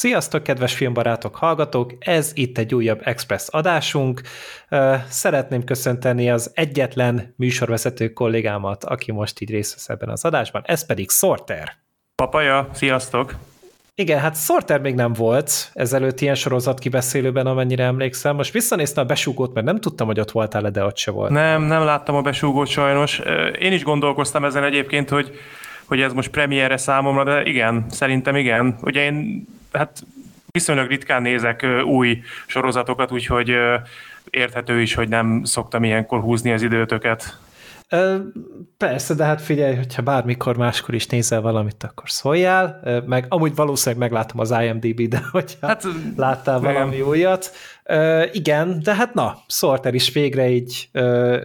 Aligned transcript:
Sziasztok, 0.00 0.42
kedves 0.42 0.74
filmbarátok, 0.74 1.36
hallgatók! 1.36 1.92
Ez 1.98 2.30
itt 2.34 2.58
egy 2.58 2.74
újabb 2.74 3.00
Express 3.04 3.46
adásunk. 3.48 4.20
Szeretném 5.08 5.64
köszönteni 5.64 6.30
az 6.30 6.50
egyetlen 6.54 7.34
műsorvezető 7.36 8.12
kollégámat, 8.12 8.84
aki 8.84 9.12
most 9.12 9.40
így 9.40 9.50
részt 9.50 9.74
vesz 9.74 9.88
ebben 9.88 10.08
az 10.08 10.24
adásban, 10.24 10.62
ez 10.66 10.86
pedig 10.86 11.10
Sorter. 11.10 11.76
Papaja, 12.14 12.68
sziasztok! 12.72 13.34
Igen, 13.94 14.18
hát 14.18 14.36
Sorter 14.36 14.80
még 14.80 14.94
nem 14.94 15.12
volt 15.12 15.70
ezelőtt 15.72 16.20
ilyen 16.20 16.34
sorozat 16.34 16.78
kibeszélőben, 16.78 17.46
amennyire 17.46 17.84
emlékszem. 17.84 18.36
Most 18.36 18.52
visszanéztem 18.52 19.04
a 19.04 19.06
besúgót, 19.06 19.54
mert 19.54 19.66
nem 19.66 19.80
tudtam, 19.80 20.06
hogy 20.06 20.20
ott 20.20 20.30
voltál, 20.30 20.70
de 20.70 20.84
ott 20.84 20.96
se 20.96 21.10
volt. 21.10 21.30
Nem, 21.30 21.62
nem 21.62 21.82
láttam 21.82 22.14
a 22.14 22.22
besúgót 22.22 22.68
sajnos. 22.68 23.20
Én 23.58 23.72
is 23.72 23.82
gondolkoztam 23.82 24.44
ezen 24.44 24.64
egyébként, 24.64 25.08
hogy, 25.08 25.38
hogy 25.84 26.00
ez 26.00 26.12
most 26.12 26.30
premierre 26.30 26.76
számomra, 26.76 27.24
de 27.24 27.42
igen, 27.42 27.84
szerintem 27.88 28.36
igen. 28.36 28.78
Ugye 28.82 29.04
én 29.04 29.46
hát 29.72 30.02
viszonylag 30.50 30.88
ritkán 30.88 31.22
nézek 31.22 31.66
új 31.84 32.22
sorozatokat, 32.46 33.12
úgyhogy 33.12 33.56
érthető 34.30 34.80
is, 34.80 34.94
hogy 34.94 35.08
nem 35.08 35.44
szoktam 35.44 35.84
ilyenkor 35.84 36.20
húzni 36.20 36.52
az 36.52 36.62
időtöket. 36.62 37.38
Persze, 38.76 39.14
de 39.14 39.24
hát 39.24 39.42
figyelj, 39.42 39.74
hogyha 39.74 40.02
bármikor 40.02 40.56
máskor 40.56 40.94
is 40.94 41.06
nézel 41.06 41.40
valamit, 41.40 41.84
akkor 41.84 42.10
szóljál, 42.10 42.80
meg 43.06 43.26
amúgy 43.28 43.54
valószínűleg 43.54 44.00
meglátom 44.00 44.40
az 44.40 44.50
IMDb, 44.50 45.00
de 45.08 45.22
hogyha 45.30 45.66
hát, 45.66 45.86
láttál 46.16 46.60
valami 46.60 46.96
igen. 46.96 47.06
Igen, 48.32 48.80
de 48.82 48.94
hát 48.94 49.14
na, 49.14 49.38
Sorter 49.46 49.94
is 49.94 50.12
végre 50.12 50.48
így 50.48 50.90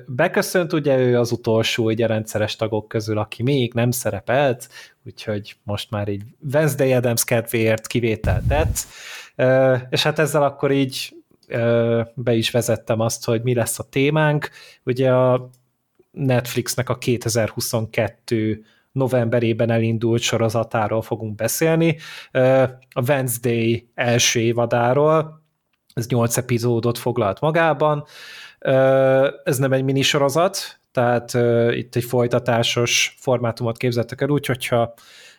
beköszönt, 0.08 0.74
ugye 0.74 0.98
ő 0.98 1.20
az 1.20 1.32
utolsó 1.32 1.86
ugye 1.86 2.08
rendszeres 2.08 2.56
tagok 2.56 2.88
közül, 2.88 3.18
aki 3.18 3.44
még 3.44 3.74
nem 3.74 3.92
szerepelt, 3.92 4.70
úgyhogy 5.06 5.56
most 5.64 5.92
már 5.92 6.08
így 6.08 6.24
Wednesday 6.54 6.94
Adams 6.94 7.24
kedvéért 7.24 7.88
kivételt 7.88 8.44
tett, 8.48 8.78
és 9.90 10.04
hát 10.04 10.20
ezzel 10.20 10.44
akkor 10.44 10.72
így 10.72 11.16
be 12.14 12.34
is 12.34 12.52
vezettem 12.52 13.00
azt, 13.00 13.26
hogy 13.26 13.42
mi 13.42 13.54
lesz 13.54 13.80
a 13.80 13.84
témánk. 13.90 14.50
Ugye 14.84 15.14
a 15.14 15.50
Netflixnek 16.12 16.90
a 16.90 16.98
2022 16.98 18.66
novemberében 18.92 19.70
elindult 19.70 20.22
sorozatáról 20.22 21.02
fogunk 21.02 21.36
beszélni, 21.36 21.98
a 22.90 23.02
Wednesday 23.08 23.90
első 23.94 24.40
évadáról, 24.40 25.44
ez 25.96 26.08
8 26.08 26.38
epizódot 26.38 26.98
foglalt 26.98 27.40
magában, 27.40 28.06
ez 29.44 29.58
nem 29.58 29.74
egy 29.74 29.84
minisorozat, 29.84 30.80
tehát 30.92 31.34
itt 31.72 31.96
egy 31.96 32.04
folytatásos 32.04 33.16
formátumot 33.20 33.78
képzettek 33.78 34.22
el, 34.22 34.30
úgy, 34.30 34.46
hogyha 34.46 34.94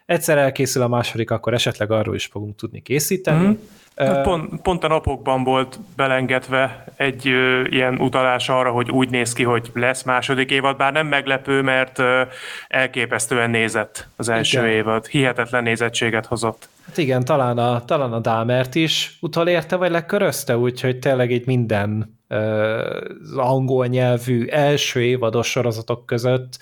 egyszer 0.06 0.38
elkészül 0.38 0.82
a 0.82 0.88
második, 0.88 1.30
akkor 1.30 1.54
esetleg 1.54 1.90
arról 1.90 2.14
is 2.14 2.26
fogunk 2.26 2.56
tudni 2.56 2.82
készíteni. 2.82 3.44
Mm-hmm. 3.44 3.54
Hát 3.96 4.22
pont, 4.22 4.62
pont 4.62 4.84
a 4.84 4.88
napokban 4.88 5.44
volt 5.44 5.78
belengedve 5.96 6.84
egy 6.96 7.28
ö, 7.28 7.64
ilyen 7.64 8.00
utalás 8.00 8.48
arra, 8.48 8.70
hogy 8.70 8.90
úgy 8.90 9.10
néz 9.10 9.32
ki, 9.32 9.42
hogy 9.42 9.70
lesz 9.74 10.02
második 10.02 10.50
évad, 10.50 10.76
bár 10.76 10.92
nem 10.92 11.06
meglepő, 11.06 11.62
mert 11.62 11.98
ö, 11.98 12.22
elképesztően 12.68 13.50
nézett 13.50 14.08
az 14.16 14.28
első 14.28 14.58
igen. 14.58 14.70
évad. 14.70 15.06
Hihetetlen 15.06 15.62
nézettséget 15.62 16.26
hozott. 16.26 16.68
Hát 16.86 16.98
igen, 16.98 17.24
talán 17.24 17.58
a, 17.58 17.84
talán 17.84 18.12
a 18.12 18.20
Dámert 18.20 18.74
is 18.74 19.18
utolérte, 19.20 19.76
vagy 19.76 19.90
lekörözte, 19.90 20.56
úgyhogy 20.56 20.98
tényleg 20.98 21.30
így 21.30 21.46
minden 21.46 22.14
az 22.28 23.36
angol 23.36 23.86
nyelvű 23.86 24.46
első 24.46 25.02
évados 25.02 25.50
sorozatok 25.50 26.06
között 26.06 26.58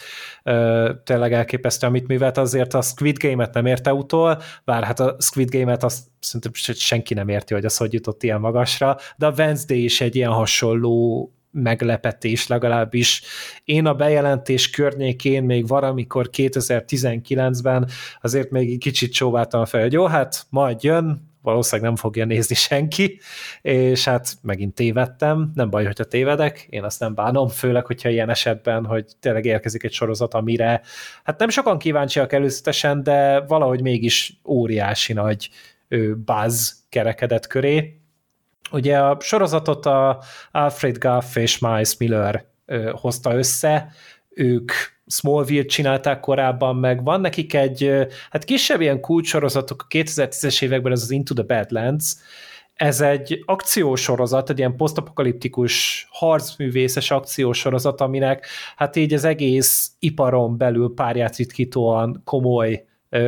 tényleg 1.05 1.33
elképesztő, 1.33 1.87
amit 1.87 2.07
művelt, 2.07 2.39
azért 2.39 2.75
a 2.75 2.83
Squid 2.83 3.19
Game-et 3.19 3.55
nem 3.55 3.67
érte 3.67 3.95
utol, 3.95 4.43
bár 4.65 4.85
hát 4.85 5.01
a 5.01 5.17
Squid 5.19 5.51
Game-et 5.51 5.83
azt 5.83 6.07
szerintem 6.21 6.53
senki 6.75 7.15
nem 7.15 7.29
érti, 7.29 7.55
hogy 7.55 7.65
az 7.65 7.77
hogy 7.77 7.93
jutott 7.93 8.23
ilyen 8.23 8.41
magasra, 8.41 8.97
de 9.17 9.27
a 9.27 9.35
Wednesday 9.37 9.85
is 9.85 10.01
egy 10.01 10.17
ilyen 10.17 10.31
hasonló 10.31 11.33
meglepetés 11.55 12.47
legalábbis. 12.47 13.23
Én 13.65 13.87
a 13.87 13.95
bejelentés 13.95 14.71
környékén 14.71 15.43
még 15.43 15.67
valamikor 15.67 16.31
2019-ben 16.33 17.89
azért 18.23 18.51
még 18.51 18.79
kicsit 18.79 19.13
csóváltam 19.13 19.65
fel, 19.65 19.81
hogy 19.81 19.93
jó, 19.93 20.07
hát 20.07 20.47
majd 20.51 20.83
jön, 20.83 21.33
valószínűleg 21.43 21.91
nem 21.91 21.99
fogja 21.99 22.25
nézni 22.25 22.55
senki, 22.55 23.21
és 23.63 24.05
hát 24.05 24.35
megint 24.43 24.75
tévedtem, 24.75 25.51
nem 25.55 25.71
baj, 25.71 25.85
hogyha 25.85 26.05
tévedek, 26.05 26.67
én 26.71 26.85
azt 26.85 27.01
nem 27.01 27.15
bánom, 27.15 27.49
főleg, 27.49 27.87
hogyha 27.87 28.09
ilyen 28.09 28.31
esetben, 28.31 28.85
hogy 28.85 29.07
tényleg 29.21 29.45
érkezik 29.45 29.83
egy 29.83 29.93
sorozat, 29.93 30.35
amire 30.35 30.83
hát 31.25 31.39
nem 31.39 31.49
sokan 31.49 31.79
kíváncsiak 31.79 32.33
előzetesen, 32.33 33.03
de 33.03 33.41
valahogy 33.41 33.83
mégis 33.83 34.41
óriási 34.45 35.13
nagy 35.13 35.51
buzz 36.25 36.71
kerekedett 36.89 37.47
köré. 37.47 37.99
Ugye 38.75 38.99
a 38.99 39.17
sorozatot 39.21 39.87
a 39.87 40.23
Alfred 40.51 40.99
Guff 40.99 41.37
és 41.37 41.59
Miles 41.59 41.97
Miller 41.97 42.45
hozta 42.93 43.35
össze, 43.35 43.93
ők 44.31 44.73
Smallville 45.07 45.65
csinálták 45.65 46.21
korábban, 46.21 46.77
meg 46.77 47.05
van 47.05 47.21
nekik 47.21 47.55
egy, 47.55 48.07
hát 48.31 48.45
kisebb 48.45 48.81
ilyen 48.81 49.01
kulcsorozatok 49.01 49.83
a 49.83 49.87
2010-es 49.95 50.63
években, 50.63 50.93
ez 50.93 51.03
az 51.03 51.11
Into 51.11 51.35
the 51.35 51.43
Badlands, 51.43 52.15
ez 52.75 53.01
egy 53.01 53.43
akciósorozat, 53.47 54.51
egy 54.51 54.59
ilyen 54.59 54.77
posztapokaliptikus 54.77 56.07
harcművészes 56.11 57.11
akciósorozat, 57.11 58.01
aminek 58.01 58.47
hát 58.77 58.97
így 58.97 59.15
az 59.15 59.25
egész 59.25 59.93
iparon 59.99 60.59
belül 60.59 60.93
párját 60.95 61.37
ritkítóan 61.37 62.23
komoly 62.25 62.85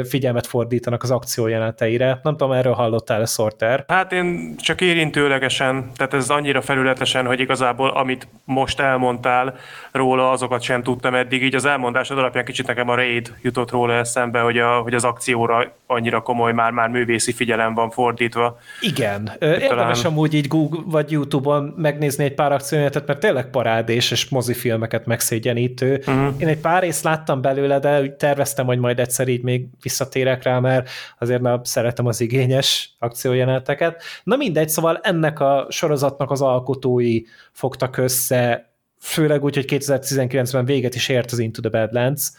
figyelmet 0.08 0.46
fordítanak 0.46 1.02
az 1.02 1.10
akció 1.10 1.46
jeleneteire. 1.46 2.20
Nem 2.22 2.36
tudom, 2.36 2.52
erről 2.52 2.72
hallottál 2.72 3.20
a 3.20 3.26
Sorter? 3.26 3.84
Hát 3.88 4.12
én 4.12 4.56
csak 4.56 4.80
érintőlegesen, 4.80 5.90
tehát 5.96 6.14
ez 6.14 6.30
annyira 6.30 6.60
felületesen, 6.60 7.26
hogy 7.26 7.40
igazából 7.40 7.88
amit 7.88 8.28
most 8.44 8.80
elmondtál 8.80 9.54
róla, 9.92 10.30
azokat 10.30 10.62
sem 10.62 10.82
tudtam 10.82 11.14
eddig. 11.14 11.42
Így 11.42 11.54
az 11.54 11.64
elmondásod 11.64 12.18
alapján 12.18 12.44
kicsit 12.44 12.66
nekem 12.66 12.88
a 12.88 12.94
Raid 12.94 13.34
jutott 13.42 13.70
róla 13.70 13.92
eszembe, 13.92 14.40
hogy, 14.40 14.58
a, 14.58 14.78
hogy 14.80 14.94
az 14.94 15.04
akcióra 15.04 15.72
annyira 15.86 16.20
komoly, 16.20 16.52
már, 16.52 16.70
már 16.70 16.88
művészi 16.88 17.32
figyelem 17.32 17.74
van 17.74 17.90
fordítva. 17.90 18.58
Igen. 18.80 19.32
Érdemes 19.40 20.00
talán... 20.00 20.12
amúgy 20.12 20.34
így 20.34 20.48
Google 20.48 20.80
vagy 20.84 21.10
YouTube-on 21.10 21.74
megnézni 21.76 22.24
egy 22.24 22.34
pár 22.34 22.52
akciójelenetet, 22.52 23.06
mert 23.06 23.20
tényleg 23.20 23.50
parádés 23.50 24.10
és 24.10 24.28
mozifilmeket 24.28 25.06
megszégyenítő. 25.06 26.02
Uh-huh. 26.06 26.34
Én 26.38 26.48
egy 26.48 26.60
pár 26.60 26.82
részt 26.82 27.04
láttam 27.04 27.40
belőle, 27.40 27.78
de 27.78 28.08
terveztem, 28.08 28.66
hogy 28.66 28.78
majd 28.78 28.98
egyszer 29.00 29.28
így 29.28 29.42
még 29.42 29.66
visszatérek 29.82 30.42
rá, 30.42 30.58
mert 30.58 30.90
azért 31.18 31.40
már 31.40 31.60
szeretem 31.62 32.06
az 32.06 32.20
igényes 32.20 32.96
akciójeleneteket. 32.98 34.02
Na 34.24 34.36
mindegy, 34.36 34.68
szóval 34.68 34.98
ennek 35.02 35.40
a 35.40 35.66
sorozatnak 35.68 36.30
az 36.30 36.42
alkotói 36.42 37.20
fogtak 37.52 37.96
össze, 37.96 38.70
főleg 39.00 39.44
úgy, 39.44 39.54
hogy 39.54 39.64
2019-ben 39.68 40.64
véget 40.64 40.94
is 40.94 41.08
ért 41.08 41.32
az 41.32 41.38
Into 41.38 41.60
the 41.60 41.70
Badlands, 41.70 42.30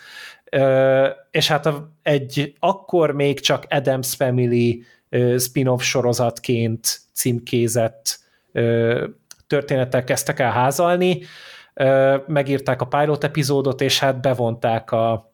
és 1.31 1.47
hát 1.47 1.69
egy 2.01 2.53
akkor 2.59 3.11
még 3.11 3.39
csak 3.39 3.65
Adams 3.69 4.15
Family 4.15 4.83
spin-off 5.37 5.81
sorozatként 5.81 6.99
címkézett 7.13 8.19
történetek 9.47 10.03
kezdtek 10.03 10.39
el 10.39 10.51
házalni, 10.51 11.21
megírták 12.27 12.81
a 12.81 12.85
pilot 12.85 13.23
epizódot, 13.23 13.81
és 13.81 13.99
hát 13.99 14.21
bevonták 14.21 14.91
a 14.91 15.33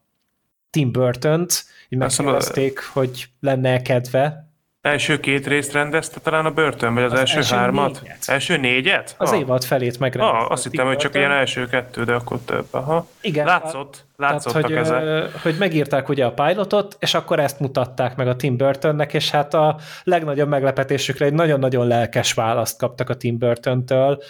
Tim 0.69 0.91
Burton-t, 0.91 1.63
így 1.89 2.00
megkérdezték, 2.00 2.79
hogy 2.79 3.28
lenne 3.39 3.81
kedve. 3.81 4.51
Első 4.83 5.19
két 5.19 5.47
részt 5.47 5.73
rendezte 5.73 6.19
talán 6.19 6.45
a 6.45 6.51
börtön, 6.51 6.94
vagy 6.94 7.03
az, 7.03 7.11
az 7.11 7.19
első, 7.19 7.38
első 7.38 7.55
hármat? 7.55 8.01
Négyet. 8.01 8.17
Első 8.25 8.57
négyet? 8.57 9.16
Az 9.17 9.31
ah. 9.31 9.39
évad 9.39 9.63
felét 9.63 9.99
megrendezte. 9.99 10.39
Ah, 10.39 10.51
azt 10.51 10.63
hittem, 10.63 10.85
hogy 10.85 10.97
csak 10.97 11.16
ilyen 11.16 11.31
első 11.31 11.67
kettő, 11.67 12.03
de 12.03 12.13
akkor 12.13 12.39
több. 12.45 12.66
Aha. 12.71 13.07
Igen. 13.21 13.45
Látszott, 13.45 14.05
látszottak 14.17 14.69
tehát, 14.69 14.88
hogy, 14.88 14.99
ezek. 15.01 15.41
Hogy 15.41 15.55
megírták 15.59 16.09
ugye 16.09 16.25
a 16.25 16.31
pilotot, 16.31 16.97
és 16.99 17.13
akkor 17.13 17.39
ezt 17.39 17.59
mutatták 17.59 18.16
meg 18.16 18.27
a 18.27 18.35
Tim 18.35 18.57
Burtonnek, 18.57 19.13
és 19.13 19.29
hát 19.29 19.53
a 19.53 19.77
legnagyobb 20.03 20.47
meglepetésükre 20.47 21.25
egy 21.25 21.33
nagyon-nagyon 21.33 21.88
lelkes 21.88 22.33
választ 22.33 22.77
kaptak 22.77 23.09
a 23.09 23.15
Tim 23.15 23.38
Burton-től, 23.38 24.24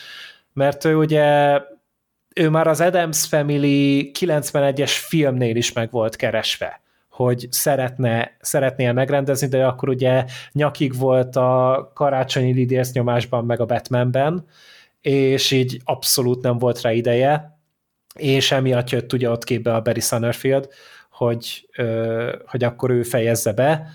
mert 0.53 0.85
ő 0.85 0.95
ugye 0.95 1.59
ő 2.35 2.49
már 2.49 2.67
az 2.67 2.81
Adams 2.81 3.25
Family 3.27 4.11
91-es 4.19 4.91
filmnél 5.07 5.55
is 5.55 5.73
meg 5.73 5.91
volt 5.91 6.15
keresve 6.15 6.82
hogy 7.13 7.47
szeretne, 7.49 8.37
szeretné 8.41 8.91
megrendezni, 8.91 9.47
de 9.47 9.65
akkor 9.65 9.89
ugye 9.89 10.25
nyakig 10.51 10.97
volt 10.97 11.35
a 11.35 11.91
karácsonyi 11.93 12.53
lidérsz 12.53 12.91
nyomásban, 12.91 13.45
meg 13.45 13.59
a 13.59 13.65
Batmanben, 13.65 14.45
és 15.01 15.51
így 15.51 15.81
abszolút 15.83 16.41
nem 16.41 16.57
volt 16.57 16.81
rá 16.81 16.91
ideje, 16.91 17.57
és 18.15 18.51
emiatt 18.51 18.89
jött 18.89 19.13
ugye 19.13 19.29
ott 19.29 19.43
képbe 19.43 19.75
a 19.75 19.81
Barry 19.81 19.99
Summerfield, 19.99 20.69
hogy, 21.11 21.69
hogy 22.45 22.63
akkor 22.63 22.89
ő 22.89 23.03
fejezze 23.03 23.53
be, 23.53 23.87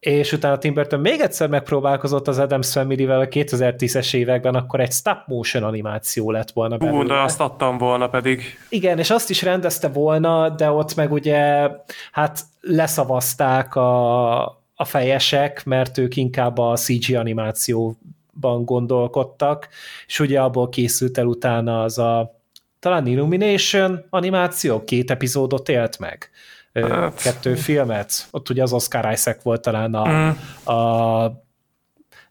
és 0.00 0.32
utána 0.32 0.58
Tim 0.58 0.74
Burton 0.74 1.00
még 1.00 1.20
egyszer 1.20 1.48
megpróbálkozott 1.48 2.28
az 2.28 2.38
Adams 2.38 2.72
Family-vel 2.72 3.20
a 3.20 3.28
2010-es 3.28 4.14
években, 4.14 4.54
akkor 4.54 4.80
egy 4.80 4.92
stop 4.92 5.18
motion 5.26 5.62
animáció 5.62 6.30
lett 6.30 6.50
volna 6.50 6.76
belőle. 6.76 6.98
Hú, 6.98 7.06
de 7.06 7.14
azt 7.14 7.40
adtam 7.40 7.78
volna 7.78 8.08
pedig. 8.08 8.42
Igen, 8.68 8.98
és 8.98 9.10
azt 9.10 9.30
is 9.30 9.42
rendezte 9.42 9.88
volna, 9.88 10.48
de 10.48 10.70
ott 10.70 10.94
meg 10.94 11.12
ugye 11.12 11.68
hát 12.12 12.40
leszavazták 12.60 13.74
a, 13.74 14.40
a 14.74 14.84
fejesek, 14.84 15.64
mert 15.64 15.98
ők 15.98 16.16
inkább 16.16 16.58
a 16.58 16.76
CG 16.76 17.14
animációban 17.14 18.64
gondolkodtak, 18.64 19.68
és 20.06 20.20
ugye 20.20 20.40
abból 20.40 20.68
készült 20.68 21.18
el 21.18 21.26
utána 21.26 21.82
az 21.82 21.98
a 21.98 22.38
talán 22.78 23.06
Illumination 23.06 24.04
animáció, 24.10 24.84
két 24.84 25.10
epizódot 25.10 25.68
élt 25.68 25.98
meg. 25.98 26.30
Hát. 26.72 27.22
Kettő 27.22 27.54
filmet. 27.54 28.28
Ott 28.30 28.50
ugye 28.50 28.62
az 28.62 28.72
Oscar 28.72 29.12
Isaac 29.12 29.42
volt 29.42 29.60
talán 29.60 29.94
a, 29.94 30.08
mm. 30.08 30.28
a 30.74 31.48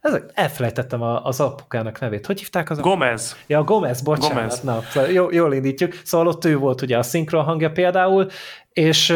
ezek, 0.00 0.30
elfelejtettem 0.34 1.02
az 1.02 1.40
apukának 1.40 2.00
nevét. 2.00 2.26
Hogy 2.26 2.38
hívták 2.38 2.70
az? 2.70 2.80
Gomez. 2.80 3.36
Ja, 3.46 3.64
Gomez, 3.64 4.00
bocsánat. 4.00 4.34
Gomez. 4.34 4.60
Na, 4.94 5.06
jó, 5.06 5.30
jól 5.30 5.54
indítjuk. 5.54 5.92
Szóval 6.04 6.26
ott 6.26 6.44
ő 6.44 6.56
volt 6.56 6.82
ugye 6.82 6.98
a 6.98 7.02
szinkron 7.02 7.44
hangja 7.44 7.70
például, 7.70 8.26
és 8.72 9.14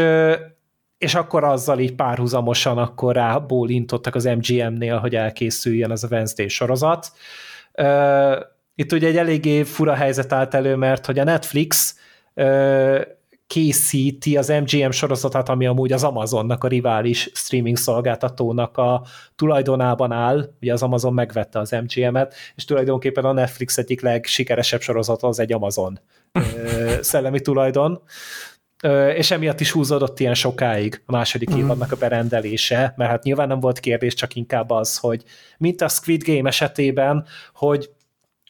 és 0.99 1.15
akkor 1.15 1.45
azzal 1.45 1.79
így 1.79 1.95
párhuzamosan 1.95 2.79
akkor 2.79 3.15
rábólintottak 3.15 4.15
az 4.15 4.25
MGM-nél, 4.25 4.99
hogy 4.99 5.15
elkészüljön 5.15 5.91
az 5.91 6.05
a 6.05 6.09
Wednesday 6.11 6.49
sorozat. 6.49 7.13
Itt 8.75 8.93
ugye 8.93 9.09
egy 9.09 9.17
eléggé 9.17 9.63
fura 9.63 9.95
helyzet 9.95 10.33
állt 10.33 10.55
elő, 10.55 10.77
mert 10.77 11.07
hogy 11.07 11.19
a 11.19 11.25
Netflix 11.25 11.99
készíti 13.55 14.37
az 14.37 14.49
MGM 14.49 14.91
sorozatát, 14.91 15.49
ami 15.49 15.67
amúgy 15.67 15.93
az 15.93 16.05
Amazonnak, 16.05 16.65
a 16.65 16.69
rivális 16.69 17.31
streaming 17.35 17.77
szolgáltatónak 17.77 18.77
a 18.77 19.05
tulajdonában 19.37 20.13
áll, 20.13 20.55
ugye 20.61 20.73
az 20.73 20.83
Amazon 20.83 21.15
megvette 21.15 21.59
az 21.59 21.71
MGM-et, 21.71 22.35
és 22.55 22.65
tulajdonképpen 22.65 23.25
a 23.25 23.33
Netflix 23.33 23.79
egyik 23.79 24.01
legsikeresebb 24.01 24.81
sorozata 24.81 25.27
az 25.27 25.39
egy 25.39 25.53
Amazon 25.53 26.01
szellemi 27.01 27.41
tulajdon, 27.41 28.03
és 29.17 29.31
emiatt 29.31 29.61
is 29.61 29.71
húzódott 29.71 30.21
ilyen 30.21 30.35
sokáig 30.35 31.03
a 31.07 31.13
második 31.13 31.55
mm. 31.55 31.59
évadnak 31.59 31.93
a 31.93 31.97
berendelése, 31.97 32.95
mert 32.97 33.11
hát 33.11 33.23
nyilván 33.23 33.49
nem 33.49 33.61
volt 33.61 33.81
kérdés, 33.81 34.15
csak 34.15 34.35
inkább 34.35 34.71
az, 34.71 34.99
hogy 34.99 35.23
mint 35.59 35.81
a 35.81 35.89
Squid 35.89 36.23
Game 36.23 36.49
esetében, 36.49 37.27
hogy 37.55 37.91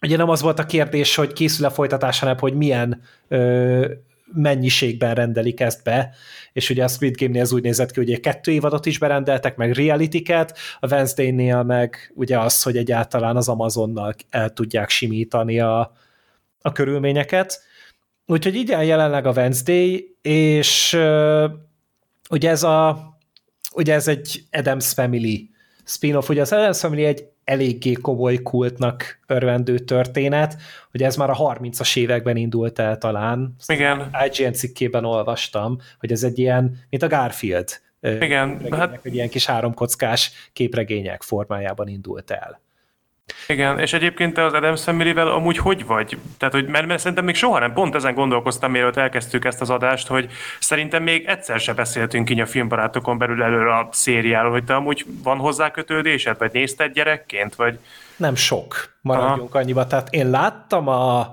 ugye 0.03 0.17
nem 0.17 0.29
az 0.29 0.43
volt 0.43 0.59
a 0.59 0.67
kérdés, 0.67 1.15
hogy 1.15 1.33
készül 1.33 1.67
a 1.67 1.71
folytatása, 1.71 2.37
hogy 2.39 2.55
milyen 2.55 3.03
ö, 3.29 3.87
mennyiségben 4.32 5.15
rendelik 5.15 5.61
ezt 5.61 5.82
be, 5.82 6.15
és 6.53 6.71
ugye 6.71 6.85
a 6.85 6.88
Squid 6.88 7.17
Game-nél 7.17 7.41
ez 7.41 7.53
úgy 7.53 7.62
nézett 7.62 7.91
ki, 7.91 7.99
hogy 7.99 8.12
egy 8.12 8.21
kettő 8.21 8.53
évadot 8.53 8.87
is 8.87 8.99
berendeltek, 8.99 9.56
meg 9.56 9.73
reality-ket, 9.73 10.59
a 10.81 10.87
Wednesday-nél 10.87 11.62
meg 11.62 12.12
ugye 12.15 12.38
az, 12.38 12.62
hogy 12.62 12.76
egyáltalán 12.76 13.37
az 13.37 13.49
Amazonnal 13.49 14.15
el 14.31 14.53
tudják 14.53 14.88
simítani 14.88 15.61
a, 15.61 15.93
a 16.61 16.73
körülményeket. 16.73 17.62
Úgyhogy 18.26 18.55
így 18.55 18.73
áll 18.73 18.85
jelenleg 18.85 19.26
a 19.26 19.32
Wednesday, 19.32 20.17
és 20.23 20.93
uh, 20.93 21.50
ugye 22.31 22.50
ez 22.50 22.62
a 22.62 23.12
ugye 23.75 23.94
ez 23.94 24.09
egy 24.09 24.44
Adams 24.50 24.93
Family 24.93 25.50
spin-off, 25.85 26.29
ugye 26.29 26.41
az 26.41 26.53
Adams 26.53 26.79
Family 26.79 27.05
egy 27.05 27.25
eléggé 27.44 27.93
komoly 27.93 28.37
kultnak 28.37 29.19
örvendő 29.26 29.79
történet, 29.79 30.56
hogy 30.91 31.02
ez 31.02 31.17
már 31.17 31.31
a 31.31 31.37
30-as 31.37 31.96
években 31.96 32.37
indult 32.37 32.79
el 32.79 32.99
talán. 32.99 33.55
Igen. 33.67 34.11
IGN 34.25 34.52
cikkében 34.52 35.05
olvastam, 35.05 35.79
hogy 35.99 36.12
ez 36.12 36.23
egy 36.23 36.38
ilyen, 36.38 36.79
mint 36.91 37.02
a 37.02 37.08
Garfield. 37.08 37.69
Igen. 38.00 38.61
Hát... 38.70 38.99
Hogy 39.02 39.14
ilyen 39.14 39.29
kis 39.29 39.46
háromkockás 39.46 40.32
képregények 40.52 41.23
formájában 41.23 41.88
indult 41.88 42.31
el. 42.31 42.61
Igen, 43.49 43.79
és 43.79 43.93
egyébként 43.93 44.35
te 44.35 44.44
az 44.44 44.53
Adam 44.53 44.76
family 44.76 45.11
amúgy 45.11 45.56
hogy 45.56 45.87
vagy? 45.87 46.19
Tehát, 46.38 46.55
hogy, 46.55 46.67
mert, 46.67 46.87
mert 46.87 47.00
szerintem 47.00 47.25
még 47.25 47.35
soha 47.35 47.59
nem, 47.59 47.73
pont 47.73 47.94
ezen 47.94 48.15
gondolkoztam, 48.15 48.71
mielőtt 48.71 48.97
elkezdtük 48.97 49.44
ezt 49.44 49.61
az 49.61 49.71
adást, 49.71 50.06
hogy 50.06 50.31
szerintem 50.61 51.03
még 51.03 51.26
egyszer 51.26 51.61
se 51.61 51.73
beszéltünk 51.73 52.31
így 52.31 52.41
a 52.41 52.47
filmbarátokon 52.47 53.19
belül 53.19 53.43
előre 53.43 53.76
a 53.76 53.88
szériáról, 53.93 54.50
hogy 54.50 54.65
te 54.65 54.75
amúgy 54.75 55.06
van 55.23 55.38
hozzá 55.38 55.71
kötődésed, 55.71 56.38
vagy 56.38 56.53
nézted 56.53 56.93
gyerekként, 56.93 57.55
vagy... 57.55 57.79
Nem 58.17 58.35
sok, 58.35 58.94
maradjunk 59.00 59.55
Aha. 59.55 59.59
annyiba. 59.59 59.87
Tehát 59.87 60.09
én 60.11 60.31
láttam 60.31 60.88
a, 60.88 61.32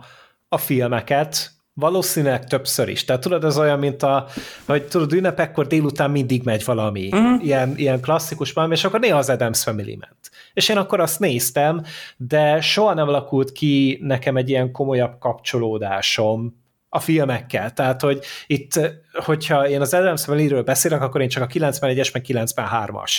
a 0.50 0.58
filmeket, 0.58 1.52
Valószínűleg 1.82 2.46
többször 2.46 2.90
is. 2.90 3.06
Tehát 3.06 3.22
tudod, 3.22 3.44
ez 3.44 3.58
olyan, 3.58 3.80
mint 3.80 4.04
a, 4.04 4.28
hogy 4.66 4.84
tudod, 4.84 5.14
ünnepekkor 5.14 5.68
délután 5.68 6.12
mindig 6.12 6.44
megy 6.44 6.66
valami 6.66 7.10
uh-huh. 7.12 7.46
ilyen, 7.46 7.74
ilyen 7.78 8.02
klasszikus 8.02 8.54
valami, 8.54 8.74
és 8.74 8.84
akkor 8.84 9.00
néha 9.00 9.18
az 9.18 9.30
Adams 9.30 9.64
Family 9.64 9.96
ment. 9.96 10.32
És 10.54 10.70
én 10.70 10.78
akkor 10.78 11.00
azt 11.00 11.20
néztem, 11.20 11.84
de 12.18 12.62
soha 12.62 12.94
nem 12.94 13.08
alakult 13.08 13.52
ki 13.52 14.00
nekem 14.02 14.38
egy 14.38 14.50
ilyen 14.50 14.72
komolyabb 14.72 15.20
kapcsolódásom 15.20 16.60
a 16.90 17.00
filmekkel. 17.00 17.74
Tehát, 17.74 18.02
hogy 18.02 18.24
itt, 18.48 18.80
hogyha 19.14 19.68
én 19.68 19.82
az 19.82 19.94
Adams 19.94 20.24
Family-ről 20.24 20.64
beszélek, 20.64 21.02
akkor 21.02 21.22
én 21.22 21.30
csak 21.30 21.44
a 21.44 21.48
91-es, 21.48 22.14
meg 22.14 22.26
93-as 22.28 23.12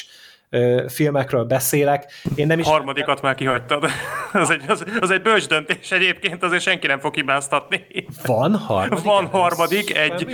filmekről 0.89 1.45
beszélek. 1.45 2.13
Én 2.35 2.47
nem 2.47 2.59
is... 2.59 2.67
Harmadikat 2.67 3.23
már 3.23 3.35
kihagytad. 3.35 3.85
az, 4.33 4.51
egy, 4.51 4.63
az, 4.67 4.85
az 5.01 5.11
egy 5.11 5.23
bölcs 5.23 5.47
döntés 5.47 5.91
egyébként, 5.91 6.43
azért 6.43 6.63
senki 6.63 6.87
nem 6.87 7.01
fog 7.01 7.15
hibáztatni. 7.15 7.87
Van 8.27 8.57
harmadik? 8.57 9.05
Van 9.05 9.27
harmadik, 9.27 9.97
egy, 9.97 10.27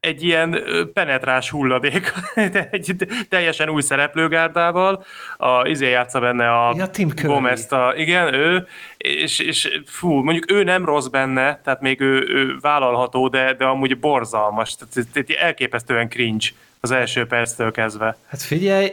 egy 0.00 0.22
ilyen 0.22 0.62
penetrás 0.92 1.50
hulladék, 1.50 2.12
egy 2.70 2.96
teljesen 3.28 3.68
új 3.68 3.82
szereplőgárdával. 3.82 5.04
A, 5.36 5.66
izé 5.66 5.88
játsza 5.88 6.20
benne 6.20 6.50
a 6.50 6.74
ja, 6.76 6.86
Tim 6.86 7.10
Gomez, 7.22 7.72
a, 7.72 7.92
igen, 7.96 8.34
ő, 8.34 8.66
és, 8.96 9.38
és 9.38 9.80
fú, 9.86 10.22
mondjuk 10.22 10.52
ő 10.52 10.62
nem 10.62 10.84
rossz 10.84 11.06
benne, 11.06 11.60
tehát 11.64 11.80
még 11.80 12.00
ő, 12.00 12.28
ő 12.28 12.56
vállalható, 12.60 13.28
de, 13.28 13.54
de 13.54 13.64
amúgy 13.64 13.98
borzalmas, 13.98 14.76
tehát 14.76 15.30
elképesztően 15.40 16.08
cringe 16.08 16.46
az 16.80 16.90
első 16.90 17.26
perctől 17.26 17.70
kezdve. 17.70 18.16
Hát 18.28 18.42
figyelj, 18.42 18.90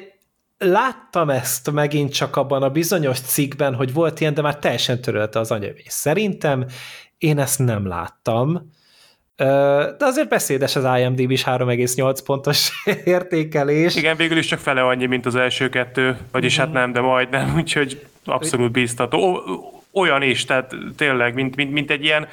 láttam 0.58 1.30
ezt 1.30 1.72
megint 1.72 2.14
csak 2.14 2.36
abban 2.36 2.64
a 2.64 2.70
bizonyos 2.70 3.20
cikkben, 3.20 3.76
hogy 3.76 3.94
volt 3.94 4.20
ilyen, 4.20 4.34
de 4.34 4.42
már 4.42 4.58
teljesen 4.60 5.02
törölte 5.02 5.40
az 5.40 5.52
anyavész. 5.52 5.94
Szerintem 5.94 6.66
én 7.18 7.40
ezt 7.40 7.60
nem 7.60 7.88
láttam, 7.88 8.72
de 9.98 10.06
azért 10.06 10.30
beszédes 10.30 10.76
az 10.76 11.00
IMDb 11.00 11.32
is 11.32 11.44
3,8 11.44 12.20
pontos 12.26 12.70
értékelés. 13.04 13.96
Igen, 13.96 14.16
végül 14.16 14.38
is 14.38 14.46
csak 14.46 14.60
fele 14.60 14.82
annyi, 14.82 15.06
mint 15.06 15.26
az 15.26 15.36
első 15.36 15.70
kettő, 15.70 16.18
vagyis 16.32 16.58
mm. 16.58 16.60
hát 16.60 16.72
nem, 16.72 16.92
de 16.92 17.02
majdnem, 17.02 17.56
úgyhogy 17.60 18.06
abszolút 18.26 18.72
bíztató. 18.72 19.42
Olyan 19.92 20.22
is, 20.22 20.46
tehát 20.46 20.76
tényleg, 20.96 21.34
mint, 21.34 21.56
mint, 21.56 21.72
mint 21.72 21.92
egy 21.92 22.04
ilyen 22.04 22.28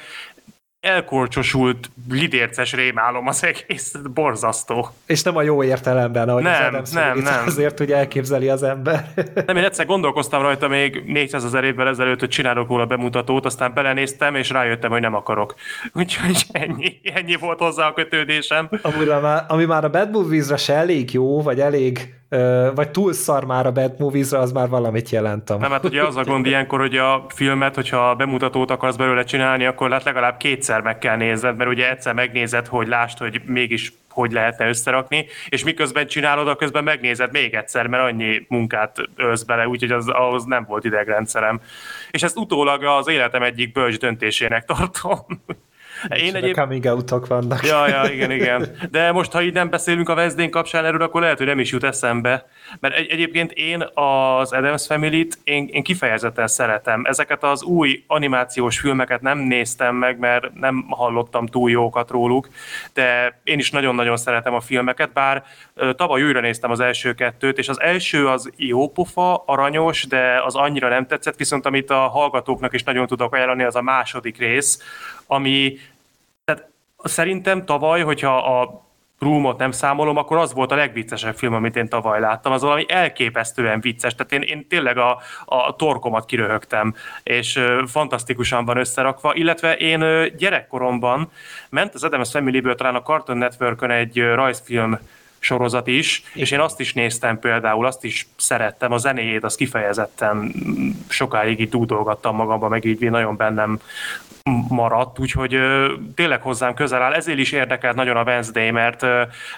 elkorcsosult, 0.85 1.89
lidérces 2.09 2.73
rémálom 2.73 3.27
az 3.27 3.43
egész, 3.43 3.91
borzasztó. 4.13 4.89
És 5.05 5.23
nem 5.23 5.37
a 5.37 5.41
jó 5.41 5.63
értelemben, 5.63 6.29
ahogy 6.29 6.43
nem, 6.43 6.75
az 6.75 6.91
nem, 6.91 7.17
nem. 7.17 7.43
azért, 7.45 7.77
hogy 7.77 7.91
elképzeli 7.91 8.49
az 8.49 8.63
ember. 8.63 9.09
nem, 9.45 9.57
én 9.57 9.63
egyszer 9.63 9.85
gondolkoztam 9.85 10.41
rajta 10.41 10.67
még 10.67 11.03
400 11.05 11.45
ezer 11.45 11.63
évvel 11.63 11.87
ezelőtt, 11.87 12.19
hogy 12.19 12.29
csinálok 12.29 12.67
róla 12.67 12.85
bemutatót, 12.85 13.45
aztán 13.45 13.73
belenéztem, 13.73 14.35
és 14.35 14.49
rájöttem, 14.49 14.91
hogy 14.91 15.01
nem 15.01 15.15
akarok. 15.15 15.55
Úgyhogy 15.93 16.45
ennyi, 16.51 16.99
ennyi 17.13 17.35
volt 17.35 17.59
hozzá 17.59 17.87
a 17.87 17.93
kötődésem. 17.93 18.69
Már, 19.21 19.45
ami 19.47 19.65
már 19.65 19.83
a 19.83 19.89
Bad 19.89 20.11
Movies-ra 20.11 20.57
se 20.57 20.73
elég 20.73 21.13
jó, 21.13 21.41
vagy 21.41 21.59
elég 21.59 22.13
vagy 22.75 22.91
túl 22.91 23.13
szar 23.13 23.45
már 23.45 23.65
a 23.65 23.71
Bad 23.71 23.99
movies 23.99 24.31
az 24.31 24.51
már 24.51 24.69
valamit 24.69 25.09
jelent. 25.09 25.57
Nem, 25.57 25.71
hát 25.71 25.85
ugye 25.85 26.03
az 26.03 26.15
a 26.15 26.23
gond 26.23 26.45
ilyenkor, 26.55 26.79
hogy 26.79 26.97
a 26.97 27.25
filmet, 27.29 27.75
hogyha 27.75 28.09
a 28.09 28.15
bemutatót 28.15 28.71
akarsz 28.71 28.95
belőle 28.95 29.23
csinálni, 29.23 29.65
akkor 29.65 29.91
hát 29.91 30.03
legalább 30.03 30.37
kétszer 30.37 30.81
meg 30.81 30.97
kell 30.97 31.15
nézned, 31.15 31.57
mert 31.57 31.69
ugye 31.69 31.89
egyszer 31.89 32.13
megnézed, 32.13 32.67
hogy 32.67 32.87
lásd, 32.87 33.17
hogy 33.17 33.41
mégis 33.45 33.93
hogy 34.15 34.31
lehetne 34.31 34.67
összerakni, 34.67 35.25
és 35.49 35.63
miközben 35.63 36.07
csinálod, 36.07 36.47
a 36.47 36.55
közben 36.55 36.83
megnézed 36.83 37.31
még 37.31 37.53
egyszer, 37.53 37.87
mert 37.87 38.03
annyi 38.03 38.45
munkát 38.49 38.97
ölsz 39.15 39.43
bele, 39.43 39.67
úgyhogy 39.67 39.91
az, 39.91 40.07
ahhoz 40.07 40.43
nem 40.43 40.65
volt 40.67 40.85
idegrendszerem. 40.85 41.61
És 42.11 42.23
ezt 42.23 42.37
utólag 42.37 42.83
az 42.83 43.07
életem 43.07 43.43
egyik 43.43 43.71
bölcs 43.71 43.97
döntésének 43.97 44.65
tartom. 44.65 45.19
Én 46.09 46.35
egyéb... 46.35 46.55
coming 46.55 46.85
out 46.85 47.27
vannak. 47.27 47.65
Ja, 47.65 47.87
ja, 47.87 48.11
igen, 48.13 48.31
igen. 48.31 48.75
De 48.91 49.11
most, 49.11 49.31
ha 49.31 49.41
így 49.41 49.53
nem 49.53 49.69
beszélünk 49.69 50.09
a 50.09 50.13
Wezdén 50.13 50.51
kapcsán 50.51 50.85
erről, 50.85 51.01
akkor 51.01 51.21
lehet, 51.21 51.37
hogy 51.37 51.47
nem 51.47 51.59
is 51.59 51.71
jut 51.71 51.83
eszembe. 51.83 52.45
Mert 52.79 52.95
egy, 52.95 53.09
egyébként 53.09 53.51
én 53.51 53.81
az 53.93 54.53
Adams 54.53 54.85
Family-t 54.85 55.37
én, 55.43 55.67
én 55.71 55.83
kifejezetten 55.83 56.47
szeretem. 56.47 57.03
Ezeket 57.05 57.43
az 57.43 57.63
új 57.63 58.03
animációs 58.07 58.79
filmeket 58.79 59.21
nem 59.21 59.37
néztem 59.37 59.95
meg, 59.95 60.19
mert 60.19 60.53
nem 60.53 60.85
hallottam 60.89 61.45
túl 61.45 61.69
jókat 61.69 62.09
róluk, 62.09 62.49
de 62.93 63.39
én 63.43 63.59
is 63.59 63.71
nagyon-nagyon 63.71 64.17
szeretem 64.17 64.53
a 64.53 64.59
filmeket, 64.59 65.13
bár 65.13 65.43
tavaly 65.95 66.23
újra 66.23 66.39
néztem 66.39 66.71
az 66.71 66.79
első 66.79 67.13
kettőt, 67.13 67.57
és 67.57 67.69
az 67.69 67.81
első 67.81 68.27
az 68.27 68.49
jó 68.55 68.89
pofa, 68.89 69.43
aranyos, 69.45 70.07
de 70.07 70.41
az 70.45 70.55
annyira 70.55 70.89
nem 70.89 71.07
tetszett, 71.07 71.35
viszont 71.35 71.65
amit 71.65 71.89
a 71.89 72.07
hallgatóknak 72.07 72.73
is 72.73 72.83
nagyon 72.83 73.07
tudok 73.07 73.33
ajánlani, 73.33 73.63
az 73.63 73.75
a 73.75 73.81
második 73.81 74.37
rész, 74.37 74.81
ami 75.27 75.77
tehát 76.45 76.69
szerintem 77.03 77.65
tavaly, 77.65 78.01
hogyha 78.01 78.37
a 78.37 78.85
Roomot 79.19 79.57
nem 79.57 79.71
számolom, 79.71 80.17
akkor 80.17 80.37
az 80.37 80.53
volt 80.53 80.71
a 80.71 80.75
legviccesebb 80.75 81.35
film, 81.35 81.53
amit 81.53 81.75
én 81.75 81.89
tavaly 81.89 82.19
láttam. 82.19 82.51
Az 82.51 82.61
valami 82.61 82.85
elképesztően 82.87 83.81
vicces. 83.81 84.15
Tehát 84.15 84.31
én, 84.31 84.41
én 84.41 84.67
tényleg 84.67 84.97
a, 84.97 85.21
a 85.45 85.75
torkomat 85.75 86.25
kiröhögtem, 86.25 86.95
és 87.23 87.55
ö, 87.55 87.83
fantasztikusan 87.87 88.65
van 88.65 88.77
összerakva. 88.77 89.35
Illetve 89.35 89.75
én 89.75 90.01
ö, 90.01 90.27
gyerekkoromban 90.37 91.31
ment 91.69 91.93
az 91.93 92.03
Adams 92.03 92.31
Family-ből 92.31 92.75
talán 92.75 92.95
a 92.95 93.01
Cartoon 93.01 93.37
network 93.37 93.91
egy 93.91 94.19
ö, 94.19 94.35
rajzfilm 94.35 94.99
sorozat 95.45 95.87
is, 95.87 96.19
Igen. 96.19 96.43
és 96.43 96.51
én 96.51 96.59
azt 96.59 96.79
is 96.79 96.93
néztem 96.93 97.39
például, 97.39 97.85
azt 97.85 98.03
is 98.03 98.27
szerettem, 98.35 98.91
a 98.91 98.97
zenéjét, 98.97 99.43
azt 99.43 99.57
kifejezetten 99.57 100.53
sokáig 101.07 101.59
így 101.59 101.69
dúdolgattam 101.69 102.35
magamba, 102.35 102.67
meg 102.67 102.85
így 102.85 103.09
nagyon 103.09 103.35
bennem 103.35 103.79
maradt, 104.69 105.19
úgyhogy 105.19 105.59
tényleg 106.15 106.41
hozzám 106.41 106.73
közel 106.73 107.01
áll. 107.01 107.13
Ezért 107.13 107.39
is 107.39 107.51
érdekelt 107.51 107.95
nagyon 107.95 108.17
a 108.17 108.23
Wednesday, 108.23 108.71
mert, 108.71 109.05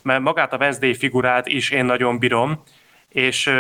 mert 0.02 0.22
magát 0.22 0.54
a 0.54 0.58
Wednesday 0.58 0.94
figurát 0.94 1.48
is 1.48 1.70
én 1.70 1.86
nagyon 1.86 2.20
bírom, 2.20 2.64
és 3.10 3.52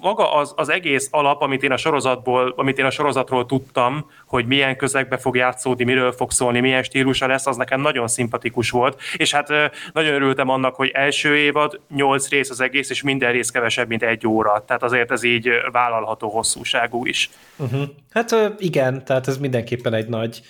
maga 0.00 0.34
az, 0.34 0.52
az 0.56 0.68
egész 0.68 1.08
alap, 1.10 1.42
amit 1.42 1.62
én 1.62 1.72
a 1.72 1.76
sorozatból, 1.76 2.54
amit 2.56 2.78
én 2.78 2.84
a 2.84 2.90
sorozatról 2.90 3.46
tudtam, 3.46 4.10
hogy 4.26 4.46
milyen 4.46 4.76
közegbe 4.76 5.16
fog 5.16 5.36
játszódni, 5.36 5.84
miről 5.84 6.12
fog 6.12 6.30
szólni, 6.30 6.60
milyen 6.60 6.82
stílusa 6.82 7.26
lesz, 7.26 7.46
az 7.46 7.56
nekem 7.56 7.80
nagyon 7.80 8.08
szimpatikus 8.08 8.70
volt, 8.70 9.00
és 9.16 9.34
hát 9.34 9.48
nagyon 9.92 10.14
örültem 10.14 10.48
annak, 10.48 10.74
hogy 10.74 10.90
első 10.94 11.36
évad, 11.36 11.80
nyolc 11.94 12.28
rész 12.28 12.50
az 12.50 12.60
egész, 12.60 12.90
és 12.90 13.02
minden 13.02 13.32
rész 13.32 13.50
kevesebb, 13.50 13.88
mint 13.88 14.02
egy 14.02 14.26
óra, 14.26 14.64
tehát 14.66 14.82
azért 14.82 15.10
ez 15.10 15.22
így 15.22 15.50
vállalható 15.72 16.28
hosszúságú 16.28 17.06
is. 17.06 17.30
Uh-huh. 17.56 17.82
Hát 18.10 18.34
igen, 18.58 19.04
tehát 19.04 19.28
ez 19.28 19.38
mindenképpen 19.38 19.94
egy 19.94 20.08
nagy 20.08 20.40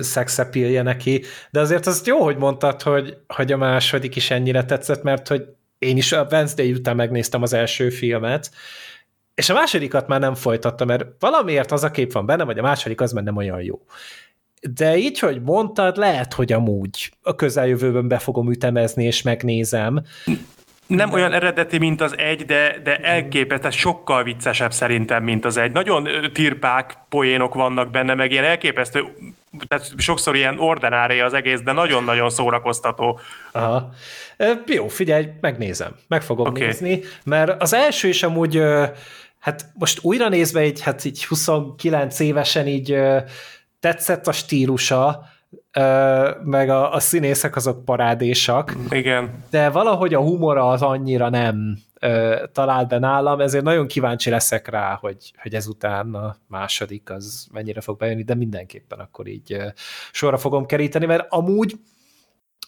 szexepilje 0.00 0.82
neki, 0.82 1.24
de 1.50 1.60
azért 1.60 1.86
azt 1.86 2.06
jó, 2.06 2.22
hogy 2.22 2.36
mondtad, 2.36 2.82
hogy, 2.82 3.16
hogy 3.26 3.52
a 3.52 3.56
második 3.56 4.16
is 4.16 4.30
ennyire 4.30 4.64
tetszett, 4.64 5.02
mert 5.02 5.28
hogy 5.28 5.42
én 5.78 5.96
is 5.96 6.12
a 6.12 6.26
Wednesday 6.30 6.72
után 6.72 6.96
megnéztem 6.96 7.42
az 7.42 7.52
első 7.52 7.90
filmet, 7.90 8.50
és 9.34 9.50
a 9.50 9.54
másodikat 9.54 10.08
már 10.08 10.20
nem 10.20 10.34
folytattam, 10.34 10.86
mert 10.86 11.06
valamiért 11.18 11.72
az 11.72 11.84
a 11.84 11.90
kép 11.90 12.12
van 12.12 12.26
benne, 12.26 12.44
vagy 12.44 12.58
a 12.58 12.62
második 12.62 13.00
az 13.00 13.12
már 13.12 13.24
nem 13.24 13.36
olyan 13.36 13.62
jó. 13.62 13.80
De 14.60 14.96
így, 14.96 15.18
hogy 15.18 15.42
mondtad, 15.42 15.96
lehet, 15.96 16.34
hogy 16.34 16.52
amúgy 16.52 17.12
a 17.22 17.34
közeljövőben 17.34 18.08
be 18.08 18.18
fogom 18.18 18.50
ütemezni, 18.50 19.04
és 19.04 19.22
megnézem. 19.22 20.02
Nem 20.86 21.12
olyan 21.12 21.32
eredeti, 21.32 21.78
mint 21.78 22.00
az 22.00 22.18
egy, 22.18 22.44
de, 22.44 22.80
de 22.82 22.96
elképesztő, 22.96 23.70
sokkal 23.70 24.22
viccesebb 24.22 24.72
szerintem, 24.72 25.24
mint 25.24 25.44
az 25.44 25.56
egy. 25.56 25.72
Nagyon 25.72 26.08
tirpák 26.32 26.94
poénok 27.08 27.54
vannak 27.54 27.90
benne, 27.90 28.14
meg 28.14 28.30
ilyen 28.30 28.44
elképesztő, 28.44 29.04
tehát 29.68 29.92
sokszor 29.96 30.36
ilyen 30.36 30.58
ordinári 30.58 31.20
az 31.20 31.34
egész, 31.34 31.60
de 31.60 31.72
nagyon-nagyon 31.72 32.30
szórakoztató. 32.30 33.20
Aha. 33.52 33.90
Jó, 34.66 34.88
figyelj, 34.88 35.28
megnézem. 35.40 35.96
Meg 36.08 36.22
fogom 36.22 36.46
okay. 36.46 36.66
nézni, 36.66 37.00
mert 37.24 37.62
az 37.62 37.72
első 37.72 38.08
is 38.08 38.22
amúgy, 38.22 38.62
hát 39.40 39.66
most 39.74 39.98
újra 40.02 40.28
nézve, 40.28 40.64
így, 40.64 40.80
hát 40.80 41.04
így 41.04 41.24
29 41.24 42.20
évesen 42.20 42.66
így 42.66 42.96
tetszett 43.80 44.26
a 44.26 44.32
stílusa, 44.32 45.34
meg 46.44 46.68
a, 46.68 46.92
a 46.92 47.00
színészek 47.00 47.56
azok 47.56 47.84
parádésak. 47.84 48.76
Igen. 48.90 49.44
De 49.50 49.70
valahogy 49.70 50.14
a 50.14 50.20
humora 50.20 50.68
az 50.68 50.82
annyira 50.82 51.28
nem 51.28 51.78
talált 52.52 52.88
be 52.88 52.98
nálam, 52.98 53.40
ezért 53.40 53.64
nagyon 53.64 53.86
kíváncsi 53.86 54.30
leszek 54.30 54.68
rá, 54.68 54.98
hogy, 55.00 55.32
hogy 55.42 55.54
ezután 55.54 56.14
a 56.14 56.36
második 56.48 57.10
az 57.10 57.46
mennyire 57.52 57.80
fog 57.80 57.98
bejönni, 57.98 58.22
de 58.22 58.34
mindenképpen 58.34 58.98
akkor 58.98 59.26
így 59.26 59.56
sorra 60.12 60.36
fogom 60.36 60.66
keríteni, 60.66 61.06
mert 61.06 61.26
amúgy 61.28 61.74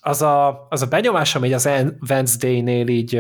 az 0.01 0.23
a, 0.23 0.67
az 0.71 0.83
a 0.83 0.87
benyomás, 0.87 1.35
ami 1.35 1.53
az 1.53 1.69
Wednesday-nél 2.09 2.89
így 2.89 3.15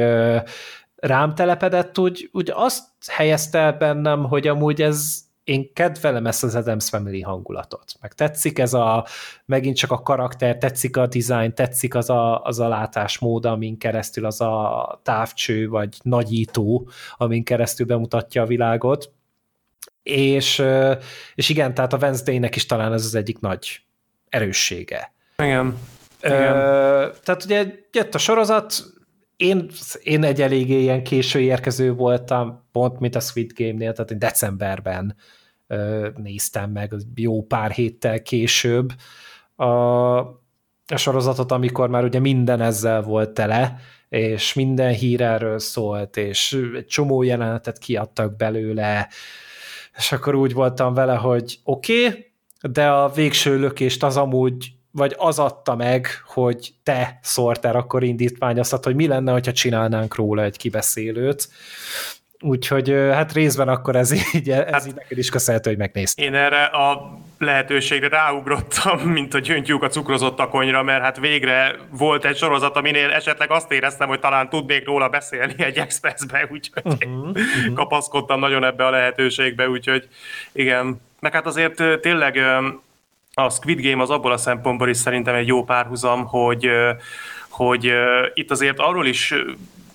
rám 0.96 1.34
telepedett, 1.34 1.98
úgy, 1.98 2.28
úgy 2.32 2.50
azt 2.54 2.86
helyezte 3.10 3.72
bennem, 3.72 4.24
hogy 4.24 4.46
amúgy 4.46 4.82
ez 4.82 5.27
én 5.48 5.72
kedvelem 5.72 6.26
ezt 6.26 6.44
az 6.44 6.54
Adams 6.54 6.88
Family 6.88 7.20
hangulatot. 7.20 7.94
Meg 8.00 8.12
tetszik 8.12 8.58
ez 8.58 8.74
a, 8.74 9.06
megint 9.44 9.76
csak 9.76 9.90
a 9.90 10.02
karakter, 10.02 10.58
tetszik 10.58 10.96
a 10.96 11.06
design, 11.06 11.54
tetszik 11.54 11.94
az 11.94 12.10
a, 12.10 12.42
az 12.42 12.58
a 12.58 12.68
látásmód, 12.68 13.44
amin 13.44 13.78
keresztül 13.78 14.24
az 14.24 14.40
a 14.40 15.00
távcső, 15.02 15.68
vagy 15.68 15.96
nagyító, 16.02 16.88
amin 17.16 17.44
keresztül 17.44 17.86
bemutatja 17.86 18.42
a 18.42 18.46
világot. 18.46 19.12
És, 20.02 20.62
és 21.34 21.48
igen, 21.48 21.74
tehát 21.74 21.92
a 21.92 21.98
Wednesday-nek 22.00 22.56
is 22.56 22.66
talán 22.66 22.92
ez 22.92 23.04
az 23.04 23.14
egyik 23.14 23.38
nagy 23.38 23.80
erőssége. 24.28 25.12
Igen. 25.36 25.78
Igen. 26.22 26.56
Ö, 26.56 27.08
tehát 27.22 27.44
ugye 27.44 27.66
jött 27.92 28.14
a 28.14 28.18
sorozat, 28.18 28.74
én, 29.36 29.70
én 30.02 30.24
egy 30.24 30.42
eléggé 30.42 30.80
ilyen 30.80 31.02
késő 31.02 31.40
érkező 31.40 31.92
voltam, 31.92 32.68
pont 32.72 33.00
mint 33.00 33.14
a 33.14 33.20
Sweet 33.20 33.52
Game-nél, 33.54 33.92
tehát 33.92 34.18
decemberben 34.18 35.16
néztem 36.16 36.70
meg 36.70 36.92
jó 37.14 37.42
pár 37.42 37.70
héttel 37.70 38.22
később 38.22 38.92
a, 39.56 39.64
a 39.64 40.96
sorozatot, 40.96 41.52
amikor 41.52 41.88
már 41.88 42.04
ugye 42.04 42.18
minden 42.18 42.60
ezzel 42.60 43.02
volt 43.02 43.30
tele, 43.30 43.80
és 44.08 44.54
minden 44.54 44.92
hír 44.92 45.20
erről 45.20 45.58
szólt, 45.58 46.16
és 46.16 46.68
egy 46.76 46.86
csomó 46.86 47.22
jelenetet 47.22 47.78
kiadtak 47.78 48.36
belőle, 48.36 49.08
és 49.96 50.12
akkor 50.12 50.34
úgy 50.34 50.52
voltam 50.52 50.94
vele, 50.94 51.14
hogy 51.14 51.58
oké, 51.64 52.06
okay, 52.06 52.26
de 52.60 52.88
a 52.88 53.08
végső 53.08 53.58
lökést 53.58 54.02
az 54.02 54.16
amúgy 54.16 54.72
vagy 54.90 55.14
az 55.18 55.38
adta 55.38 55.76
meg, 55.76 56.06
hogy 56.26 56.74
te, 56.82 57.18
Sorter, 57.22 57.76
akkor 57.76 58.02
indítványoztad, 58.02 58.84
hogy 58.84 58.94
mi 58.94 59.06
lenne, 59.06 59.32
hogyha 59.32 59.52
csinálnánk 59.52 60.14
róla 60.14 60.42
egy 60.42 60.56
kibeszélőt. 60.56 61.48
Úgyhogy 62.40 62.90
hát 62.90 63.32
részben 63.32 63.68
akkor 63.68 63.96
ez 63.96 64.34
így, 64.34 64.50
ez 64.50 64.72
hát, 64.72 64.86
így 64.86 64.94
neked 64.94 65.18
is 65.18 65.30
köszönhető, 65.30 65.70
hogy 65.70 65.78
megnéztem. 65.78 66.24
Én 66.24 66.34
erre 66.34 66.64
a 66.64 67.18
lehetőségre 67.38 68.08
ráugrottam, 68.08 68.98
mint 69.18 69.32
hogy 69.32 69.50
öntjük 69.50 69.82
a 69.82 69.88
cukrozott 69.88 70.36
takonyra, 70.36 70.82
mert 70.82 71.02
hát 71.02 71.18
végre 71.18 71.76
volt 71.90 72.24
egy 72.24 72.36
sorozat, 72.36 72.76
aminél 72.76 73.10
esetleg 73.10 73.50
azt 73.50 73.72
éreztem, 73.72 74.08
hogy 74.08 74.20
talán 74.20 74.48
tudnék 74.48 74.86
róla 74.86 75.08
beszélni 75.08 75.54
egy 75.56 75.78
expressbe, 75.78 76.48
úgyhogy 76.52 76.82
uh-huh, 76.84 77.28
uh-huh. 77.28 77.74
kapaszkodtam 77.74 78.40
nagyon 78.40 78.64
ebbe 78.64 78.86
a 78.86 78.90
lehetőségbe, 78.90 79.68
úgyhogy 79.68 80.08
igen. 80.52 81.00
Meg 81.20 81.32
hát 81.32 81.46
azért 81.46 82.00
tényleg 82.00 82.38
a 83.32 83.50
Squid 83.50 83.80
Game 83.80 84.02
az 84.02 84.10
abból 84.10 84.32
a 84.32 84.36
szempontból 84.36 84.88
is 84.88 84.96
szerintem 84.96 85.34
egy 85.34 85.46
jó 85.46 85.64
párhuzam, 85.64 86.26
hogy, 86.26 86.70
hogy 87.48 87.92
itt 88.34 88.50
azért 88.50 88.78
arról 88.78 89.06
is 89.06 89.34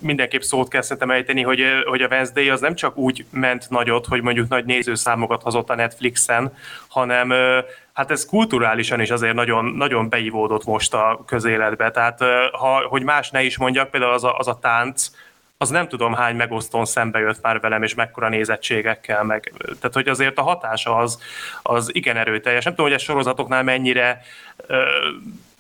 mindenképp 0.04 0.42
szót 0.42 0.68
kell 0.68 0.82
szerintem 0.82 1.12
ejteni, 1.12 1.42
hogy, 1.42 1.62
hogy 1.86 2.02
a 2.02 2.08
Wednesday 2.08 2.50
az 2.50 2.62
nem 2.62 2.76
csak 2.76 2.98
úgy 2.98 3.26
ment 3.30 3.70
nagyot, 3.70 4.06
hogy 4.06 4.22
mondjuk 4.22 4.50
nagy 4.50 4.66
nézőszámokat 4.66 5.42
hozott 5.42 5.70
a 5.70 5.76
Netflixen, 5.76 6.54
hanem 6.88 7.34
hát 7.94 8.12
ez 8.12 8.26
kulturálisan 8.26 9.00
is 9.00 9.10
azért 9.10 9.34
nagyon, 9.34 9.66
nagyon 9.66 10.10
beivódott 10.10 10.66
most 10.66 10.94
a 10.94 11.24
közéletbe. 11.26 11.92
Tehát 11.92 12.20
ha, 12.52 12.88
hogy 12.88 13.04
más 13.04 13.30
ne 13.30 13.44
is 13.44 13.58
mondjak, 13.58 13.90
például 13.90 14.14
az 14.14 14.24
a, 14.24 14.38
az 14.38 14.48
a 14.48 14.60
tánc, 14.62 15.10
az 15.58 15.70
nem 15.70 15.88
tudom 15.88 16.14
hány 16.14 16.36
megosztón 16.36 16.86
szembe 16.86 17.20
jött 17.20 17.42
már 17.42 17.60
velem, 17.60 17.84
és 17.84 17.94
mekkora 17.94 18.30
nézettségekkel, 18.30 19.24
meg, 19.24 19.54
tehát 19.66 19.94
hogy 19.94 20.08
azért 20.08 20.38
a 20.38 20.42
hatása 20.42 20.96
az, 20.96 21.22
az 21.62 21.96
igen 21.96 22.18
erőteljes. 22.18 22.64
Nem 22.64 22.74
tudom, 22.74 22.90
hogy 22.92 23.00
a 23.00 23.04
sorozatoknál 23.04 23.64
mennyire 23.64 24.22
ö, 24.68 24.84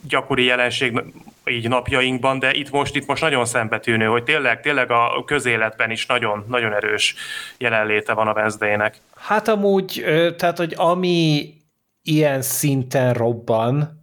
gyakori 0.08 0.44
jelenség 0.44 1.04
így 1.46 1.68
napjainkban, 1.68 2.40
de 2.40 2.54
itt 2.54 2.72
most, 2.72 2.96
itt 2.96 3.06
most 3.06 3.22
nagyon 3.22 3.46
szembetűnő, 3.46 4.06
hogy 4.06 4.24
tényleg, 4.24 4.62
tényleg 4.62 4.92
a 4.92 5.24
közéletben 5.26 5.92
is 5.92 6.06
nagyon, 6.06 6.46
nagyon 6.48 6.74
erős 6.74 7.16
jelenléte 7.58 8.14
van 8.14 8.28
a 8.28 8.34
Wednesday-nek. 8.34 8.98
Hát 9.16 9.48
amúgy, 9.48 10.04
tehát, 10.38 10.58
hogy 10.58 10.74
ami 10.78 11.54
ilyen 12.02 12.42
szinten 12.42 13.14
robban 13.14 14.02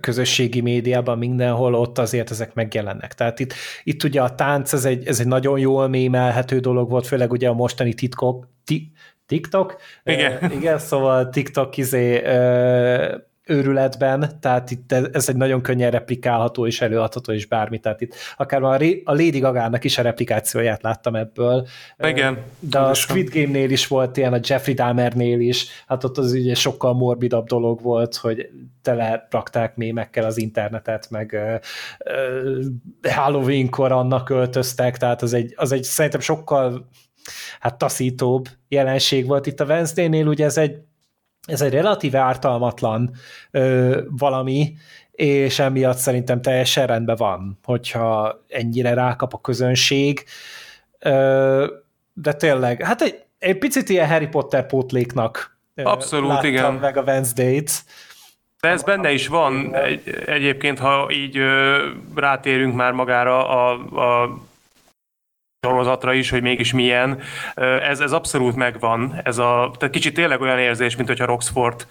közösségi 0.00 0.60
médiában 0.60 1.18
mindenhol, 1.18 1.74
ott 1.74 1.98
azért 1.98 2.30
ezek 2.30 2.54
megjelennek. 2.54 3.14
Tehát 3.14 3.40
itt, 3.40 3.54
itt 3.82 4.02
ugye 4.02 4.22
a 4.22 4.34
tánc, 4.34 4.72
ez 4.72 4.84
egy, 4.84 5.06
ez 5.06 5.20
egy 5.20 5.26
nagyon 5.26 5.58
jól 5.58 5.88
mémelhető 5.88 6.58
dolog 6.58 6.90
volt, 6.90 7.06
főleg 7.06 7.32
ugye 7.32 7.48
a 7.48 7.52
mostani 7.52 7.94
titkok, 7.94 8.48
ti, 8.64 8.92
TikTok? 9.26 9.76
Igen. 10.04 10.38
Uh, 10.42 10.54
igen, 10.54 10.78
szóval 10.78 11.28
TikTok 11.28 11.76
izé 11.76 12.20
uh, 12.20 13.14
őrületben, 13.46 14.40
tehát 14.40 14.70
itt 14.70 14.92
ez 14.92 15.28
egy 15.28 15.36
nagyon 15.36 15.62
könnyen 15.62 15.90
replikálható 15.90 16.66
és 16.66 16.80
előadható 16.80 17.32
és 17.32 17.46
bármi, 17.46 17.78
tehát 17.78 18.00
itt 18.00 18.14
akár 18.36 18.62
a 18.62 19.12
Lady 19.12 19.38
Gaga-nak 19.38 19.84
is 19.84 19.98
a 19.98 20.02
replikációját 20.02 20.82
láttam 20.82 21.14
ebből. 21.14 21.66
Igen. 21.98 22.38
De 22.58 22.78
a 22.78 22.94
Squid 22.94 23.28
Game-nél 23.34 23.70
is 23.70 23.86
volt 23.86 24.16
ilyen, 24.16 24.32
a 24.32 24.38
Jeffrey 24.42 24.74
Dahmer-nél 24.74 25.40
is, 25.40 25.66
hát 25.86 26.04
ott 26.04 26.18
az 26.18 26.32
ugye 26.32 26.54
sokkal 26.54 26.94
morbidabb 26.94 27.46
dolog 27.46 27.82
volt, 27.82 28.16
hogy 28.16 28.48
tele 28.82 29.26
rakták 29.30 29.76
mémekkel 29.76 30.24
az 30.24 30.38
internetet, 30.38 31.10
meg 31.10 31.36
Halloween-kor 33.02 33.92
annak 33.92 34.30
öltöztek, 34.30 34.96
tehát 34.96 35.22
az 35.22 35.32
egy, 35.32 35.52
az 35.56 35.72
egy 35.72 35.82
szerintem 35.82 36.20
sokkal 36.20 36.88
hát 37.60 37.78
taszítóbb 37.78 38.48
jelenség 38.68 39.26
volt 39.26 39.46
itt 39.46 39.60
a 39.60 39.64
Wednesday-nél, 39.64 40.26
ugye 40.26 40.44
ez 40.44 40.56
egy 40.56 40.76
ez 41.46 41.60
egy 41.60 41.72
relatíve 41.72 42.18
ártalmatlan 42.18 43.10
ö, 43.50 44.00
valami, 44.10 44.76
és 45.10 45.58
emiatt 45.58 45.96
szerintem 45.96 46.42
teljesen 46.42 46.86
rendben 46.86 47.16
van, 47.16 47.58
hogyha 47.64 48.40
ennyire 48.48 48.94
rákap 48.94 49.34
a 49.34 49.40
közönség. 49.40 50.24
Ö, 50.98 51.66
de 52.12 52.32
tényleg, 52.32 52.82
hát 52.82 53.00
egy, 53.00 53.22
egy 53.38 53.58
picit 53.58 53.88
ilyen 53.88 54.08
Harry 54.08 54.26
Potter 54.26 54.66
pótléknak 54.66 55.58
Abszolút, 55.82 56.42
igen. 56.42 56.74
meg 56.74 56.96
a 56.96 57.02
Wednesday-t, 57.02 57.84
De 58.60 58.68
ez 58.68 58.82
benne 58.82 59.12
is 59.12 59.26
van 59.26 59.74
egy, 59.74 60.22
egyébként, 60.26 60.78
ha 60.78 61.08
így 61.10 61.36
ö, 61.36 61.86
rátérünk 62.14 62.74
már 62.74 62.92
magára 62.92 63.48
a, 63.48 63.72
a 64.22 64.38
sorozatra 65.66 66.12
is, 66.12 66.30
hogy 66.30 66.42
mégis 66.42 66.72
milyen. 66.72 67.20
Ez, 67.54 68.00
ez 68.00 68.12
abszolút 68.12 68.56
megvan. 68.56 69.20
Ez 69.24 69.38
a, 69.38 69.70
tehát 69.78 69.94
kicsit 69.94 70.14
tényleg 70.14 70.40
olyan 70.40 70.58
érzés, 70.58 70.96
mint 70.96 71.08
hogyha 71.08 71.26
Roxford 71.26 71.86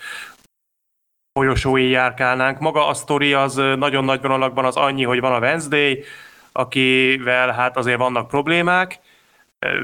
folyosói 1.39 1.89
járkálnánk. 1.89 2.59
Maga 2.59 2.87
a 2.87 2.93
sztori 2.93 3.33
az 3.33 3.55
nagyon 3.55 4.05
nagy 4.05 4.21
vonalakban 4.21 4.65
az 4.65 4.75
annyi, 4.75 5.03
hogy 5.03 5.19
van 5.19 5.33
a 5.33 5.39
Wednesday, 5.39 6.03
akivel 6.51 7.51
hát 7.51 7.77
azért 7.77 7.97
vannak 7.97 8.27
problémák, 8.27 8.99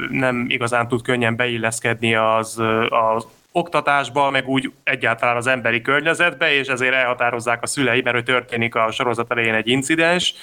nem 0.09 0.45
igazán 0.49 0.87
tud 0.87 1.01
könnyen 1.01 1.35
beilleszkedni 1.35 2.15
az, 2.15 2.61
az 2.89 3.27
oktatásba, 3.51 4.29
meg 4.29 4.47
úgy 4.47 4.71
egyáltalán 4.83 5.35
az 5.35 5.47
emberi 5.47 5.81
környezetbe, 5.81 6.53
és 6.53 6.67
ezért 6.67 6.93
elhatározzák 6.93 7.61
a 7.61 7.67
szülei, 7.67 8.01
mert 8.01 8.15
hogy 8.15 8.25
történik 8.25 8.75
a 8.75 8.91
sorozat 8.91 9.31
elején 9.31 9.53
egy 9.53 9.67
incidens, 9.67 10.33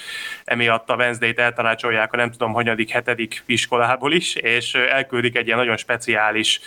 emiatt 0.43 0.89
a 0.89 0.95
Wednesday-t 0.95 1.39
eltanácsolják 1.39 2.13
a 2.13 2.17
nem 2.17 2.31
tudom, 2.31 2.53
hanyadik, 2.53 2.89
hetedik 2.89 3.43
iskolából 3.45 4.13
is, 4.13 4.35
és 4.35 4.73
elküldik 4.73 5.37
egy 5.37 5.45
ilyen 5.45 5.57
nagyon 5.57 5.77
speciális 5.77 6.59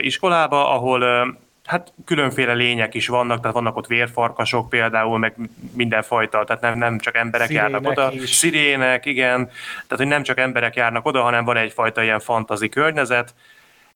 iskolába, 0.00 0.74
ahol 0.74 1.38
hát 1.64 1.92
különféle 2.04 2.52
lények 2.52 2.94
is 2.94 3.08
vannak, 3.08 3.40
tehát 3.40 3.54
vannak 3.54 3.76
ott 3.76 3.86
vérfarkasok 3.86 4.68
például, 4.68 5.18
meg 5.18 5.34
mindenfajta, 5.76 6.44
tehát 6.44 6.62
nem, 6.62 6.78
nem 6.78 6.98
csak 6.98 7.16
emberek 7.16 7.46
Szirének 7.46 7.70
járnak 7.70 7.90
oda. 7.90 8.12
Is. 8.12 8.30
Szirének, 8.30 9.06
igen. 9.06 9.46
Tehát, 9.72 9.96
hogy 9.96 10.06
nem 10.06 10.22
csak 10.22 10.38
emberek 10.38 10.74
járnak 10.74 11.06
oda, 11.06 11.22
hanem 11.22 11.44
van 11.44 11.56
egyfajta 11.56 12.02
ilyen 12.02 12.20
fantazi 12.20 12.68
környezet, 12.68 13.34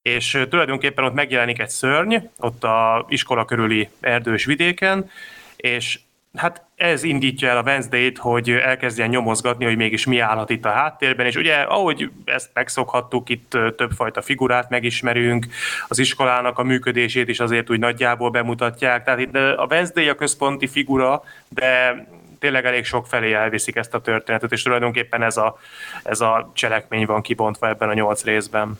és 0.04 0.44
tulajdonképpen 0.50 1.04
ott 1.04 1.14
megjelenik 1.14 1.58
egy 1.58 1.68
szörny, 1.68 2.16
ott 2.38 2.64
a 2.64 3.06
iskola 3.08 3.44
körüli 3.44 3.88
erdős 4.00 4.44
vidéken, 4.44 5.10
és 5.56 5.98
hát 6.34 6.64
ez 6.76 7.02
indítja 7.02 7.48
el 7.48 7.56
a 7.56 7.62
Wednesday-t, 7.62 8.18
hogy 8.18 8.50
elkezdjen 8.50 9.08
nyomozgatni, 9.08 9.64
hogy 9.64 9.76
mégis 9.76 10.06
mi 10.06 10.18
állhat 10.18 10.50
itt 10.50 10.64
a 10.64 10.70
háttérben, 10.70 11.26
és 11.26 11.36
ugye 11.36 11.54
ahogy 11.54 12.10
ezt 12.24 12.50
megszokhattuk, 12.52 13.28
itt 13.28 13.50
többfajta 13.50 14.22
figurát 14.22 14.70
megismerünk, 14.70 15.46
az 15.88 15.98
iskolának 15.98 16.58
a 16.58 16.62
működését 16.62 17.28
is 17.28 17.40
azért 17.40 17.70
úgy 17.70 17.78
nagyjából 17.78 18.30
bemutatják, 18.30 19.04
tehát 19.04 19.20
itt 19.20 19.36
a 19.36 19.66
Wednesday 19.70 20.08
a 20.08 20.14
központi 20.14 20.66
figura, 20.66 21.24
de 21.48 22.04
tényleg 22.38 22.64
elég 22.64 22.84
sok 22.84 23.06
felé 23.06 23.32
elviszik 23.32 23.76
ezt 23.76 23.94
a 23.94 24.00
történetet, 24.00 24.52
és 24.52 24.62
tulajdonképpen 24.62 25.22
ez 25.22 25.36
a, 25.36 25.58
ez 26.02 26.20
a 26.20 26.50
cselekmény 26.54 27.06
van 27.06 27.22
kibontva 27.22 27.68
ebben 27.68 27.88
a 27.88 27.94
nyolc 27.94 28.24
részben. 28.24 28.78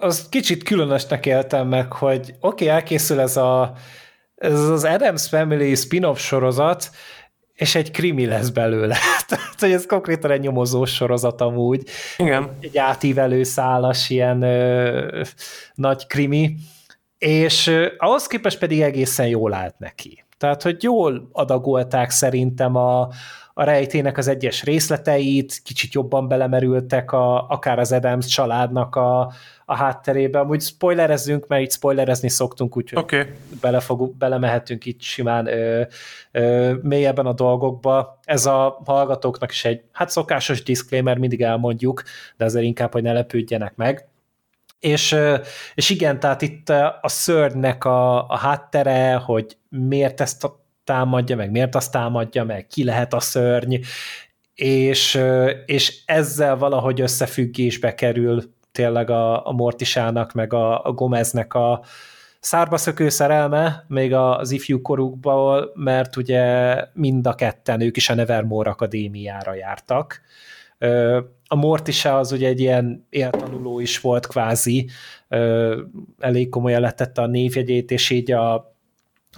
Az 0.00 0.28
kicsit 0.28 0.62
különösnek 0.62 1.26
éltem 1.26 1.68
meg, 1.68 1.92
hogy 1.92 2.20
oké, 2.20 2.34
okay, 2.40 2.68
elkészül 2.68 3.20
ez 3.20 3.36
a 3.36 3.72
ez 4.36 4.60
az 4.60 4.84
Adams 4.84 5.28
Family 5.28 5.74
spin-off 5.74 6.18
sorozat, 6.18 6.90
és 7.54 7.74
egy 7.74 7.90
krimi 7.90 8.26
lesz 8.26 8.48
belőle. 8.48 8.96
Tehát, 9.28 9.60
hogy 9.60 9.72
ez 9.72 9.86
konkrétan 9.86 10.30
egy 10.30 10.40
nyomozós 10.40 10.94
sorozat 10.94 11.40
amúgy. 11.40 11.82
Igen. 12.16 12.50
Egy 12.60 12.78
átívelő 12.78 13.42
szálas 13.42 14.10
ilyen 14.10 14.42
ö, 14.42 15.22
nagy 15.74 16.06
krimi, 16.06 16.56
és 17.18 17.66
ö, 17.66 17.86
ahhoz 17.98 18.26
képest 18.26 18.58
pedig 18.58 18.80
egészen 18.80 19.26
jól 19.26 19.54
állt 19.54 19.78
neki. 19.78 20.25
Tehát, 20.38 20.62
hogy 20.62 20.82
jól 20.82 21.28
adagolták 21.32 22.10
szerintem 22.10 22.76
a, 22.76 23.08
a 23.54 23.64
rejtének 23.64 24.18
az 24.18 24.28
egyes 24.28 24.62
részleteit, 24.62 25.60
kicsit 25.64 25.92
jobban 25.92 26.28
belemerültek 26.28 27.12
a, 27.12 27.48
akár 27.48 27.78
az 27.78 27.92
Adams 27.92 28.26
családnak 28.26 28.96
a, 28.96 29.32
a 29.64 29.76
hátterébe. 29.76 30.38
Amúgy 30.38 30.60
spoilerezzünk, 30.60 31.46
mert 31.46 31.62
itt 31.62 31.72
spoilerezni 31.72 32.28
szoktunk, 32.28 32.76
úgyhogy 32.76 32.98
okay. 32.98 33.24
belefog, 33.60 34.16
belemehetünk 34.16 34.84
itt 34.84 35.00
simán 35.00 35.46
ö, 35.46 35.82
ö, 36.32 36.74
mélyebben 36.82 37.26
a 37.26 37.32
dolgokba. 37.32 38.18
Ez 38.24 38.46
a 38.46 38.80
hallgatóknak 38.84 39.50
is 39.50 39.64
egy, 39.64 39.82
hát 39.92 40.10
szokásos 40.10 40.62
disclaimer, 40.62 41.18
mindig 41.18 41.42
elmondjuk, 41.42 42.02
de 42.36 42.44
azért 42.44 42.64
inkább, 42.64 42.92
hogy 42.92 43.02
ne 43.02 43.12
lepődjenek 43.12 43.76
meg. 43.76 44.08
És, 44.78 45.16
és 45.74 45.90
igen, 45.90 46.20
tehát 46.20 46.42
itt 46.42 46.68
a 47.00 47.08
szörnynek 47.08 47.84
a, 47.84 48.28
a 48.28 48.36
háttere, 48.36 49.14
hogy 49.14 49.56
miért 49.68 50.20
ezt 50.20 50.50
támadja, 50.84 51.36
meg 51.36 51.50
miért 51.50 51.74
azt 51.74 51.92
támadja, 51.92 52.44
meg 52.44 52.66
ki 52.66 52.84
lehet 52.84 53.14
a 53.14 53.20
szörny, 53.20 53.74
és, 54.54 55.20
és 55.66 56.02
ezzel 56.04 56.56
valahogy 56.56 57.00
összefüggésbe 57.00 57.94
kerül 57.94 58.54
tényleg 58.72 59.10
a, 59.10 59.46
a 59.46 59.52
Mortisának, 59.52 60.32
meg 60.32 60.52
a, 60.52 60.84
a 60.84 60.92
Gomeznek 60.92 61.54
a 61.54 61.84
szárbaszökő 62.40 63.08
szerelme, 63.08 63.84
még 63.88 64.14
az 64.14 64.50
ifjú 64.50 64.82
korukból, 64.82 65.72
mert 65.74 66.16
ugye 66.16 66.76
mind 66.92 67.26
a 67.26 67.34
ketten 67.34 67.80
ők 67.80 67.96
is 67.96 68.08
a 68.08 68.14
Nevermore 68.14 68.70
Akadémiára 68.70 69.54
jártak. 69.54 70.20
A 71.48 71.54
Mortisa 71.54 72.18
az 72.18 72.32
ugye 72.32 72.48
egy 72.48 72.60
ilyen 72.60 73.06
éltanuló 73.10 73.80
is 73.80 74.00
volt 74.00 74.26
kvázi, 74.26 74.88
elég 76.18 76.48
komolyan 76.48 76.80
letette 76.80 77.22
a 77.22 77.26
névjegyét, 77.26 77.90
és 77.90 78.10
így 78.10 78.32
a 78.32 78.76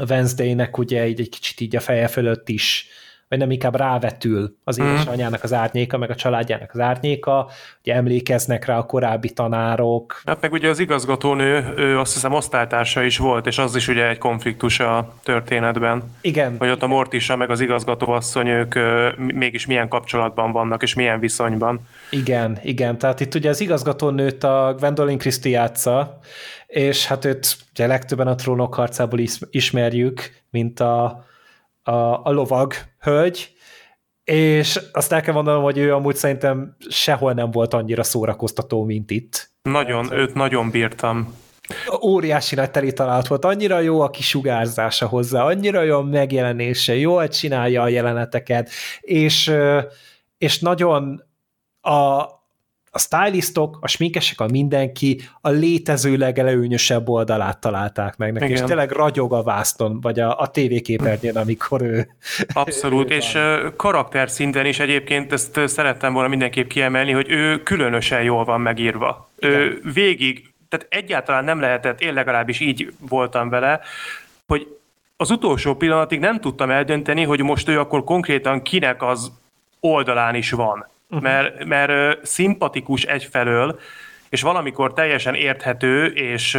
Wednesday-nek 0.09 0.79
ugye 0.79 1.01
egy, 1.01 1.21
egy 1.21 1.29
kicsit 1.29 1.61
így 1.61 1.77
a 1.77 1.81
feje 1.81 2.09
fölött 2.09 2.49
is 2.49 2.89
vagy 3.29 3.39
nem 3.39 3.51
inkább 3.51 3.77
rávetül 3.77 4.57
az 4.65 4.77
mhm. 4.77 4.89
édesanyjának 4.89 5.43
az 5.43 5.53
árnyéka, 5.53 5.99
meg 5.99 6.11
a 6.11 6.15
családjának 6.15 6.71
az 6.73 6.81
árnyéka, 6.81 7.51
ugye 7.81 7.95
emlékeznek 7.95 8.65
rá 8.65 8.79
a 8.79 8.87
korábbi 8.87 9.31
tanárok. 9.31 10.23
Hát 10.27 10.41
meg 10.41 10.53
ugye 10.53 10.69
az 10.69 10.79
igazgatónő, 10.79 11.73
ő 11.77 11.99
azt 11.99 12.13
hiszem 12.13 12.33
osztálytársa 12.33 13.03
is 13.03 13.19
volt, 13.19 13.47
és 13.47 13.59
az 13.59 13.77
is 13.77 13.89
ugye 13.89 14.09
egy 14.09 14.19
konfliktus 14.19 14.81
a 14.81 15.13
történetben. 15.23 16.03
Igen. 16.21 16.57
Hogy 16.59 16.71
ott 16.71 16.83
a 16.83 16.87
Mortisa 16.87 17.37
meg 17.37 17.51
az 17.51 17.61
igazgatóasszony, 17.61 18.49
ők 18.49 18.75
mégis 19.17 19.67
milyen 19.67 19.89
kapcsolatban 19.89 20.53
vannak, 20.53 20.83
és 20.83 20.95
milyen 20.95 21.21
viszonyban. 21.21 21.81
Igen, 22.11 22.59
igen. 22.63 22.99
Tehát 22.99 23.21
itt 23.21 23.35
ugye 23.35 23.49
az 23.49 23.61
igazgatónőt 23.61 24.45
a 24.45 24.75
Gwendolyn 24.79 25.19
Christie 25.19 25.51
játsza, 25.51 26.19
és 26.67 27.07
hát 27.07 27.25
őt 27.25 27.57
ugye 27.71 27.87
legtöbben 27.87 28.27
a 28.27 28.35
trónok 28.35 28.75
harcából 28.75 29.19
ismerjük, 29.51 30.31
mint 30.51 30.81
a 30.81 31.27
a, 31.89 32.25
a 32.25 32.31
lovag 32.31 32.75
hölgy, 33.01 33.53
és 34.25 34.81
azt 34.93 35.13
el 35.13 35.21
kell 35.21 35.35
mondanom, 35.35 35.63
hogy 35.63 35.79
ő 35.79 35.95
amúgy 35.95 36.17
szerintem 36.17 36.77
sehol 36.89 37.33
nem 37.33 37.51
volt 37.51 37.75
annyira 37.75 38.03
szórakoztató, 38.03 38.85
mint 38.85 39.11
itt. 39.11 39.51
Nagyon, 39.63 40.09
hát, 40.09 40.19
őt 40.19 40.35
nagyon 40.35 40.71
bírtam. 40.71 41.35
Óriási 42.03 42.55
nagy 42.55 42.71
teli 42.71 42.93
talált 42.93 43.27
volt, 43.27 43.45
annyira 43.45 43.81
jó 43.81 44.01
a 44.01 44.11
kisugárzása 44.11 45.07
hozzá, 45.07 45.45
annyira 45.45 45.83
jó 45.83 45.97
a 45.97 46.03
megjelenése, 46.03 46.97
jól 46.97 47.29
csinálja 47.29 47.83
a 47.83 47.89
jeleneteket, 47.89 48.71
és, 49.01 49.53
és 50.39 50.59
nagyon 50.59 51.25
a, 51.81 52.25
a 52.91 52.99
stylistok, 52.99 53.79
a 53.81 53.89
sminkesek, 53.89 54.41
a 54.41 54.47
mindenki 54.47 55.21
a 55.41 55.49
létező 55.49 56.17
legelőnyösebb 56.17 57.09
oldalát 57.09 57.61
találták 57.61 58.17
meg 58.17 58.33
neki, 58.33 58.45
Igen. 58.45 58.57
és 58.57 58.63
tényleg 58.63 58.91
ragyog 58.91 59.33
a 59.33 59.43
vászton, 59.43 60.01
vagy 60.01 60.21
a, 60.21 60.41
a 60.41 60.49
tévéképernyőn, 60.49 61.37
amikor 61.37 61.83
ő... 61.83 62.09
Abszolút, 62.53 63.11
ő 63.11 63.15
és 63.15 63.33
van. 63.33 63.73
karakter 63.77 64.31
szinten 64.31 64.67
is 64.67 64.79
egyébként 64.79 65.33
ezt 65.33 65.61
szerettem 65.65 66.13
volna 66.13 66.29
mindenképp 66.29 66.69
kiemelni, 66.69 67.13
hogy 67.13 67.31
ő 67.31 67.63
különösen 67.63 68.23
jól 68.23 68.45
van 68.45 68.61
megírva. 68.61 69.31
Igen. 69.39 69.53
Ő 69.53 69.81
végig, 69.95 70.53
tehát 70.69 70.87
egyáltalán 70.89 71.45
nem 71.45 71.61
lehetett, 71.61 72.01
én 72.01 72.13
legalábbis 72.13 72.61
így 72.61 72.93
voltam 72.99 73.49
vele, 73.49 73.81
hogy 74.47 74.77
az 75.17 75.31
utolsó 75.31 75.75
pillanatig 75.75 76.19
nem 76.19 76.41
tudtam 76.41 76.71
eldönteni, 76.71 77.23
hogy 77.23 77.43
most 77.43 77.69
ő 77.69 77.79
akkor 77.79 78.05
konkrétan 78.05 78.63
kinek 78.63 79.03
az 79.03 79.33
oldalán 79.81 80.35
is 80.35 80.51
van. 80.51 80.87
Mert, 81.09 81.65
mert 81.65 82.27
szimpatikus 82.27 83.03
egyfelől, 83.03 83.79
és 84.29 84.43
valamikor 84.43 84.93
teljesen 84.93 85.35
érthető, 85.35 86.07
és 86.07 86.59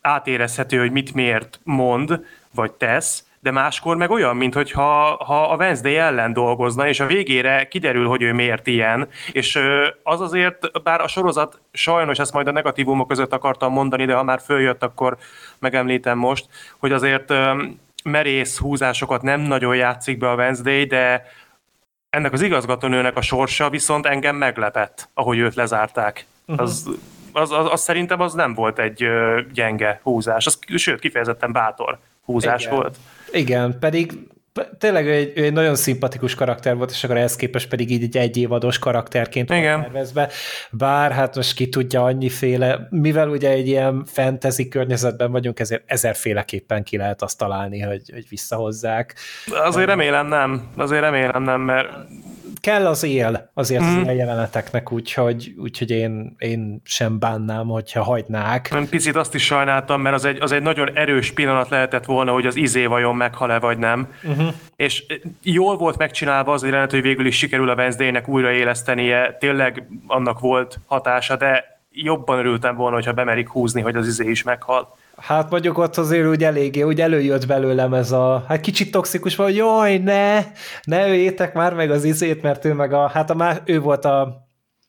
átérezhető, 0.00 0.78
hogy 0.78 0.90
mit 0.90 1.14
miért 1.14 1.60
mond, 1.62 2.24
vagy 2.54 2.72
tesz, 2.72 3.26
de 3.40 3.50
máskor 3.50 3.96
meg 3.96 4.10
olyan, 4.10 4.36
mintha 4.36 5.24
ha 5.24 5.50
a 5.50 5.56
Wednesday 5.56 5.96
ellen 5.96 6.32
dolgozna, 6.32 6.88
és 6.88 7.00
a 7.00 7.06
végére 7.06 7.68
kiderül, 7.68 8.06
hogy 8.06 8.22
ő 8.22 8.32
miért 8.32 8.66
ilyen, 8.66 9.08
és 9.32 9.58
az 10.02 10.20
azért, 10.20 10.82
bár 10.82 11.00
a 11.00 11.08
sorozat 11.08 11.60
sajnos 11.72 12.18
ezt 12.18 12.32
majd 12.32 12.46
a 12.46 12.52
negatívumok 12.52 13.08
között 13.08 13.32
akartam 13.32 13.72
mondani, 13.72 14.04
de 14.04 14.14
ha 14.14 14.22
már 14.22 14.40
följött, 14.40 14.82
akkor 14.82 15.16
megemlítem 15.58 16.18
most, 16.18 16.46
hogy 16.78 16.92
azért 16.92 17.32
merész 18.04 18.58
húzásokat 18.58 19.22
nem 19.22 19.40
nagyon 19.40 19.76
játszik 19.76 20.18
be 20.18 20.30
a 20.30 20.34
Wednesday, 20.34 20.84
de 20.84 21.24
ennek 22.16 22.32
az 22.32 22.42
igazgatónőnek 22.42 23.16
a 23.16 23.20
sorsa 23.20 23.70
viszont 23.70 24.06
engem 24.06 24.36
meglepett, 24.36 25.08
ahogy 25.14 25.38
őt 25.38 25.54
lezárták. 25.54 26.26
Uh-huh. 26.46 26.64
Az, 26.64 26.88
az, 27.32 27.50
az, 27.50 27.72
az 27.72 27.80
szerintem 27.80 28.20
az 28.20 28.32
nem 28.32 28.54
volt 28.54 28.78
egy 28.78 29.04
gyenge 29.52 30.00
húzás, 30.02 30.46
az, 30.46 30.58
sőt, 30.74 31.00
kifejezetten 31.00 31.52
bátor 31.52 31.98
húzás 32.24 32.62
Igen. 32.62 32.74
volt. 32.74 32.96
Igen, 33.32 33.78
pedig 33.78 34.12
tényleg 34.78 35.06
ő 35.06 35.12
egy, 35.12 35.32
ő 35.34 35.44
egy 35.44 35.52
nagyon 35.52 35.74
szimpatikus 35.74 36.34
karakter 36.34 36.76
volt, 36.76 36.90
és 36.90 37.04
akkor 37.04 37.16
ehhez 37.16 37.36
képest 37.36 37.68
pedig 37.68 37.90
így 37.90 38.02
egy 38.02 38.16
egyévados 38.16 38.78
karakterként 38.78 39.50
Igen. 39.50 39.80
tervezve. 39.80 40.28
Bár 40.70 41.12
hát 41.12 41.36
most 41.36 41.54
ki 41.54 41.68
tudja 41.68 42.04
annyiféle, 42.04 42.86
mivel 42.90 43.28
ugye 43.28 43.50
egy 43.50 43.68
ilyen 43.68 44.04
fantasy 44.04 44.68
környezetben 44.68 45.30
vagyunk, 45.30 45.60
ezért 45.60 45.82
ezerféleképpen 45.86 46.82
ki 46.82 46.96
lehet 46.96 47.22
azt 47.22 47.38
találni, 47.38 47.80
hogy, 47.80 48.10
hogy 48.12 48.26
visszahozzák. 48.28 49.14
Azért 49.46 49.86
remélem 49.86 50.26
nem, 50.26 50.68
azért 50.76 51.00
remélem 51.00 51.42
nem, 51.42 51.60
mert 51.60 51.88
kell 52.60 52.86
az 52.86 53.02
él 53.02 53.50
azért 53.54 53.82
mm. 53.82 53.86
az 53.86 54.02
ilyen 54.02 54.16
jeleneteknek, 54.16 54.92
úgyhogy, 54.92 55.54
úgyhogy 55.58 55.90
én, 55.90 56.34
én 56.38 56.80
sem 56.84 57.18
bánnám, 57.18 57.66
hogyha 57.66 58.02
hagynák. 58.02 58.70
Nem, 58.70 58.88
picit 58.88 59.16
azt 59.16 59.34
is 59.34 59.44
sajnáltam, 59.44 60.00
mert 60.00 60.14
az 60.14 60.24
egy, 60.24 60.40
az 60.40 60.52
egy 60.52 60.62
nagyon 60.62 60.96
erős 60.96 61.32
pillanat 61.32 61.68
lehetett 61.68 62.04
volna, 62.04 62.32
hogy 62.32 62.46
az 62.46 62.56
izé 62.56 62.86
vajon 62.86 63.16
meghal-e 63.16 63.58
vagy 63.58 63.78
nem. 63.78 64.12
Uh-huh. 64.22 64.52
És 64.76 65.04
jól 65.42 65.76
volt 65.76 65.98
megcsinálva 65.98 66.52
az 66.52 66.62
a 66.62 66.66
jelenet, 66.66 66.90
hogy 66.90 67.02
végül 67.02 67.26
is 67.26 67.36
sikerül 67.36 67.68
a 67.68 67.74
Wednesday-nek 67.74 68.28
újraélesztenie, 68.28 69.36
tényleg 69.38 69.88
annak 70.06 70.40
volt 70.40 70.78
hatása, 70.86 71.36
de 71.36 71.80
jobban 71.90 72.38
örültem 72.38 72.76
volna, 72.76 72.94
hogyha 72.94 73.12
bemerik 73.12 73.48
húzni, 73.48 73.80
hogy 73.80 73.96
az 73.96 74.06
izé 74.06 74.30
is 74.30 74.42
meghal. 74.42 74.96
Hát 75.16 75.50
mondjuk 75.50 75.78
ott 75.78 75.96
azért 75.96 76.26
úgy 76.26 76.44
eléggé, 76.44 76.82
úgy 76.82 77.00
előjött 77.00 77.46
belőlem 77.46 77.94
ez 77.94 78.12
a, 78.12 78.44
hát 78.48 78.60
kicsit 78.60 78.90
toxikus 78.90 79.36
hogy 79.36 79.56
jaj, 79.56 79.98
ne, 79.98 80.44
ne 80.84 81.08
öljétek 81.08 81.54
már 81.54 81.74
meg 81.74 81.90
az 81.90 82.04
izét, 82.04 82.42
mert 82.42 82.64
ő 82.64 82.74
meg 82.74 82.92
a, 82.92 83.08
hát 83.08 83.30
a 83.30 83.34
már, 83.34 83.62
ő 83.64 83.80
volt 83.80 84.04
a, 84.04 84.46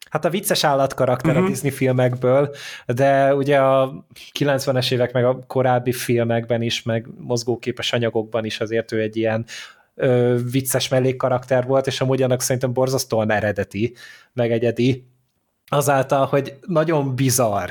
hát 0.10 0.26
a 0.26 0.30
vicces 0.30 0.64
állatkarakter 0.64 1.30
uh-huh. 1.30 1.44
a 1.44 1.46
mhm. 1.46 1.54
Disney 1.54 1.72
filmekből, 1.72 2.56
de 2.86 3.36
ugye 3.36 3.58
a 3.58 4.06
90-es 4.40 4.92
évek 4.92 5.12
meg 5.12 5.26
a 5.26 5.40
korábbi 5.48 5.92
filmekben 5.92 6.62
is, 6.62 6.84
meg 6.84 7.08
mozgóképes 7.18 7.94
anyagokban 7.94 8.46
is 8.46 8.60
azért 8.60 8.92
ő 8.92 9.02
egy 9.02 9.18
ilyen 9.18 9.46
ö, 9.96 10.38
vicces 10.52 10.88
mellékkarakter 10.88 11.66
volt, 11.66 11.88
és 11.88 12.02
amúgy 12.02 12.22
annak 12.22 12.42
szerintem 12.42 12.74
borzasztóan 12.74 13.32
eredeti, 13.32 13.96
meg 14.34 14.52
egyedi, 14.52 15.08
azáltal, 15.68 16.26
hogy 16.26 16.58
nagyon 16.66 17.16
bizarr 17.16 17.70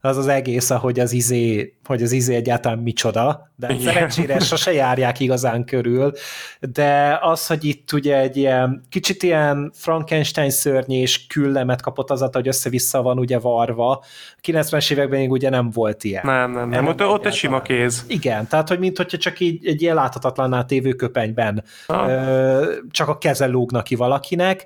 az 0.00 0.16
az 0.16 0.26
egész, 0.26 0.70
ahogy 0.70 1.00
az 1.00 1.12
izé, 1.12 1.74
hogy 1.84 2.02
az 2.02 2.12
izé 2.12 2.34
egyáltalán 2.34 2.78
micsoda, 2.78 3.52
de 3.56 3.68
Igen. 3.70 3.80
szerencsére 3.80 4.38
sose 4.38 4.72
járják 4.72 5.20
igazán 5.20 5.64
körül, 5.64 6.12
de 6.60 7.18
az, 7.22 7.46
hogy 7.46 7.64
itt 7.64 7.92
ugye 7.92 8.18
egy 8.20 8.36
ilyen, 8.36 8.84
kicsit 8.88 9.22
ilyen 9.22 9.72
Frankenstein 9.74 10.50
szörnyés 10.50 11.26
küllemet 11.26 11.80
kapott 11.80 12.10
az, 12.10 12.28
hogy 12.32 12.48
össze-vissza 12.48 13.02
van 13.02 13.18
ugye 13.18 13.38
varva, 13.38 13.90
a 13.90 14.40
90-es 14.42 14.92
években 14.92 15.18
még 15.18 15.30
ugye 15.30 15.50
nem 15.50 15.70
volt 15.70 16.04
ilyen. 16.04 16.26
Nem, 16.26 16.50
nem, 16.50 16.68
nem, 16.68 16.86
ott, 16.86 17.02
ott 17.02 17.26
egy 17.26 17.34
sima 17.34 17.62
kéz. 17.62 18.04
Igen, 18.08 18.46
tehát, 18.46 18.68
hogy 18.68 18.78
mint 18.78 18.96
hogyha 18.96 19.18
csak 19.18 19.40
így 19.40 19.66
egy 19.66 19.82
ilyen 19.82 19.94
láthatatlanná 19.94 20.64
tévő 20.64 20.92
köpenyben 20.92 21.64
ah. 21.86 22.08
ö, 22.08 22.72
csak 22.90 23.08
a 23.08 23.18
keze 23.18 23.46
lógnak 23.46 23.84
ki 23.84 23.94
valakinek, 23.94 24.64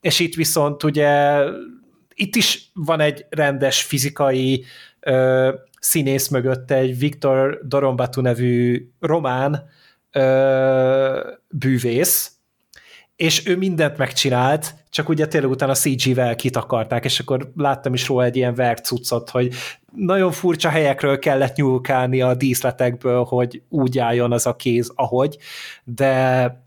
és 0.00 0.18
itt 0.20 0.34
viszont 0.34 0.82
ugye 0.82 1.42
itt 2.20 2.34
is 2.34 2.70
van 2.74 3.00
egy 3.00 3.26
rendes 3.28 3.82
fizikai 3.82 4.64
ö, 5.00 5.52
színész 5.80 6.28
mögötte, 6.28 6.74
egy 6.74 6.98
Viktor 6.98 7.60
Dorombatu 7.62 8.20
nevű 8.20 8.88
román 9.00 9.68
ö, 10.12 11.30
bűvész, 11.48 12.32
és 13.16 13.46
ő 13.46 13.56
mindent 13.56 13.96
megcsinált, 13.96 14.74
csak 14.90 15.08
ugye 15.08 15.26
tényleg 15.26 15.50
utána 15.50 15.74
CG-vel 15.74 16.34
kitakarták, 16.34 17.04
és 17.04 17.20
akkor 17.20 17.52
láttam 17.56 17.94
is 17.94 18.08
róla 18.08 18.24
egy 18.24 18.36
ilyen 18.36 18.54
vercucot, 18.54 19.30
hogy 19.30 19.54
nagyon 19.94 20.32
furcsa 20.32 20.68
helyekről 20.68 21.18
kellett 21.18 21.56
nyúlkálni 21.56 22.20
a 22.20 22.34
díszletekből, 22.34 23.24
hogy 23.24 23.62
úgy 23.68 23.98
álljon 23.98 24.32
az 24.32 24.46
a 24.46 24.56
kéz, 24.56 24.92
ahogy, 24.94 25.38
de 25.84 26.59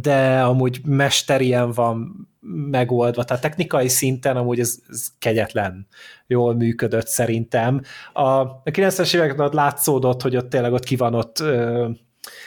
de 0.00 0.42
amúgy 0.42 0.80
mesterien 0.84 1.70
van 1.70 2.28
megoldva, 2.70 3.24
tehát 3.24 3.42
technikai 3.42 3.88
szinten 3.88 4.36
amúgy 4.36 4.60
ez, 4.60 4.78
ez 4.88 5.08
kegyetlen 5.18 5.86
jól 6.26 6.54
működött 6.54 7.06
szerintem. 7.06 7.82
A, 8.12 8.22
a 8.22 8.62
90-es 8.64 9.14
években 9.14 9.46
ott 9.46 9.52
látszódott, 9.52 10.22
hogy 10.22 10.36
ott 10.36 10.48
tényleg 10.48 10.72
ott 10.72 10.84
ki 10.84 10.96
van 10.96 11.14
ott 11.14 11.40
ö, 11.40 11.88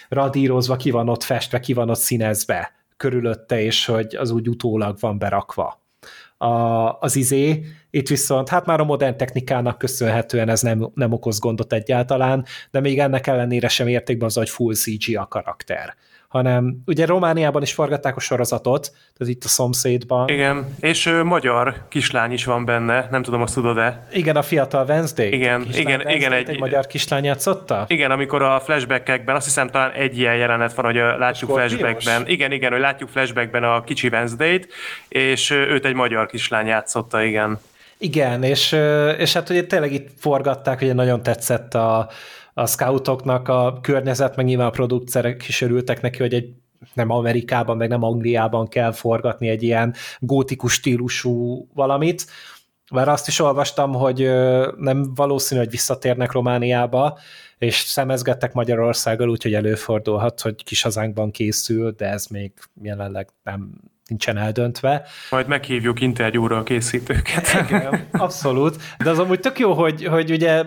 radírozva, 0.09 0.75
ki 0.75 0.91
van 0.91 1.09
ott 1.09 1.23
festve, 1.23 1.59
ki 1.59 1.73
van 1.73 1.89
ott 1.89 1.99
színezve 1.99 2.71
körülötte, 2.97 3.61
és 3.61 3.85
hogy 3.85 4.15
az 4.15 4.31
úgy 4.31 4.49
utólag 4.49 4.97
van 4.99 5.17
berakva 5.17 5.79
a, 6.41 6.97
az 6.99 7.15
izé, 7.15 7.65
itt 7.89 8.07
viszont 8.07 8.49
hát 8.49 8.65
már 8.65 8.79
a 8.79 8.83
modern 8.83 9.17
technikának 9.17 9.77
köszönhetően 9.77 10.49
ez 10.49 10.61
nem, 10.61 10.91
nem 10.93 11.11
okoz 11.11 11.39
gondot 11.39 11.73
egyáltalán, 11.73 12.45
de 12.71 12.79
még 12.79 12.99
ennek 12.99 13.27
ellenére 13.27 13.67
sem 13.67 13.87
érték 13.87 14.17
be 14.17 14.25
az, 14.25 14.35
hogy 14.35 14.49
full 14.49 14.73
CG 14.73 15.17
a 15.17 15.27
karakter 15.27 15.95
hanem 16.29 16.81
ugye 16.85 17.05
Romániában 17.05 17.61
is 17.61 17.73
forgatták 17.73 18.15
a 18.15 18.19
sorozatot, 18.19 18.91
tehát 19.17 19.33
itt 19.33 19.43
a 19.43 19.47
szomszédban. 19.47 20.27
Igen, 20.27 20.75
és 20.79 21.05
ö, 21.05 21.23
magyar 21.23 21.75
kislány 21.87 22.31
is 22.31 22.45
van 22.45 22.65
benne, 22.65 23.07
nem 23.11 23.23
tudom, 23.23 23.41
azt 23.41 23.53
tudod-e? 23.53 24.07
Igen, 24.11 24.35
a 24.35 24.41
fiatal 24.41 24.85
Wednesday. 24.87 25.33
Igen, 25.33 25.61
igen, 25.61 25.85
Wednesday, 25.85 26.15
igen. 26.15 26.31
Egy, 26.31 26.49
egy 26.49 26.59
magyar 26.59 26.87
kislány 26.87 27.23
játszotta? 27.23 27.85
Igen, 27.87 28.11
amikor 28.11 28.41
a 28.41 28.59
flashbackekben, 28.59 29.35
azt 29.35 29.45
hiszem 29.45 29.69
talán 29.69 29.91
egy 29.91 30.17
ilyen 30.17 30.35
jelenet 30.35 30.73
van, 30.73 30.85
hogy 30.85 30.95
látjuk 30.95 31.51
flashbackben. 31.51 32.27
Igen, 32.27 32.51
igen, 32.51 32.71
hogy 32.71 32.81
látjuk 32.81 33.09
flashbackben 33.09 33.63
a 33.63 33.83
kicsi 33.83 34.07
Wednesday-t, 34.07 34.67
és 35.07 35.49
őt 35.49 35.85
egy 35.85 35.95
magyar 35.95 36.25
kislány 36.25 36.67
játszotta, 36.67 37.21
igen. 37.21 37.59
Igen, 37.97 38.43
és, 38.43 38.77
és 39.17 39.33
hát 39.33 39.49
ugye 39.49 39.63
tényleg 39.63 39.93
itt 39.93 40.09
forgatták, 40.19 40.81
ugye 40.81 40.93
nagyon 40.93 41.23
tetszett 41.23 41.73
a, 41.73 42.09
a 42.59 42.65
scoutoknak 42.65 43.47
a 43.47 43.79
környezet, 43.81 44.35
meg 44.35 44.45
nyilván 44.45 44.67
a 44.67 44.69
producerek 44.69 45.47
is 45.47 45.61
örültek 45.61 46.01
neki, 46.01 46.17
hogy 46.17 46.33
egy 46.33 46.53
nem 46.93 47.09
Amerikában, 47.09 47.77
meg 47.77 47.89
nem 47.89 48.03
Angliában 48.03 48.67
kell 48.67 48.91
forgatni 48.91 49.49
egy 49.49 49.63
ilyen 49.63 49.93
gótikus 50.19 50.73
stílusú 50.73 51.67
valamit, 51.73 52.25
mert 52.91 53.07
azt 53.07 53.27
is 53.27 53.39
olvastam, 53.39 53.93
hogy 53.93 54.29
nem 54.77 55.13
valószínű, 55.15 55.59
hogy 55.59 55.69
visszatérnek 55.69 56.31
Romániába, 56.31 57.19
és 57.57 57.75
szemezgettek 57.75 58.53
Magyarországgal, 58.53 59.29
úgyhogy 59.29 59.53
előfordulhat, 59.53 60.41
hogy 60.41 60.63
kis 60.63 60.81
hazánkban 60.81 61.31
készül, 61.31 61.91
de 61.91 62.09
ez 62.09 62.25
még 62.25 62.51
jelenleg 62.81 63.29
nem 63.43 63.71
nincsen 64.07 64.37
eldöntve. 64.37 65.05
Majd 65.29 65.47
meghívjuk 65.47 66.01
interjúra 66.01 66.57
a 66.57 66.63
készítőket. 66.63 67.47
Igen, 67.67 68.07
abszolút. 68.11 68.75
De 69.03 69.09
az 69.09 69.19
amúgy 69.19 69.39
tök 69.39 69.59
jó, 69.59 69.73
hogy, 69.73 70.05
hogy 70.05 70.31
ugye 70.31 70.63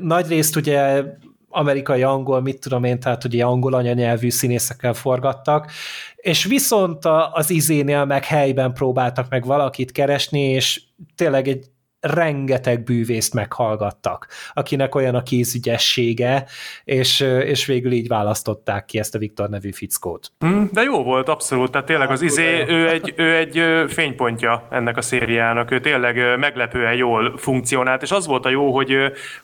nagy 0.00 0.28
részt 0.28 0.56
ugye 0.56 1.02
amerikai 1.50 2.02
angol, 2.02 2.40
mit 2.40 2.60
tudom 2.60 2.84
én, 2.84 3.00
tehát 3.00 3.24
ugye 3.24 3.44
angol 3.44 3.74
anyanyelvű 3.74 4.30
színészekkel 4.30 4.92
forgattak, 4.92 5.70
és 6.16 6.44
viszont 6.44 7.04
az 7.32 7.50
izénél 7.50 8.04
meg 8.04 8.24
helyben 8.24 8.72
próbáltak 8.72 9.28
meg 9.28 9.44
valakit 9.44 9.92
keresni, 9.92 10.40
és 10.40 10.82
tényleg 11.16 11.48
egy 11.48 11.69
rengeteg 12.00 12.84
bűvészt 12.84 13.34
meghallgattak, 13.34 14.26
akinek 14.52 14.94
olyan 14.94 15.14
a 15.14 15.22
kézügyessége, 15.22 16.44
és, 16.84 17.20
és 17.20 17.66
végül 17.66 17.92
így 17.92 18.08
választották 18.08 18.84
ki 18.84 18.98
ezt 18.98 19.14
a 19.14 19.18
Viktor 19.18 19.48
nevű 19.48 19.72
fickót. 19.72 20.32
Hmm, 20.38 20.68
de 20.72 20.82
jó 20.82 21.02
volt, 21.02 21.28
abszolút, 21.28 21.70
tehát 21.70 21.86
tényleg 21.86 22.10
az 22.10 22.22
izé, 22.22 22.64
ő 22.68 22.88
egy, 22.88 23.12
ő 23.16 23.36
egy 23.36 23.62
fénypontja 23.92 24.66
ennek 24.70 24.96
a 24.96 25.02
szériának, 25.02 25.70
ő 25.70 25.80
tényleg 25.80 26.38
meglepően 26.38 26.94
jól 26.94 27.36
funkcionált, 27.36 28.02
és 28.02 28.10
az 28.10 28.26
volt 28.26 28.44
a 28.44 28.48
jó, 28.48 28.74
hogy, 28.74 28.96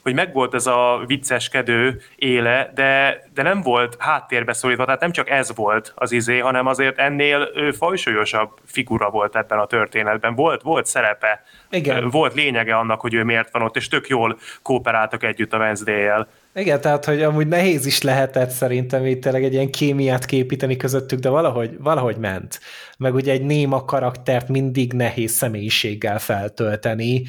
hogy 0.02 0.14
megvolt 0.14 0.54
ez 0.54 0.66
a 0.66 1.02
vicceskedő 1.06 2.00
éle, 2.16 2.70
de, 2.74 3.22
de 3.34 3.42
nem 3.42 3.62
volt 3.62 3.96
háttérbe 3.98 4.52
szólítva, 4.52 4.84
tehát 4.84 5.00
nem 5.00 5.12
csak 5.12 5.30
ez 5.30 5.54
volt 5.54 5.92
az 5.94 6.12
izé, 6.12 6.38
hanem 6.38 6.66
azért 6.66 6.98
ennél 6.98 7.48
fajsúlyosabb 7.72 8.50
figura 8.64 9.10
volt 9.10 9.36
ebben 9.36 9.58
a 9.58 9.66
történetben, 9.66 10.34
volt, 10.34 10.62
volt 10.62 10.86
szerepe, 10.86 11.42
Igen. 11.70 12.10
volt 12.10 12.34
lényege 12.46 12.76
annak, 12.76 13.00
hogy 13.00 13.14
ő 13.14 13.24
miért 13.24 13.52
van 13.52 13.62
ott, 13.62 13.76
és 13.76 13.88
tök 13.88 14.08
jól 14.08 14.38
kooperáltak 14.62 15.22
együtt 15.22 15.52
a 15.52 15.58
Wednesday-jel. 15.58 16.28
Igen, 16.54 16.80
tehát, 16.80 17.04
hogy 17.04 17.22
amúgy 17.22 17.46
nehéz 17.46 17.86
is 17.86 18.02
lehetett 18.02 18.50
szerintem 18.50 19.06
itt 19.06 19.22
tényleg 19.22 19.44
egy 19.44 19.52
ilyen 19.52 19.70
kémiát 19.70 20.24
képíteni 20.24 20.76
közöttük, 20.76 21.18
de 21.18 21.28
valahogy, 21.28 21.76
valahogy 21.78 22.16
ment. 22.16 22.60
Meg 22.98 23.14
ugye 23.14 23.32
egy 23.32 23.42
néma 23.42 23.84
karaktert 23.84 24.48
mindig 24.48 24.92
nehéz 24.92 25.30
személyiséggel 25.30 26.18
feltölteni, 26.18 27.22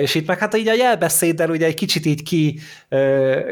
és 0.00 0.14
itt 0.14 0.26
meg 0.26 0.38
hát 0.38 0.56
így 0.56 0.68
a 0.68 0.74
jelbeszéddel 0.74 1.50
ugye 1.50 1.66
egy 1.66 1.74
kicsit 1.74 2.06
így 2.06 2.22
ki, 2.22 2.58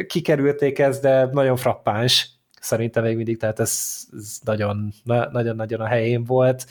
kikerülték 0.06 0.78
ezt, 0.78 1.02
de 1.02 1.28
nagyon 1.32 1.56
frappáns 1.56 2.28
szerintem 2.60 3.02
még 3.02 3.16
mindig, 3.16 3.38
tehát 3.38 3.60
ez, 3.60 3.96
ez 4.18 4.38
nagyon, 4.44 4.92
nagyon-nagyon 5.32 5.80
a 5.80 5.86
helyén 5.86 6.24
volt. 6.24 6.66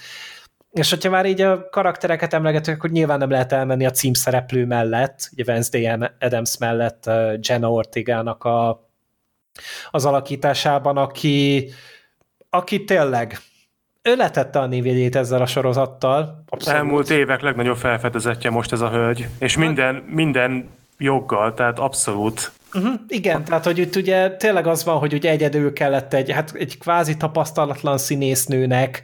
És 0.78 0.90
hogyha 0.90 1.10
már 1.10 1.26
így 1.26 1.42
a 1.42 1.70
karaktereket 1.70 2.34
emlegetünk, 2.34 2.78
akkor 2.78 2.90
nyilván 2.90 3.18
nem 3.18 3.30
lehet 3.30 3.52
elmenni 3.52 3.86
a 3.86 3.92
címszereplő 3.92 4.66
mellett, 4.66 5.30
ugye 5.32 5.44
Wednesday 5.48 5.90
Adams 6.20 6.58
mellett 6.58 7.10
Jenna 7.42 7.72
Ortega-nak 7.72 8.44
a, 8.44 8.90
az 9.92 10.06
alakításában, 10.06 10.98
aki, 10.98 11.70
aki 12.50 12.84
tényleg 12.84 13.38
ő 14.02 14.16
letette 14.16 14.60
a 14.60 14.66
névjegyét 14.66 15.16
ezzel 15.16 15.42
a 15.42 15.46
sorozattal. 15.46 16.44
Abszolút. 16.50 16.80
Elmúlt 16.80 17.10
évek 17.10 17.42
legnagyobb 17.42 17.78
felfedezetje 17.78 18.50
most 18.50 18.72
ez 18.72 18.82
a 18.82 18.90
hölgy, 18.90 19.28
és 19.40 19.58
minden, 19.58 19.96
minden 19.96 20.70
joggal, 20.98 21.54
tehát 21.54 21.80
abszolút 21.80 22.52
Uh-huh, 22.74 22.94
igen, 23.08 23.44
tehát 23.44 23.64
hogy 23.64 23.78
itt 23.78 23.96
ugye 23.96 24.36
tényleg 24.36 24.68
az 24.68 24.84
van, 24.84 24.98
hogy 24.98 25.14
ugye 25.14 25.30
egyedül 25.30 25.74
kellett 25.74 26.14
egy, 26.14 26.32
hát 26.32 26.52
egy 26.56 26.78
kvázi 26.78 27.18
tapasztalatlan 27.18 27.98
színésznőnek 27.98 29.02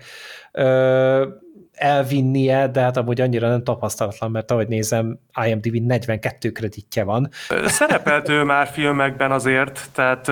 ö, 0.51 1.27
elvinnie, 1.73 2.67
de 2.67 2.81
hát 2.81 2.97
amúgy 2.97 3.21
annyira 3.21 3.49
nem 3.49 3.63
tapasztalatlan, 3.63 4.31
mert 4.31 4.51
ahogy 4.51 4.67
nézem, 4.67 5.19
IMDb 5.45 5.75
42 5.75 6.51
kreditje 6.51 7.03
van. 7.03 7.29
Szerepelt 7.65 8.29
ő 8.29 8.43
már 8.43 8.67
filmekben 8.67 9.31
azért, 9.31 9.89
tehát 9.93 10.25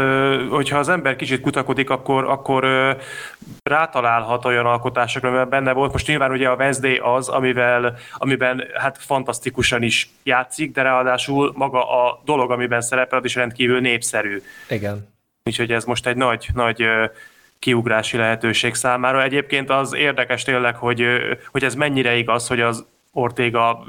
hogyha 0.49 0.77
az 0.77 0.89
ember 0.89 1.15
kicsit 1.15 1.41
kutakodik, 1.41 1.89
akkor, 1.89 2.23
akkor 2.23 2.65
rátalálhat 3.63 4.45
olyan 4.45 4.65
alkotásokra, 4.65 5.30
amiben 5.30 5.49
benne 5.49 5.71
volt. 5.71 5.91
Most 5.91 6.08
nyilván 6.08 6.32
ugye 6.32 6.49
a 6.49 6.56
Wednesday 6.56 6.97
az, 6.97 7.30
amivel, 7.30 7.97
amiben 8.13 8.63
hát 8.73 8.97
fantasztikusan 8.97 9.82
is 9.82 10.10
játszik, 10.23 10.71
de 10.71 10.82
ráadásul 10.82 11.51
maga 11.56 12.06
a 12.06 12.21
dolog, 12.25 12.51
amiben 12.51 12.82
szerepel, 12.82 13.23
is 13.23 13.36
rendkívül 13.36 13.80
népszerű. 13.80 14.41
Igen. 14.69 15.10
Úgyhogy 15.43 15.71
ez 15.71 15.84
most 15.84 16.08
egy 16.08 16.15
nagy, 16.15 16.47
nagy 16.54 16.84
kiugrási 17.62 18.17
lehetőség 18.17 18.74
számára. 18.74 19.24
Egyébként 19.24 19.69
az 19.69 19.93
érdekes 19.93 20.43
tényleg, 20.43 20.76
hogy, 20.76 21.06
hogy 21.52 21.63
ez 21.63 21.76
mennyire 21.76 22.15
igaz, 22.15 22.47
hogy 22.47 22.62
az 22.62 22.86
Ortega 23.12 23.84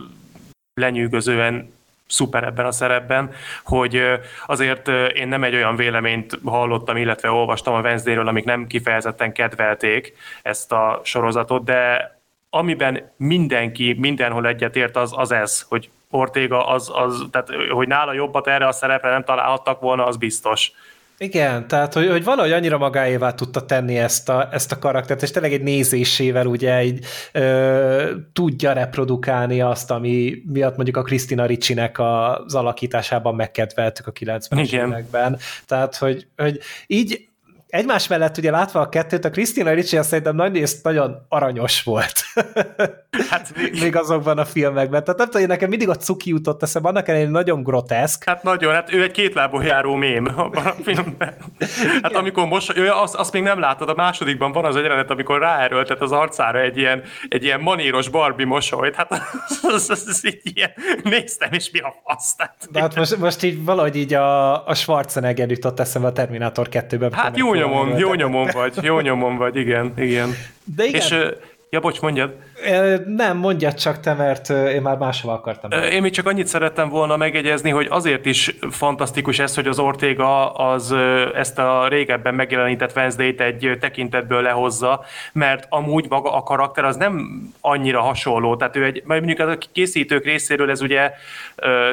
lenyűgözően 0.74 1.72
szuper 2.06 2.44
ebben 2.44 2.66
a 2.66 2.72
szerepben, 2.72 3.30
hogy 3.64 4.02
azért 4.46 4.88
én 5.14 5.28
nem 5.28 5.44
egy 5.44 5.54
olyan 5.54 5.76
véleményt 5.76 6.38
hallottam, 6.44 6.96
illetve 6.96 7.30
olvastam 7.30 7.74
a 7.74 7.80
Wednesday-ről, 7.80 8.28
amik 8.28 8.44
nem 8.44 8.66
kifejezetten 8.66 9.32
kedvelték 9.32 10.16
ezt 10.42 10.72
a 10.72 11.00
sorozatot, 11.04 11.64
de 11.64 12.10
amiben 12.50 13.12
mindenki 13.16 13.96
mindenhol 13.98 14.46
egyetért, 14.46 14.96
az, 14.96 15.12
az 15.16 15.32
ez, 15.32 15.66
hogy 15.68 15.90
Ortega 16.10 16.66
az, 16.66 16.90
az, 16.94 17.26
tehát 17.30 17.48
hogy 17.70 17.88
nála 17.88 18.12
jobbat 18.12 18.46
erre 18.46 18.66
a 18.66 18.72
szerepre 18.72 19.10
nem 19.10 19.24
találhattak 19.24 19.80
volna, 19.80 20.06
az 20.06 20.16
biztos. 20.16 20.72
Igen, 21.22 21.68
tehát 21.68 21.94
hogy, 21.94 22.08
hogy 22.08 22.24
valahogy 22.24 22.52
annyira 22.52 22.78
magáévá 22.78 23.34
tudta 23.34 23.64
tenni 23.64 23.98
ezt 23.98 24.28
a, 24.28 24.48
ezt 24.52 24.72
a 24.72 24.78
karaktert, 24.78 25.22
és 25.22 25.30
tényleg 25.30 25.52
egy 25.52 25.62
nézésével 25.62 26.46
ugye 26.46 26.76
egy, 26.76 27.04
ö, 27.32 28.10
tudja 28.32 28.72
reprodukálni 28.72 29.60
azt, 29.60 29.90
ami 29.90 30.42
miatt 30.52 30.76
mondjuk 30.76 30.96
a 30.96 31.02
Krisztina 31.02 31.46
Ricsinek 31.46 31.98
az 31.98 32.54
alakításában 32.54 33.34
megkedveltük 33.34 34.06
a 34.06 34.12
90-es 34.12 34.72
években. 34.72 35.38
Tehát, 35.66 35.96
hogy, 35.96 36.26
hogy 36.36 36.58
így 36.86 37.28
egymás 37.72 38.06
mellett 38.06 38.38
ugye 38.38 38.50
látva 38.50 38.80
a 38.80 38.88
kettőt, 38.88 39.24
a 39.24 39.30
Christina 39.30 39.72
Ricci 39.72 39.98
szerintem 40.02 40.34
nagy 40.34 40.54
részt 40.54 40.84
nagyon 40.84 41.26
aranyos 41.28 41.82
volt. 41.82 42.22
Hát 43.30 43.52
még... 43.56 43.80
még 43.80 43.96
azokban 43.96 44.38
a 44.38 44.44
filmekben. 44.44 45.04
Tehát 45.04 45.18
nem 45.18 45.30
tudom, 45.30 45.46
nekem 45.46 45.68
mindig 45.68 45.88
a 45.88 45.96
cuki 45.96 46.30
jutott 46.30 46.62
eszembe, 46.62 46.88
annak 46.88 47.08
ellenére 47.08 47.30
nagyon 47.30 47.62
groteszk. 47.62 48.24
Hát 48.24 48.42
nagyon, 48.42 48.72
hát 48.72 48.92
ő 48.92 49.02
egy 49.02 49.10
két 49.10 49.34
lábú 49.34 49.60
járó 49.60 49.94
mém 49.94 50.32
abban 50.36 50.66
a 50.66 50.74
filmben. 50.82 51.34
Hát 52.02 52.10
Igen. 52.10 52.14
amikor 52.14 52.46
most, 52.46 52.76
ő, 52.76 52.90
azt, 52.90 53.14
azt, 53.14 53.32
még 53.32 53.42
nem 53.42 53.60
látod, 53.60 53.88
a 53.88 53.94
másodikban 53.94 54.52
van 54.52 54.64
az 54.64 54.76
egy 54.76 54.82
jelenet, 54.82 55.10
amikor 55.10 55.38
ráerőltet 55.38 56.00
az 56.00 56.12
arcára 56.12 56.60
egy 56.60 56.76
ilyen, 56.76 57.02
egy 57.28 57.44
ilyen 57.44 57.60
maníros 57.60 58.08
Barbie 58.08 58.46
mosolyt. 58.46 58.94
Hát 58.94 59.10
az, 59.10 59.58
az, 59.74 59.90
az, 59.90 60.04
az 60.08 60.26
így 60.26 60.40
ilyen, 60.42 60.70
néztem, 61.02 61.52
és 61.52 61.70
mi 61.70 61.78
a 61.78 61.94
fasz. 62.04 62.34
Tehát, 62.36 62.68
De 62.70 62.80
hát 62.80 62.94
most, 62.94 63.16
most 63.16 63.42
így 63.42 63.64
valahogy 63.64 63.96
így 63.96 64.14
a, 64.14 64.66
a 64.66 64.74
Schwarzenegger 64.74 65.50
jutott 65.50 65.80
eszembe 65.80 66.08
a 66.08 66.12
Terminátor 66.12 66.68
2-ben. 66.70 67.12
Hát 67.12 67.36
jó 67.36 67.54
nyomon, 67.62 67.98
jó 67.98 68.14
nyomon 68.14 68.48
vagy, 68.52 68.78
jó 68.82 69.00
nyomon 69.00 69.36
vagy, 69.36 69.56
igen, 69.56 69.92
igen. 69.96 70.34
De 70.64 70.84
igen. 70.84 71.00
És, 71.00 71.16
ja, 71.70 71.80
bocs, 71.80 72.00
mondjad. 72.00 72.34
Nem, 73.06 73.36
mondjad 73.36 73.74
csak 73.74 74.00
te, 74.00 74.14
mert 74.14 74.48
én 74.48 74.82
már 74.82 74.96
máshova 74.96 75.34
akartam. 75.34 75.70
Én 75.70 76.02
még 76.02 76.12
csak 76.12 76.26
annyit 76.26 76.46
szerettem 76.46 76.88
volna 76.88 77.16
megegyezni, 77.16 77.70
hogy 77.70 77.86
azért 77.90 78.26
is 78.26 78.56
fantasztikus 78.70 79.38
ez, 79.38 79.54
hogy 79.54 79.66
az 79.66 79.78
Ortega 79.78 80.52
az 80.52 80.94
ezt 81.34 81.58
a 81.58 81.88
régebben 81.88 82.34
megjelenített 82.34 82.96
Wednesday-t 82.96 83.40
egy 83.40 83.76
tekintetből 83.80 84.42
lehozza, 84.42 85.04
mert 85.32 85.66
amúgy 85.68 86.06
maga 86.08 86.34
a 86.34 86.42
karakter 86.42 86.84
az 86.84 86.96
nem 86.96 87.42
annyira 87.60 88.00
hasonló. 88.00 88.56
Tehát 88.56 88.76
ő 88.76 88.84
egy, 88.84 89.02
mondjuk 89.04 89.38
a 89.38 89.56
készítők 89.72 90.24
részéről 90.24 90.70
ez 90.70 90.80
ugye 90.80 91.10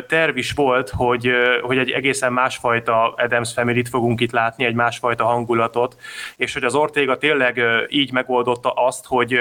terv 0.08 0.38
is 0.38 0.52
volt, 0.52 0.90
hogy, 0.90 1.32
hogy 1.62 1.78
egy 1.78 1.90
egészen 1.92 2.34
másfajta 2.34 3.14
Adams 3.18 3.54
Family-t 3.54 3.90
fogunk 3.90 4.22
itt 4.22 4.32
látni, 4.32 4.66
egy 4.66 4.76
másfajta 4.76 5.26
hangulatot, 5.26 5.96
és 6.38 6.54
hogy 6.54 6.64
az 6.64 6.76
Ortega 6.76 7.18
tényleg 7.18 7.62
így 7.90 8.12
megoldotta 8.12 8.70
azt, 8.70 9.06
hogy 9.06 9.40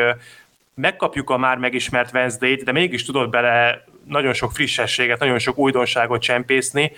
megkapjuk 0.78 1.30
a 1.30 1.36
már 1.36 1.56
megismert 1.56 2.14
Wednesday-t, 2.14 2.64
de 2.64 2.72
mégis 2.72 3.04
tudod 3.04 3.30
bele 3.30 3.84
nagyon 4.04 4.32
sok 4.32 4.52
frissességet, 4.52 5.18
nagyon 5.18 5.38
sok 5.38 5.58
újdonságot 5.58 6.20
csempészni. 6.20 6.92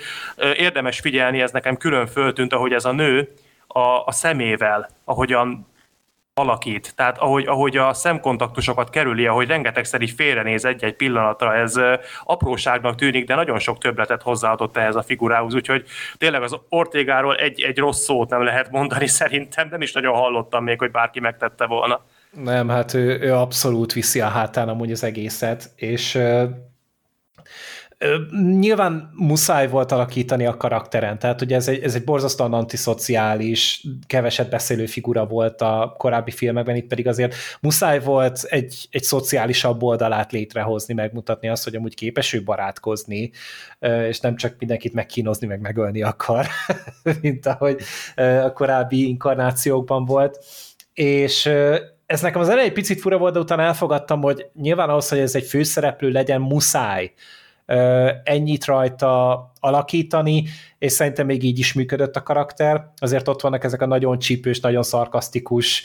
Érdemes 0.57 1.01
figyelni, 1.01 1.41
ez 1.41 1.51
nekem 1.51 1.77
külön 1.77 2.07
föltűnt, 2.07 2.53
ahogy 2.53 2.73
ez 2.73 2.85
a 2.85 2.93
nő 2.93 3.33
a, 3.67 4.05
a 4.05 4.13
szemével, 4.13 4.91
ahogyan 5.05 5.69
alakít. 6.35 6.93
Tehát 6.97 7.19
ahogy, 7.19 7.47
ahogy 7.47 7.77
a 7.77 7.93
szemkontaktusokat 7.93 8.91
kerüli, 8.91 9.27
ahogy 9.27 9.47
rengetegszer 9.47 10.01
így 10.01 10.11
félrenéz 10.11 10.65
egy-egy 10.65 10.95
pillanatra, 10.95 11.55
ez 11.55 11.81
apróságnak 12.25 12.95
tűnik, 12.95 13.27
de 13.27 13.35
nagyon 13.35 13.59
sok 13.59 13.79
többletet 13.79 14.23
hozzáadott 14.23 14.77
ehhez 14.77 14.97
a 14.97 15.03
figurához, 15.03 15.55
úgyhogy 15.55 15.85
tényleg 16.19 16.43
az 16.43 16.57
Ortégáról 16.69 17.37
egy, 17.37 17.61
egy 17.61 17.79
rossz 17.79 18.03
szót 18.03 18.31
nem 18.31 18.43
lehet 18.43 18.71
mondani 18.71 19.07
szerintem, 19.21 19.69
nem 19.69 19.83
is 19.83 19.93
nagyon 19.93 20.15
hallottam 20.15 20.65
még, 20.65 20.79
hogy 20.79 20.91
bárki 20.91 21.21
megtette 21.21 21.67
volna. 21.67 22.01
Nem, 22.33 22.69
hát 22.69 22.95
ő, 22.95 23.21
ő 23.21 23.35
abszolút 23.35 23.93
viszi 23.93 24.21
a 24.21 24.29
hátán 24.29 24.69
amúgy 24.69 24.93
az 24.93 25.05
egészet, 25.05 25.71
és 25.77 26.15
ö, 26.15 26.45
ö, 27.99 28.17
nyilván 28.59 29.11
muszáj 29.15 29.69
volt 29.69 29.93
alakítani 29.93 30.47
a 30.47 30.57
karakteren, 30.57 31.19
tehát 31.19 31.41
ugye 31.41 31.57
ez 31.57 31.69
egy, 31.69 31.83
ez 31.83 31.95
egy 31.95 32.05
borzasztóan 32.05 32.53
antiszociális, 32.53 33.87
keveset 34.07 34.51
beszélő 34.51 34.87
figura 34.87 35.27
volt 35.27 35.61
a 35.61 35.95
korábbi 35.99 36.31
filmekben, 36.31 36.77
itt 36.77 36.87
pedig 36.87 37.09
azért 37.09 37.35
muszáj 37.61 38.01
volt 38.01 38.43
egy, 38.43 38.89
egy 38.91 39.03
szociálisabb 39.03 39.83
oldalát 39.83 40.33
létrehozni, 40.33 40.95
megmutatni 40.95 41.49
azt, 41.49 41.65
hogy 41.65 41.75
amúgy 41.75 41.95
képes 41.95 42.33
ő 42.33 42.43
barátkozni, 42.43 43.31
és 44.09 44.21
nem 44.21 44.37
csak 44.37 44.55
mindenkit 44.59 44.93
megkínozni, 44.93 45.47
meg 45.47 45.61
megölni 45.61 46.03
akar, 46.03 46.47
mint 47.23 47.47
ahogy 47.47 47.81
a 48.45 48.53
korábbi 48.53 49.09
inkarnációkban 49.09 50.05
volt, 50.05 50.45
és 50.95 51.51
ez 52.11 52.21
nekem 52.21 52.41
az 52.41 52.49
elején 52.49 52.73
picit 52.73 53.01
fura 53.01 53.19
volt, 53.19 53.33
de 53.33 53.39
utána 53.39 53.63
elfogadtam, 53.63 54.21
hogy 54.21 54.47
nyilván 54.55 54.89
ahhoz, 54.89 55.09
hogy 55.09 55.19
ez 55.19 55.35
egy 55.35 55.47
főszereplő 55.47 56.11
legyen, 56.11 56.41
muszáj 56.41 57.13
ennyit 58.25 58.65
rajta 58.65 59.53
alakítani, 59.61 60.45
és 60.79 60.93
szerintem 60.93 61.27
még 61.27 61.43
így 61.43 61.59
is 61.59 61.73
működött 61.73 62.17
a 62.17 62.23
karakter. 62.23 62.91
Azért 62.97 63.29
ott 63.29 63.41
vannak 63.41 63.65
ezek 63.65 63.83
a 63.83 63.87
nagyon 63.87 64.19
csípős, 64.19 64.61
nagyon 64.61 64.83
szarkasztikus, 64.83 65.83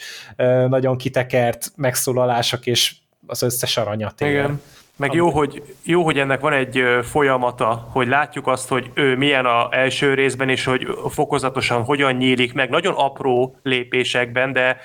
nagyon 0.68 0.96
kitekert 0.96 1.72
megszólalások, 1.76 2.66
és 2.66 2.94
az 3.26 3.42
összes 3.42 3.76
aranyat. 3.76 4.20
Igen. 4.20 4.60
Meg 4.98 5.12
jó 5.12 5.30
hogy, 5.30 5.62
jó, 5.82 6.02
hogy 6.02 6.18
ennek 6.18 6.40
van 6.40 6.52
egy 6.52 6.82
folyamata, 7.02 7.88
hogy 7.90 8.08
látjuk 8.08 8.46
azt, 8.46 8.68
hogy 8.68 8.90
ő 8.94 9.16
milyen 9.16 9.46
a 9.46 9.68
első 9.70 10.14
részben, 10.14 10.48
és 10.48 10.64
hogy 10.64 10.86
fokozatosan 11.08 11.82
hogyan 11.82 12.14
nyílik 12.14 12.52
meg, 12.52 12.70
nagyon 12.70 12.94
apró 12.94 13.56
lépésekben, 13.62 14.52
de 14.52 14.76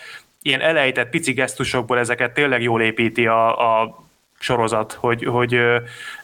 ilyen 0.41 0.61
elejtett 0.61 1.09
pici 1.09 1.31
gesztusokból 1.31 1.99
ezeket 1.99 2.33
tényleg 2.33 2.61
jól 2.61 2.81
építi 2.81 3.27
a, 3.27 3.81
a 3.81 4.03
sorozat, 4.39 4.93
hogy, 4.93 5.23
hogy 5.23 5.49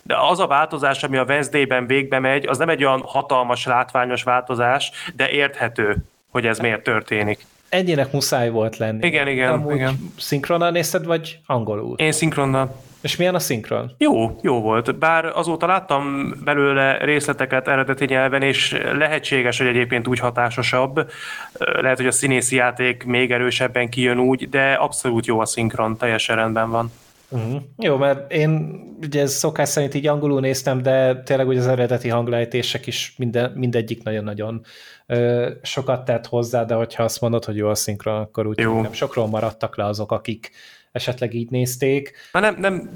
de 0.03 0.15
az 0.29 0.39
a 0.39 0.47
változás, 0.47 1.03
ami 1.03 1.17
a 1.17 1.23
Wednesday-ben 1.23 1.87
végbe 1.87 2.19
megy, 2.19 2.45
az 2.45 2.57
nem 2.57 2.69
egy 2.69 2.83
olyan 2.83 3.01
hatalmas, 3.01 3.65
látványos 3.65 4.23
változás, 4.23 4.91
de 5.15 5.29
érthető, 5.29 5.95
hogy 6.29 6.45
ez 6.45 6.59
miért 6.59 6.83
történik. 6.83 7.45
Ennyinek 7.69 8.11
muszáj 8.11 8.49
volt 8.49 8.77
lenni. 8.77 9.07
Igen, 9.07 9.27
igen. 9.27 9.51
Amúgy 9.51 9.75
igen. 9.75 10.11
szinkronnal 10.17 10.71
nézted, 10.71 11.05
vagy 11.05 11.39
angolul? 11.45 11.97
Én 11.97 12.11
szinkronnal. 12.11 12.75
És 13.01 13.15
milyen 13.15 13.35
a 13.35 13.39
szinkron? 13.39 13.91
Jó, 13.97 14.39
jó 14.41 14.61
volt. 14.61 14.97
Bár 14.97 15.25
azóta 15.25 15.65
láttam 15.65 16.33
belőle 16.43 16.97
részleteket 16.97 17.67
eredeti 17.67 18.05
nyelven, 18.05 18.41
és 18.41 18.77
lehetséges, 18.97 19.57
hogy 19.57 19.67
egyébként 19.67 20.07
úgy 20.07 20.19
hatásosabb. 20.19 21.11
Lehet, 21.57 21.97
hogy 21.97 22.07
a 22.07 22.11
színészi 22.11 22.55
játék 22.55 23.03
még 23.03 23.31
erősebben 23.31 23.89
kijön 23.89 24.19
úgy, 24.19 24.49
de 24.49 24.73
abszolút 24.73 25.25
jó 25.25 25.39
a 25.39 25.45
szinkron, 25.45 25.97
teljesen 25.97 26.35
rendben 26.35 26.69
van. 26.69 26.91
Uh-huh. 27.29 27.61
Jó, 27.77 27.97
mert 27.97 28.31
én 28.31 28.79
ugye 29.01 29.21
ez 29.21 29.33
szokás 29.33 29.69
szerint 29.69 29.93
így 29.93 30.07
angolul 30.07 30.39
néztem, 30.39 30.81
de 30.81 31.21
tényleg 31.23 31.47
ugye 31.47 31.59
az 31.59 31.67
eredeti 31.67 32.09
hanglejtések 32.09 32.87
is 32.87 33.13
minden, 33.17 33.51
mindegyik 33.51 34.03
nagyon-nagyon 34.03 34.61
ö, 35.05 35.49
sokat 35.61 36.05
tett 36.05 36.25
hozzá, 36.25 36.63
de 36.63 36.73
hogyha 36.73 37.03
azt 37.03 37.21
mondod, 37.21 37.45
hogy 37.45 37.55
jó 37.55 37.67
a 37.67 37.75
szinkron, 37.75 38.19
akkor 38.19 38.47
úgy 38.47 38.57
nem 38.57 38.93
sokról 38.93 39.27
maradtak 39.27 39.77
le 39.77 39.85
azok, 39.85 40.11
akik 40.11 40.51
esetleg 40.97 41.33
így 41.33 41.49
nézték. 41.49 42.13
Na 42.31 42.39
nem, 42.39 42.55
nem 42.59 42.89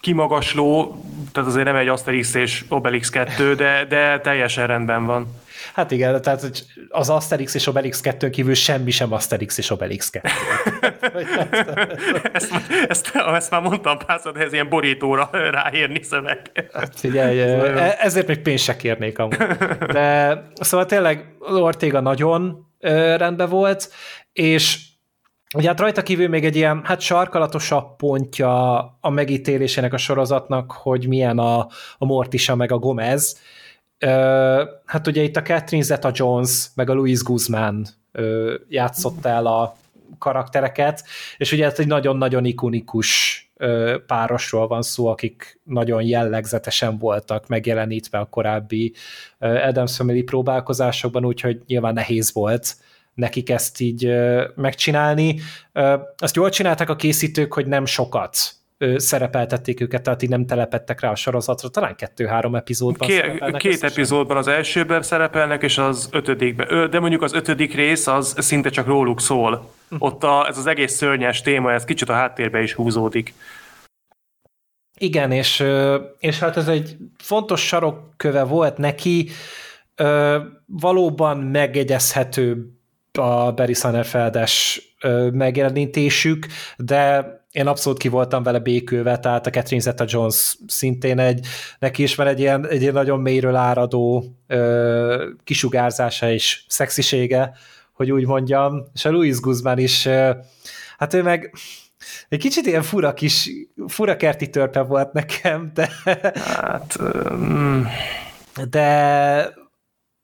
kimagasló, 0.00 1.04
tehát 1.32 1.48
azért 1.48 1.64
nem 1.64 1.76
egy 1.76 1.88
Asterix 1.88 2.34
és 2.34 2.64
Obelix 2.68 3.08
2, 3.08 3.54
de, 3.54 3.84
de 3.88 4.20
teljesen 4.20 4.66
rendben 4.66 5.06
van. 5.06 5.26
Hát 5.74 5.90
igen, 5.90 6.22
tehát 6.22 6.64
az 6.88 7.10
Asterix 7.10 7.54
és 7.54 7.66
Obelix 7.66 8.00
2 8.00 8.30
kívül 8.30 8.54
semmi 8.54 8.90
sem 8.90 9.12
Asterix 9.12 9.58
és 9.58 9.70
Obelix 9.70 10.10
2. 10.10 10.28
ezt, 12.32 12.52
ezt, 12.88 13.12
ezt, 13.34 13.50
már 13.50 13.62
mondtam 13.62 13.98
párszor, 14.06 14.32
de 14.32 14.40
ez 14.40 14.52
ilyen 14.52 14.68
borítóra 14.68 15.30
ráírni 15.50 16.02
szöveg. 16.02 16.70
Hát 16.72 17.00
figyelj, 17.00 17.40
e- 17.40 17.96
ezért 18.00 18.26
még 18.26 18.38
pénzt 18.38 18.64
se 18.64 18.76
kérnék 18.76 19.18
amúgy. 19.18 19.36
De 19.92 20.42
szóval 20.54 20.86
tényleg 20.86 21.36
Ortega 21.40 22.00
nagyon 22.00 22.66
rendben 23.16 23.48
volt, 23.48 23.92
és 24.32 24.78
Ugye 25.56 25.68
hát 25.68 25.80
rajta 25.80 26.02
kívül 26.02 26.28
még 26.28 26.44
egy 26.44 26.56
ilyen, 26.56 26.80
hát 26.84 27.00
sarkalatosabb 27.00 27.96
pontja 27.96 28.78
a 29.00 29.10
megítélésének 29.10 29.92
a 29.92 29.96
sorozatnak, 29.96 30.72
hogy 30.72 31.08
milyen 31.08 31.38
a, 31.38 31.58
a 31.98 32.04
Mortisa 32.04 32.54
meg 32.54 32.72
a 32.72 32.78
Gomez. 32.78 33.40
Hát 34.84 35.06
ugye 35.06 35.22
itt 35.22 35.36
a 35.36 35.42
Catherine 35.42 35.84
Zeta-Jones 35.84 36.66
meg 36.74 36.90
a 36.90 36.94
Louis 36.94 37.22
Guzman 37.22 37.86
játszott 38.68 39.24
el 39.24 39.46
a 39.46 39.76
karaktereket, 40.18 41.04
és 41.36 41.52
ugye 41.52 41.64
hát 41.64 41.78
egy 41.78 41.86
nagyon-nagyon 41.86 42.44
ikonikus 42.44 43.42
párosról 44.06 44.66
van 44.66 44.82
szó, 44.82 45.06
akik 45.06 45.60
nagyon 45.64 46.02
jellegzetesen 46.02 46.98
voltak 46.98 47.46
megjelenítve 47.46 48.18
a 48.18 48.24
korábbi 48.24 48.92
Adams 49.38 49.96
Family 49.96 50.22
próbálkozásokban, 50.22 51.24
úgyhogy 51.24 51.62
nyilván 51.66 51.94
nehéz 51.94 52.32
volt 52.32 52.76
nekik 53.18 53.50
ezt 53.50 53.80
így 53.80 54.12
megcsinálni. 54.54 55.40
Azt 56.16 56.36
jól 56.36 56.50
csinálták 56.50 56.90
a 56.90 56.96
készítők, 56.96 57.52
hogy 57.52 57.66
nem 57.66 57.86
sokat 57.86 58.36
szerepeltették 58.96 59.80
őket, 59.80 60.02
tehát 60.02 60.22
így 60.22 60.28
nem 60.28 60.46
telepettek 60.46 61.00
rá 61.00 61.10
a 61.10 61.14
sorozatra, 61.14 61.68
talán 61.68 61.96
kettő-három 61.96 62.54
epizódban 62.54 63.08
Ké, 63.08 63.20
Két 63.58 63.64
összesen. 63.64 63.90
epizódban 63.90 64.36
az 64.36 64.46
elsőben 64.46 65.02
szerepelnek, 65.02 65.62
és 65.62 65.78
az 65.78 66.08
ötödikben. 66.12 66.90
De 66.90 67.00
mondjuk 67.00 67.22
az 67.22 67.32
ötödik 67.32 67.74
rész 67.74 68.06
az 68.06 68.34
szinte 68.38 68.68
csak 68.68 68.86
róluk 68.86 69.20
szól. 69.20 69.70
Hm. 69.88 69.96
Ott 69.98 70.24
a, 70.24 70.46
ez 70.48 70.58
az 70.58 70.66
egész 70.66 70.92
szörnyes 70.92 71.42
téma, 71.42 71.72
ez 71.72 71.84
kicsit 71.84 72.08
a 72.08 72.12
háttérbe 72.12 72.62
is 72.62 72.72
húzódik. 72.72 73.34
Igen, 74.98 75.32
és, 75.32 75.64
és 76.18 76.38
hát 76.38 76.56
ez 76.56 76.68
egy 76.68 76.96
fontos 77.18 77.66
sarokköve 77.66 78.42
volt 78.42 78.76
neki, 78.76 79.30
valóban 80.66 81.38
megegyezhető 81.38 82.77
a 83.18 83.52
Barry 83.52 83.74
Sonnenfeldes 83.74 84.82
megjelenítésük, 85.32 86.46
de 86.76 87.26
én 87.52 87.66
abszolút 87.66 87.98
ki 87.98 88.08
voltam 88.08 88.42
vele 88.42 88.58
békülve, 88.58 89.18
tehát 89.18 89.46
a 89.46 89.50
Catherine 89.50 89.82
Zeta-Jones 89.82 90.56
szintén 90.66 91.18
egy, 91.18 91.46
neki 91.78 92.02
is 92.02 92.14
van 92.14 92.26
egy 92.26 92.40
ilyen, 92.40 92.66
egy 92.66 92.80
ilyen 92.80 92.92
nagyon 92.92 93.20
mélyről 93.20 93.56
áradó 93.56 94.24
ö, 94.46 95.30
kisugárzása 95.44 96.30
és 96.30 96.64
szexisége, 96.68 97.52
hogy 97.92 98.12
úgy 98.12 98.26
mondjam, 98.26 98.84
és 98.94 99.04
a 99.04 99.10
Louis 99.10 99.40
Guzman 99.40 99.78
is, 99.78 100.06
ö, 100.06 100.30
hát 100.98 101.14
ő 101.14 101.22
meg 101.22 101.54
egy 102.28 102.38
kicsit 102.38 102.66
ilyen 102.66 102.82
fura 102.82 103.14
kis, 103.14 103.50
fura 103.86 104.16
kerti 104.16 104.50
törpe 104.50 104.80
volt 104.82 105.12
nekem, 105.12 105.70
de... 105.74 105.90
Hát... 106.34 106.96
Um... 107.30 107.86
De 108.70 109.54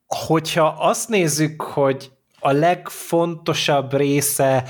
hogyha 0.07 0.67
azt 0.67 1.09
nézzük, 1.09 1.63
hogy 1.63 2.11
a 2.47 2.53
legfontosabb 2.53 3.97
része 3.97 4.65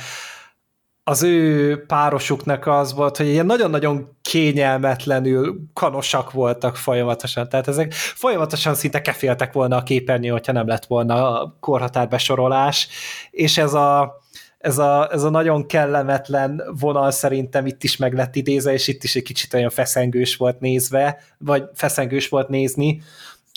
az 1.04 1.22
ő 1.22 1.84
párosuknak 1.86 2.66
az 2.66 2.94
volt, 2.94 3.16
hogy 3.16 3.26
ilyen 3.26 3.46
nagyon-nagyon 3.46 4.16
kényelmetlenül 4.22 5.60
kanosak 5.72 6.32
voltak 6.32 6.76
folyamatosan. 6.76 7.48
Tehát 7.48 7.68
ezek 7.68 7.92
folyamatosan 7.92 8.74
szinte 8.74 9.00
keféltek 9.00 9.52
volna 9.52 9.76
a 9.76 9.82
képernyő, 9.82 10.28
hogyha 10.28 10.52
nem 10.52 10.66
lett 10.66 10.84
volna 10.84 11.40
a 11.40 11.56
korhatárbesorolás, 11.60 12.88
és 13.30 13.58
ez 13.58 13.74
a, 13.74 14.20
ez 14.58 14.78
a, 14.78 15.08
ez 15.12 15.22
a 15.22 15.30
nagyon 15.30 15.66
kellemetlen 15.66 16.62
vonal 16.80 17.10
szerintem 17.10 17.66
itt 17.66 17.82
is 17.82 17.96
meg 17.96 18.14
lett 18.14 18.36
idéze, 18.36 18.72
és 18.72 18.88
itt 18.88 19.04
is 19.04 19.16
egy 19.16 19.22
kicsit 19.22 19.54
olyan 19.54 19.70
feszengős 19.70 20.36
volt 20.36 20.60
nézve, 20.60 21.18
vagy 21.38 21.64
feszengős 21.74 22.28
volt 22.28 22.48
nézni, 22.48 23.02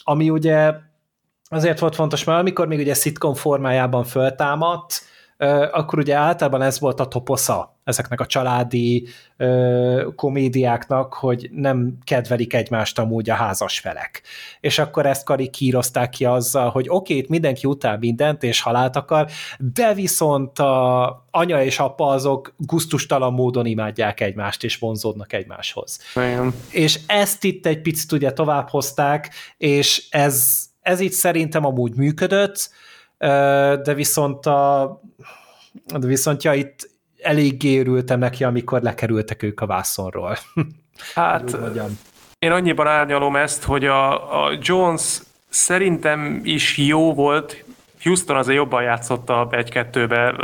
ami 0.03 0.29
ugye 0.29 0.73
azért 1.49 1.79
volt 1.79 1.95
fontos, 1.95 2.23
mert 2.23 2.39
amikor 2.39 2.67
még 2.67 2.79
ugye 2.79 2.93
szitkom 2.93 3.33
formájában 3.33 4.03
föltámadt, 4.03 5.01
akkor 5.71 5.99
ugye 5.99 6.15
általában 6.15 6.61
ez 6.61 6.79
volt 6.79 6.99
a 6.99 7.07
toposza 7.07 7.75
ezeknek 7.83 8.21
a 8.21 8.25
családi 8.25 9.07
ö, 9.37 10.07
komédiáknak, 10.15 11.13
hogy 11.13 11.49
nem 11.51 11.97
kedvelik 12.03 12.53
egymást 12.53 12.99
amúgy 12.99 13.29
a 13.29 13.33
házas 13.33 13.79
felek. 13.79 14.21
És 14.59 14.79
akkor 14.79 15.05
ezt 15.05 15.23
karikírozták 15.23 16.09
ki 16.09 16.25
azzal, 16.25 16.69
hogy 16.69 16.85
oké, 16.89 17.13
okay, 17.13 17.25
mindenki 17.29 17.67
utál 17.67 17.97
mindent 17.97 18.43
és 18.43 18.61
halált 18.61 18.95
akar, 18.95 19.27
de 19.57 19.93
viszont 19.93 20.59
a 20.59 21.27
anya 21.31 21.63
és 21.63 21.79
apa 21.79 22.05
azok 22.07 22.53
guztustalan 22.57 23.33
módon 23.33 23.65
imádják 23.65 24.19
egymást 24.19 24.63
és 24.63 24.77
vonzódnak 24.77 25.33
egymáshoz. 25.33 25.99
Igen. 26.15 26.53
És 26.71 26.99
ezt 27.07 27.43
itt 27.43 27.65
egy 27.65 27.81
picit 27.81 28.11
ugye 28.11 28.31
tovább 28.31 28.69
hozták, 28.69 29.33
és 29.57 30.07
ez 30.09 30.65
ez 30.87 30.99
itt 30.99 31.11
szerintem 31.11 31.65
amúgy 31.65 31.95
működött, 31.95 32.69
de 33.83 33.93
viszont 33.93 34.45
a 34.45 35.01
de 35.99 36.07
viszont 36.07 36.43
ja, 36.43 36.53
itt 36.53 36.89
eléggé 37.21 37.79
örültem 37.79 38.19
neki, 38.19 38.43
amikor 38.43 38.81
lekerültek 38.81 39.43
ők 39.43 39.61
a 39.61 39.65
vászonról. 39.65 40.37
Hát, 41.13 41.57
én 42.39 42.51
annyiban 42.51 42.87
árnyalom 42.87 43.35
ezt, 43.35 43.63
hogy 43.63 43.85
a, 43.85 44.45
a 44.45 44.57
Jones 44.61 45.19
szerintem 45.49 46.41
is 46.43 46.77
jó 46.77 47.13
volt, 47.13 47.63
Houston 48.03 48.37
azért 48.37 48.57
jobban 48.57 48.83
játszotta 48.83 49.47
egy-kettőbe, 49.51 50.35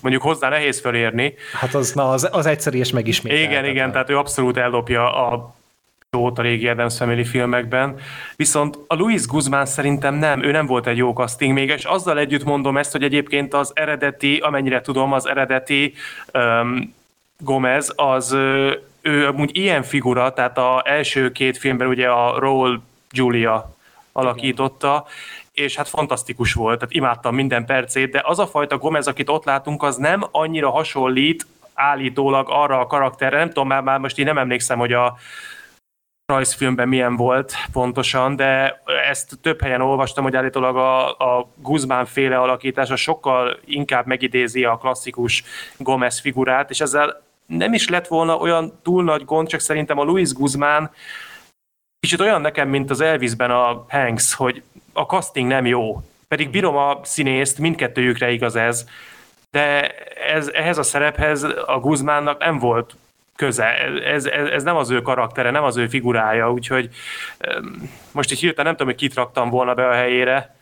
mondjuk 0.00 0.22
hozzá 0.22 0.48
nehéz 0.48 0.80
fölérni. 0.80 1.34
Hát 1.52 1.74
az, 1.74 1.92
na, 1.92 2.10
az, 2.10 2.28
az 2.32 2.46
egyszerű 2.46 2.78
és 2.78 2.90
megismétel. 2.90 3.38
Igen, 3.38 3.64
igen, 3.64 3.92
tehát 3.92 4.10
ő 4.10 4.18
abszolút 4.18 4.56
ellopja 4.56 5.28
a 5.28 5.54
jót 6.14 6.38
a 6.38 6.42
régi 6.42 6.68
Adams 6.68 6.96
Family 6.96 7.24
filmekben, 7.24 7.98
viszont 8.36 8.78
a 8.86 8.94
Louis 8.94 9.26
Guzmán 9.26 9.66
szerintem 9.66 10.14
nem, 10.14 10.42
ő 10.42 10.50
nem 10.50 10.66
volt 10.66 10.86
egy 10.86 10.96
jó 10.96 11.12
casting 11.12 11.52
még, 11.52 11.68
és 11.68 11.84
azzal 11.84 12.18
együtt 12.18 12.44
mondom 12.44 12.76
ezt, 12.76 12.92
hogy 12.92 13.02
egyébként 13.02 13.54
az 13.54 13.72
eredeti, 13.74 14.36
amennyire 14.36 14.80
tudom, 14.80 15.12
az 15.12 15.28
eredeti 15.28 15.94
um, 16.32 16.94
Gomez, 17.38 17.92
az 17.96 18.32
ő 19.02 19.26
amúgy 19.26 19.56
ilyen 19.56 19.82
figura, 19.82 20.32
tehát 20.32 20.58
a 20.58 20.82
első 20.84 21.32
két 21.32 21.58
filmben 21.58 21.88
ugye 21.88 22.08
a 22.08 22.38
Roll 22.38 22.80
Julia 23.10 23.74
alakította, 24.12 25.06
és 25.52 25.76
hát 25.76 25.88
fantasztikus 25.88 26.52
volt, 26.52 26.78
tehát 26.78 26.94
imádtam 26.94 27.34
minden 27.34 27.64
percét, 27.64 28.10
de 28.10 28.22
az 28.24 28.38
a 28.38 28.46
fajta 28.46 28.78
Gomez, 28.78 29.06
akit 29.06 29.28
ott 29.28 29.44
látunk, 29.44 29.82
az 29.82 29.96
nem 29.96 30.24
annyira 30.30 30.70
hasonlít 30.70 31.46
állítólag 31.74 32.46
arra 32.50 32.80
a 32.80 32.86
karakterre, 32.86 33.36
nem 33.38 33.48
tudom, 33.48 33.68
már, 33.68 33.82
már 33.82 33.98
most 33.98 34.18
én 34.18 34.24
nem 34.24 34.38
emlékszem, 34.38 34.78
hogy 34.78 34.92
a 34.92 35.16
rajzfilmben 36.26 36.88
milyen 36.88 37.16
volt 37.16 37.54
pontosan, 37.72 38.36
de 38.36 38.82
ezt 39.10 39.38
több 39.40 39.62
helyen 39.62 39.80
olvastam, 39.80 40.24
hogy 40.24 40.36
állítólag 40.36 40.76
a, 40.76 41.08
a 41.08 41.48
Guzmán 41.54 42.06
féle 42.06 42.38
alakítása 42.38 42.96
sokkal 42.96 43.58
inkább 43.64 44.06
megidézi 44.06 44.64
a 44.64 44.76
klasszikus 44.76 45.44
Gomez 45.76 46.20
figurát, 46.20 46.70
és 46.70 46.80
ezzel 46.80 47.22
nem 47.46 47.72
is 47.72 47.88
lett 47.88 48.06
volna 48.06 48.36
olyan 48.36 48.78
túl 48.82 49.04
nagy 49.04 49.24
gond, 49.24 49.48
csak 49.48 49.60
szerintem 49.60 49.98
a 49.98 50.04
Louis 50.04 50.32
Guzmán 50.32 50.90
kicsit 52.00 52.20
olyan 52.20 52.40
nekem, 52.40 52.68
mint 52.68 52.90
az 52.90 53.00
Elvisben 53.00 53.50
a 53.50 53.84
Hanks, 53.88 54.34
hogy 54.34 54.62
a 54.92 55.02
casting 55.02 55.48
nem 55.48 55.66
jó. 55.66 56.02
Pedig 56.28 56.50
bírom 56.50 56.76
a 56.76 57.00
színészt, 57.02 57.58
mindkettőjükre 57.58 58.30
igaz 58.30 58.56
ez, 58.56 58.86
de 59.50 59.88
ez, 60.34 60.48
ehhez 60.48 60.78
a 60.78 60.82
szerephez 60.82 61.42
a 61.66 61.78
Guzmánnak 61.80 62.38
nem 62.38 62.58
volt 62.58 62.96
köze. 63.36 63.64
Ez, 64.04 64.24
ez, 64.26 64.46
ez 64.46 64.62
nem 64.62 64.76
az 64.76 64.90
ő 64.90 65.02
karaktere, 65.02 65.50
nem 65.50 65.64
az 65.64 65.76
ő 65.76 65.86
figurája, 65.86 66.52
úgyhogy 66.52 66.88
most 68.12 68.32
így 68.32 68.38
hirtelen 68.38 68.64
nem 68.64 68.76
tudom, 68.76 68.92
hogy 68.92 69.00
kit 69.00 69.14
raktam 69.14 69.50
volna 69.50 69.74
be 69.74 69.88
a 69.88 69.92
helyére. 69.92 70.56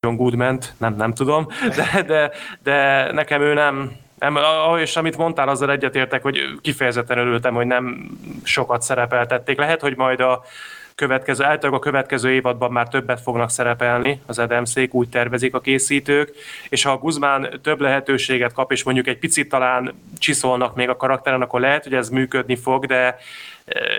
John 0.00 0.16
goodman 0.16 0.58
nem, 0.78 0.96
nem 0.96 1.14
tudom, 1.14 1.46
de, 1.76 2.02
de, 2.02 2.30
de 2.62 3.12
nekem 3.12 3.42
ő 3.42 3.54
nem, 3.54 3.92
nem, 4.18 4.38
és 4.78 4.96
amit 4.96 5.16
mondtál, 5.16 5.48
azzal 5.48 5.70
egyetértek, 5.70 6.22
hogy 6.22 6.60
kifejezetten 6.60 7.18
örültem, 7.18 7.54
hogy 7.54 7.66
nem 7.66 8.10
sokat 8.42 8.82
szerepeltették. 8.82 9.58
Lehet, 9.58 9.80
hogy 9.80 9.96
majd 9.96 10.20
a 10.20 10.44
következő, 10.94 11.44
általában 11.44 11.80
a 11.80 11.82
következő 11.82 12.32
évadban 12.32 12.72
már 12.72 12.88
többet 12.88 13.20
fognak 13.20 13.50
szerepelni 13.50 14.20
az 14.26 14.38
Edemszék, 14.38 14.94
úgy 14.94 15.08
tervezik 15.08 15.54
a 15.54 15.60
készítők, 15.60 16.30
és 16.68 16.82
ha 16.82 16.90
a 16.90 16.98
Guzmán 16.98 17.60
több 17.62 17.80
lehetőséget 17.80 18.52
kap, 18.52 18.72
és 18.72 18.82
mondjuk 18.82 19.06
egy 19.06 19.18
picit 19.18 19.48
talán 19.48 19.94
csiszolnak 20.18 20.74
még 20.74 20.88
a 20.88 20.96
karakteren, 20.96 21.42
akkor 21.42 21.60
lehet, 21.60 21.82
hogy 21.82 21.94
ez 21.94 22.08
működni 22.08 22.56
fog, 22.56 22.86
de 22.86 22.96
e, 22.96 23.16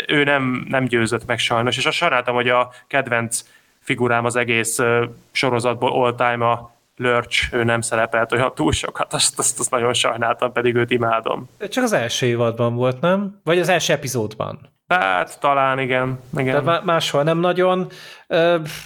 ő 0.07 0.23
nem, 0.23 0.65
nem 0.69 0.85
győzött 0.85 1.25
meg 1.25 1.39
sajnos, 1.39 1.77
és 1.77 1.85
azt 1.85 1.97
sajnáltam, 1.97 2.35
hogy 2.35 2.49
a 2.49 2.71
kedvenc 2.87 3.43
figurám 3.79 4.25
az 4.25 4.35
egész 4.35 4.79
e, 4.79 5.09
sorozatból 5.31 5.91
all 5.91 6.15
time 6.15 6.49
a 6.49 6.73
Lurch, 6.97 7.53
ő 7.53 7.63
nem 7.63 7.81
szerepelt 7.81 8.31
olyan 8.31 8.51
túl 8.55 8.71
sokat, 8.71 9.13
azt, 9.13 9.39
azt, 9.39 9.59
azt 9.59 9.71
nagyon 9.71 9.93
sajnáltam, 9.93 10.51
pedig 10.51 10.75
őt 10.75 10.91
imádom. 10.91 11.49
Csak 11.69 11.83
az 11.83 11.93
első 11.93 12.25
évadban 12.25 12.75
volt, 12.75 13.01
nem? 13.01 13.39
Vagy 13.43 13.59
az 13.59 13.69
első 13.69 13.93
epizódban? 13.93 14.73
Hát 14.87 15.39
talán 15.39 15.79
igen. 15.79 16.19
igen. 16.37 16.65
De 16.65 16.81
máshol 16.83 17.23
nem 17.23 17.37
nagyon. 17.39 17.87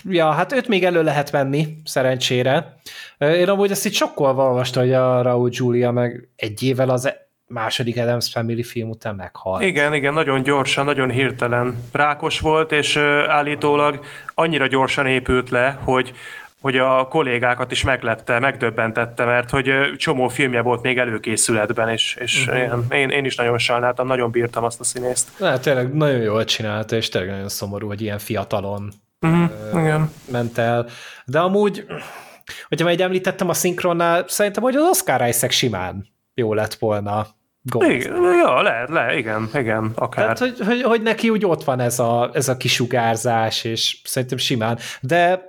Ja, 0.04 0.32
hát 0.32 0.54
őt 0.54 0.68
még 0.68 0.84
elő 0.84 1.04
lehet 1.04 1.30
venni, 1.30 1.68
szerencsére. 1.84 2.76
Én 3.18 3.50
amúgy 3.50 3.72
ezt 3.72 3.86
itt 3.86 3.94
sokkal 3.94 4.40
olvastam, 4.40 4.84
hogy 4.84 4.94
a 4.94 5.22
Raúl 5.22 5.50
Julia 5.52 5.92
meg 5.92 6.30
egy 6.36 6.64
évvel 6.64 6.90
az 6.90 7.14
második 7.48 7.98
Adams 7.98 8.30
Family 8.32 8.64
film 8.64 8.90
után 8.90 9.16
meghalt. 9.16 9.62
Igen, 9.62 9.94
igen, 9.94 10.14
nagyon 10.14 10.44
gyorsan, 10.44 10.86
nagyon 10.86 11.10
hirtelen. 11.10 11.84
Rákos 11.92 12.40
volt, 12.40 12.72
és 12.72 12.98
állítólag 13.28 14.00
annyira 14.34 14.68
gyorsan 14.68 15.06
épült 15.06 15.50
le, 15.50 15.78
hogy 15.84 16.14
hogy 16.62 16.78
a 16.78 17.08
kollégákat 17.08 17.72
is 17.72 17.84
meglepte, 17.84 18.40
megdöbbentette, 18.40 19.26
mert 19.26 19.50
hogy 19.50 19.72
csomó 19.98 20.28
filmje 20.28 20.62
volt 20.62 20.82
még 20.82 20.98
előkészületben, 20.98 21.90
és, 21.90 22.16
és 22.20 22.48
uh-huh. 22.48 22.84
én, 22.92 23.10
én 23.10 23.26
is 23.26 23.36
nagyon 23.36 23.58
sajnáltam, 23.58 24.08
nagyon 24.08 24.32
bírtam 24.32 24.64
azt 24.64 24.80
a 24.80 24.84
színészt. 24.84 25.30
Na, 25.40 25.60
tényleg 25.60 25.94
nagyon 25.94 26.22
jól 26.22 26.44
csinálta, 26.44 26.96
és 26.96 27.10
tényleg 27.10 27.30
nagyon 27.30 27.50
szomorú, 27.50 27.88
hogy 27.88 28.02
ilyen 28.02 28.20
fiatalon 28.20 28.92
uh-huh. 29.22 29.50
igen. 29.72 30.12
ment 30.32 30.58
el. 30.58 30.88
De 31.26 31.40
amúgy, 31.40 31.86
hogyha 32.68 32.86
majd 32.86 33.02
említettem 33.02 33.50
a 33.50 33.54
szinkronnál, 33.54 34.24
szerintem, 34.28 34.64
hogy 34.64 34.76
az 34.76 34.84
Oscar 34.90 35.28
Isaac 35.28 35.54
simán 35.54 36.08
jó 36.34 36.54
lett 36.54 36.74
volna. 36.74 37.28
Igen, 37.80 38.24
ja, 38.24 38.62
lehet, 38.62 38.90
lehet, 38.90 39.18
igen, 39.18 39.50
igen, 39.54 39.92
akár. 39.96 40.24
Tehát, 40.24 40.40
hogy, 40.40 40.68
hogy, 40.68 40.82
hogy 40.82 41.02
neki 41.02 41.30
úgy 41.30 41.46
ott 41.46 41.64
van 41.64 41.80
ez 41.80 42.00
a, 42.00 42.30
ez 42.34 42.50
a 42.50 42.58
kisugárzás, 42.58 43.64
és 43.64 43.98
szerintem 44.04 44.38
simán. 44.38 44.80
De 45.02 45.49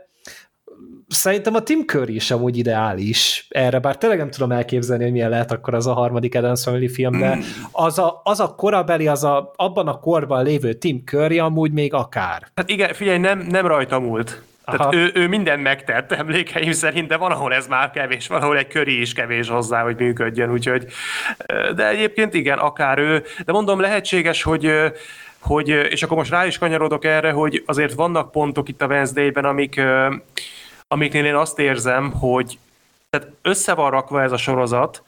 szerintem 1.10 1.54
a 1.54 1.60
Tim 1.60 1.86
Curry 1.86 2.14
is 2.14 2.30
amúgy 2.30 2.56
ideális 2.56 3.46
erre, 3.48 3.78
bár 3.78 3.98
tényleg 3.98 4.18
nem 4.18 4.30
tudom 4.30 4.52
elképzelni, 4.52 5.02
hogy 5.02 5.12
milyen 5.12 5.30
lehet 5.30 5.52
akkor 5.52 5.74
az 5.74 5.86
a 5.86 5.92
harmadik 5.92 6.34
Adams 6.34 6.62
Family 6.62 6.88
film, 6.88 7.18
de 7.18 7.36
mm. 7.36 7.40
az 7.72 7.98
a, 7.98 8.20
az 8.24 8.40
a 8.40 8.54
korabeli, 8.54 9.06
az 9.06 9.24
a, 9.24 9.52
abban 9.56 9.88
a 9.88 9.98
korban 9.98 10.44
lévő 10.44 10.72
Tim 10.72 11.02
Curry 11.04 11.38
amúgy 11.38 11.72
még 11.72 11.94
akár. 11.94 12.46
Hát 12.54 12.70
igen, 12.70 12.92
figyelj, 12.92 13.18
nem, 13.18 13.38
nem 13.38 13.66
rajta 13.66 13.98
múlt. 13.98 14.42
Tehát 14.64 14.94
ő, 14.94 15.10
ő 15.14 15.28
mindent 15.28 15.62
megtett 15.62 16.12
emlékeim 16.12 16.72
szerint, 16.72 17.08
de 17.08 17.16
van, 17.16 17.30
ahol 17.30 17.54
ez 17.54 17.66
már 17.66 17.90
kevés, 17.90 18.26
van, 18.26 18.42
ahol 18.42 18.58
egy 18.58 18.66
köri 18.66 19.00
is 19.00 19.12
kevés 19.12 19.48
hozzá, 19.48 19.82
hogy 19.82 19.96
működjön, 19.96 20.52
úgyhogy 20.52 20.86
de 21.74 21.88
egyébként 21.88 22.34
igen, 22.34 22.58
akár 22.58 22.98
ő, 22.98 23.22
de 23.44 23.52
mondom, 23.52 23.80
lehetséges, 23.80 24.42
hogy 24.42 24.72
hogy, 25.40 25.68
és 25.68 26.02
akkor 26.02 26.16
most 26.16 26.30
rá 26.30 26.46
is 26.46 26.58
kanyarodok 26.58 27.04
erre, 27.04 27.30
hogy 27.30 27.62
azért 27.66 27.94
vannak 27.94 28.30
pontok 28.30 28.68
itt 28.68 28.82
a 28.82 28.86
Wednesday-ben, 28.86 29.44
amik, 29.44 29.80
amiknél 30.94 31.24
én 31.24 31.34
azt 31.34 31.58
érzem, 31.58 32.12
hogy 32.12 32.58
tehát 33.10 33.28
össze 33.42 33.74
van 33.74 33.90
rakva 33.90 34.22
ez 34.22 34.32
a 34.32 34.36
sorozat, 34.36 35.02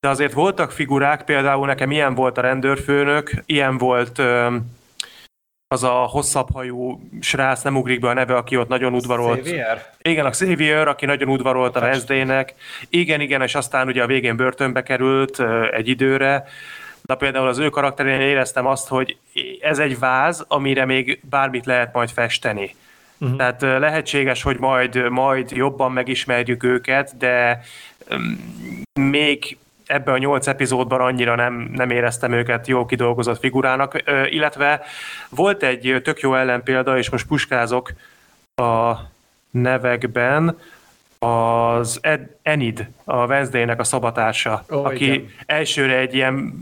de 0.00 0.08
azért 0.08 0.32
voltak 0.32 0.72
figurák, 0.72 1.24
például 1.24 1.66
nekem 1.66 1.90
ilyen 1.90 2.14
volt 2.14 2.38
a 2.38 2.40
rendőrfőnök, 2.40 3.30
ilyen 3.46 3.78
volt 3.78 4.18
az 5.68 5.82
a 5.82 5.90
hosszabb 5.90 6.52
hajú 6.52 7.08
srác, 7.20 7.62
nem 7.62 7.76
ugrik 7.76 8.00
be 8.00 8.08
a 8.08 8.12
neve, 8.12 8.36
aki 8.36 8.56
ott 8.56 8.68
nagyon 8.68 8.94
udvarolt. 8.94 9.40
Xavier? 9.40 9.94
Igen, 10.02 10.26
a 10.26 10.30
Xavier, 10.30 10.88
aki 10.88 11.06
nagyon 11.06 11.28
udvarolt 11.28 11.76
a 11.76 11.80
Wednesday-nek. 11.80 12.54
Igen, 12.88 13.20
igen, 13.20 13.42
és 13.42 13.54
aztán 13.54 13.86
ugye 13.86 14.02
a 14.02 14.06
végén 14.06 14.36
börtönbe 14.36 14.82
került 14.82 15.40
egy 15.72 15.88
időre. 15.88 16.44
De 17.02 17.14
például 17.14 17.48
az 17.48 17.58
ő 17.58 17.68
karakterén 17.68 18.20
éreztem 18.20 18.66
azt, 18.66 18.88
hogy 18.88 19.16
ez 19.60 19.78
egy 19.78 19.98
váz, 19.98 20.44
amire 20.48 20.84
még 20.84 21.20
bármit 21.30 21.66
lehet 21.66 21.92
majd 21.92 22.10
festeni. 22.10 22.74
Uh-huh. 23.18 23.36
Tehát 23.36 23.60
lehetséges, 23.60 24.42
hogy 24.42 24.58
majd, 24.58 25.08
majd 25.08 25.50
jobban 25.50 25.92
megismerjük 25.92 26.62
őket, 26.62 27.16
de 27.16 27.62
még 29.00 29.58
ebben 29.86 30.14
a 30.14 30.18
nyolc 30.18 30.46
epizódban 30.46 31.00
annyira 31.00 31.34
nem, 31.34 31.70
nem 31.72 31.90
éreztem 31.90 32.32
őket 32.32 32.66
jó 32.66 32.86
kidolgozott 32.86 33.38
figurának, 33.38 34.02
illetve 34.30 34.80
volt 35.28 35.62
egy 35.62 36.00
tök 36.02 36.20
jó 36.20 36.34
ellenpélda, 36.34 36.98
és 36.98 37.10
most 37.10 37.26
puskázok 37.26 37.92
a 38.54 38.94
nevekben, 39.50 40.58
az 41.18 41.98
Ed, 42.00 42.36
Enid, 42.42 42.88
a 43.04 43.26
Wednesday-nek 43.26 43.80
a 43.80 43.84
szabatársa, 43.84 44.64
oh, 44.68 44.86
aki 44.86 45.04
igen. 45.04 45.30
elsőre 45.46 45.96
egy 45.96 46.14
ilyen 46.14 46.54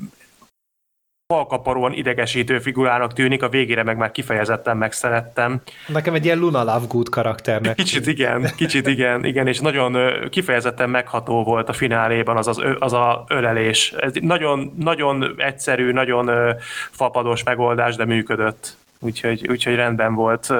falkaparóan 1.26 1.92
idegesítő 1.92 2.58
figurának 2.58 3.12
tűnik, 3.12 3.42
a 3.42 3.48
végére 3.48 3.82
meg 3.82 3.96
már 3.96 4.10
kifejezetten 4.10 4.76
megszerettem. 4.76 5.60
Nekem 5.86 6.14
egy 6.14 6.24
ilyen 6.24 6.38
Luna 6.38 6.64
Lovegood 6.64 7.08
karakternek. 7.08 7.74
Kicsit 7.74 8.06
igen, 8.06 8.50
kicsit 8.56 8.86
igen, 8.86 9.24
igen, 9.24 9.46
és 9.46 9.60
nagyon 9.60 9.96
kifejezetten 10.28 10.90
megható 10.90 11.44
volt 11.44 11.68
a 11.68 11.72
fináléban 11.72 12.36
az, 12.36 12.46
az, 12.46 12.62
az 12.78 12.92
a 12.92 13.24
ölelés. 13.28 13.92
Ez 13.92 14.12
nagyon, 14.20 14.72
nagyon 14.78 15.34
egyszerű, 15.36 15.92
nagyon 15.92 16.56
fapados 16.90 17.42
megoldás, 17.42 17.96
de 17.96 18.04
működött. 18.04 18.76
Úgyhogy, 18.98 19.48
úgyhogy 19.48 19.74
rendben 19.74 20.14
volt. 20.14 20.52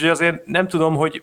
És 0.00 0.02
azért 0.02 0.46
nem 0.46 0.68
tudom, 0.68 0.94
hogy 0.94 1.22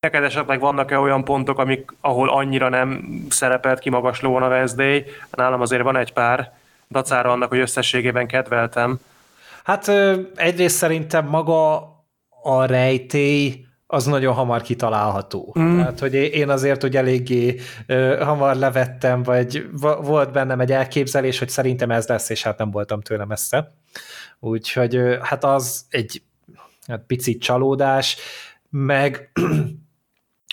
neked 0.00 0.22
esetleg 0.22 0.60
vannak-e 0.60 0.98
olyan 0.98 1.24
pontok, 1.24 1.58
amik, 1.58 1.90
ahol 2.00 2.28
annyira 2.28 2.68
nem 2.68 3.04
szerepelt 3.28 3.78
kimagaslóan 3.78 4.42
a 4.42 4.48
Wednesday? 4.48 5.04
Nálam 5.30 5.60
azért 5.60 5.82
van 5.82 5.96
egy 5.96 6.12
pár 6.12 6.57
dacára 6.90 7.32
annak, 7.32 7.48
hogy 7.48 7.58
összességében 7.58 8.26
kedveltem. 8.26 9.00
Hát 9.64 9.88
egyrészt 10.34 10.76
szerintem 10.76 11.26
maga 11.26 11.76
a 12.42 12.64
rejtély 12.64 13.66
az 13.90 14.06
nagyon 14.06 14.34
hamar 14.34 14.62
kitalálható. 14.62 15.54
Mm. 15.58 15.76
Tehát, 15.76 15.98
hogy 15.98 16.14
én 16.14 16.48
azért, 16.48 16.82
hogy 16.82 16.96
eléggé 16.96 17.60
uh, 17.88 18.22
hamar 18.22 18.56
levettem, 18.56 19.22
vagy 19.22 19.70
volt 20.00 20.32
bennem 20.32 20.60
egy 20.60 20.72
elképzelés, 20.72 21.38
hogy 21.38 21.48
szerintem 21.48 21.90
ez 21.90 22.06
lesz, 22.06 22.28
és 22.28 22.42
hát 22.42 22.58
nem 22.58 22.70
voltam 22.70 23.00
tőle 23.00 23.24
messze. 23.24 23.72
Úgyhogy 24.40 24.96
uh, 24.96 25.18
hát 25.18 25.44
az 25.44 25.84
egy 25.90 26.22
hát 26.86 27.02
picit 27.06 27.40
csalódás, 27.40 28.16
meg 28.70 29.32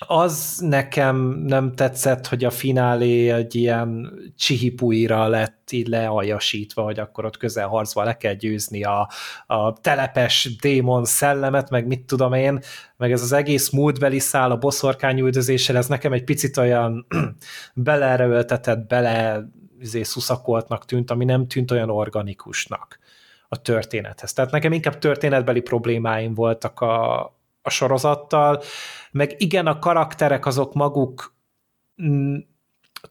az 0.08 0.58
nekem 0.60 1.18
nem 1.46 1.74
tetszett, 1.74 2.28
hogy 2.28 2.44
a 2.44 2.50
finálé 2.50 3.30
egy 3.30 3.56
ilyen 3.56 4.14
csihipuira 4.38 5.28
lett 5.28 5.72
így 5.72 5.88
lealjasítva, 5.88 6.84
hogy 6.84 7.00
akkor 7.00 7.26
ott 7.26 7.38
közelharcba 7.38 8.04
le 8.04 8.18
kell 8.18 8.34
győzni 8.34 8.84
a, 8.84 9.10
a 9.48 9.74
telepes 9.74 10.56
démon 10.62 11.06
szellemet, 11.06 11.70
meg 11.70 11.88
mit 11.88 12.06
tudom 12.06 12.34
én, 12.34 12.60
meg 12.98 13.12
ez 13.12 13.22
az 13.22 13.32
egész 13.32 13.70
múltbeli 13.70 14.20
szál 14.20 14.52
a 14.52 14.58
boszorkányüldözéssel, 14.58 15.78
ez 15.78 15.88
nekem 15.88 16.14
egy 16.14 16.24
picit 16.24 16.58
olyan 16.58 17.08
beleerőltetett, 17.74 18.88
bele 18.88 19.46
izé, 19.80 20.04
szuszakoltnak 20.04 20.86
tűnt, 20.86 21.12
ami 21.12 21.26
nem 21.26 21.48
tűnt 21.48 21.72
olyan 21.72 21.90
organikusnak 21.90 23.00
a 23.48 23.62
történethez. 23.62 24.34
Tehát 24.34 24.52
nekem 24.52 24.72
inkább 24.72 24.98
történetbeli 24.98 25.62
problémáim 25.62 26.34
voltak 26.34 26.80
a, 26.80 27.24
a 27.62 27.70
sorozattal, 27.70 28.62
meg 29.16 29.36
igen, 29.38 29.68
a 29.68 29.80
karakterek 29.80 30.46
azok 30.46 30.74
maguk 30.74 31.36
mm, 32.04 32.36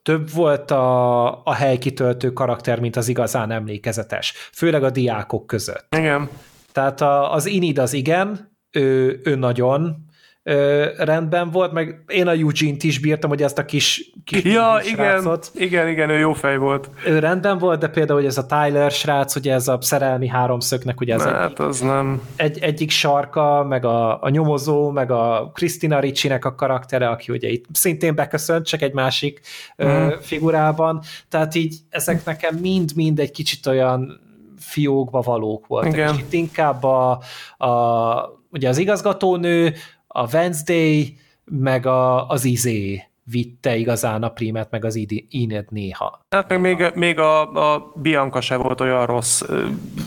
több 0.02 0.30
volt 0.30 0.70
a, 0.70 1.44
a 1.44 1.52
helykitöltő 1.52 2.32
karakter, 2.32 2.80
mint 2.80 2.96
az 2.96 3.08
igazán 3.08 3.50
emlékezetes, 3.50 4.32
főleg 4.52 4.84
a 4.84 4.90
diákok 4.90 5.46
között. 5.46 5.94
Igen. 5.96 6.28
Tehát 6.72 7.00
a, 7.00 7.32
az 7.32 7.46
Inid 7.46 7.78
az 7.78 7.92
igen, 7.92 8.56
ő, 8.70 9.20
ő 9.24 9.34
nagyon 9.34 10.04
ö, 10.46 10.86
rendben 10.96 11.50
volt, 11.50 11.72
meg 11.72 12.04
én 12.06 12.26
a 12.26 12.30
Eugene-t 12.30 12.82
is 12.82 12.98
bírtam, 12.98 13.30
hogy 13.30 13.42
ezt 13.42 13.58
a 13.58 13.64
kis, 13.64 14.10
kis 14.24 14.42
ja, 14.44 14.78
kis 14.82 14.92
igen, 14.92 15.10
srácot. 15.10 15.50
igen, 15.54 15.88
igen, 15.88 16.10
ő 16.10 16.18
jó 16.18 16.32
fej 16.32 16.56
volt. 16.56 16.90
Ő 17.06 17.18
rendben 17.18 17.58
volt, 17.58 17.80
de 17.80 17.88
például, 17.88 18.18
hogy 18.18 18.28
ez 18.28 18.38
a 18.38 18.46
Tyler 18.46 18.90
srác, 18.90 19.36
ugye 19.36 19.52
ez 19.52 19.68
a 19.68 19.78
szerelmi 19.80 20.28
háromszögnek, 20.28 21.00
ugye 21.00 21.14
ez 21.14 21.22
hát, 21.22 21.58
az 21.58 21.80
nem. 21.80 22.22
Egy, 22.36 22.58
egyik 22.58 22.90
sarka, 22.90 23.64
meg 23.68 23.84
a, 23.84 24.22
a 24.22 24.28
nyomozó, 24.28 24.90
meg 24.90 25.10
a 25.10 25.50
Christina 25.54 26.00
Ricci-nek 26.00 26.44
a 26.44 26.54
karaktere, 26.54 27.08
aki 27.08 27.32
ugye 27.32 27.48
itt 27.48 27.64
szintén 27.72 28.14
beköszönt, 28.14 28.66
csak 28.66 28.82
egy 28.82 28.92
másik 28.92 29.40
mm. 29.84 29.86
ö, 29.86 30.04
mhm. 30.04 30.18
figurában, 30.20 31.02
tehát 31.28 31.54
így 31.54 31.76
ezek 31.90 32.24
nekem 32.24 32.54
mind-mind 32.54 33.18
egy 33.18 33.30
kicsit 33.30 33.66
olyan 33.66 34.20
fiókba 34.58 35.20
valók 35.20 35.66
voltak, 35.66 35.92
Igen. 35.92 36.14
és 36.14 36.20
itt 36.20 36.32
inkább 36.32 36.82
a, 36.82 37.10
a 37.56 38.42
ugye 38.54 38.68
az 38.68 38.78
igazgatónő, 38.78 39.74
a 40.16 40.26
Wednesday, 40.32 41.18
meg 41.44 41.86
a, 41.86 42.28
az 42.28 42.44
Izé 42.44 43.02
vitte 43.22 43.76
igazán 43.76 44.22
a 44.22 44.28
primet, 44.28 44.70
meg 44.70 44.84
az 44.84 45.06
Ined 45.28 45.64
néha. 45.70 46.20
Hát 46.30 46.48
meg 46.48 46.60
még, 46.60 46.90
még 46.94 47.18
a, 47.18 47.52
a 47.74 47.92
Bianca 47.94 48.40
se 48.40 48.56
volt 48.56 48.80
olyan 48.80 49.06
rossz. 49.06 49.42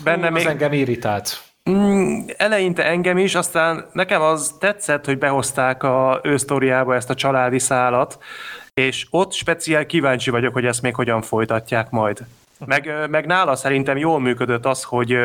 Benne 0.04 0.28
Hú, 0.28 0.34
még... 0.34 0.46
Az 0.46 0.52
engem 0.52 0.74
irritált. 0.74 1.44
Mm, 1.70 2.20
eleinte 2.38 2.86
engem 2.86 3.18
is, 3.18 3.36
aztán 3.36 3.90
nekem 3.94 4.22
az 4.22 4.56
tetszett, 4.60 5.06
hogy 5.06 5.18
behozták 5.18 5.84
a 5.84 6.20
ő 6.24 6.38
sztoriába 6.38 6.96
ezt 6.96 7.10
a 7.10 7.16
családi 7.16 7.60
szálat, 7.60 8.18
és 8.74 9.08
ott 9.10 9.32
speciál 9.34 9.86
kíváncsi 9.86 10.30
vagyok, 10.30 10.54
hogy 10.54 10.66
ezt 10.66 10.82
még 10.82 10.96
hogyan 10.96 11.22
folytatják 11.22 11.90
majd. 11.90 12.26
Meg, 12.66 12.92
meg 13.10 13.26
nála 13.26 13.56
szerintem 13.56 13.98
jól 13.98 14.20
működött 14.20 14.66
az, 14.66 14.84
hogy 14.84 15.18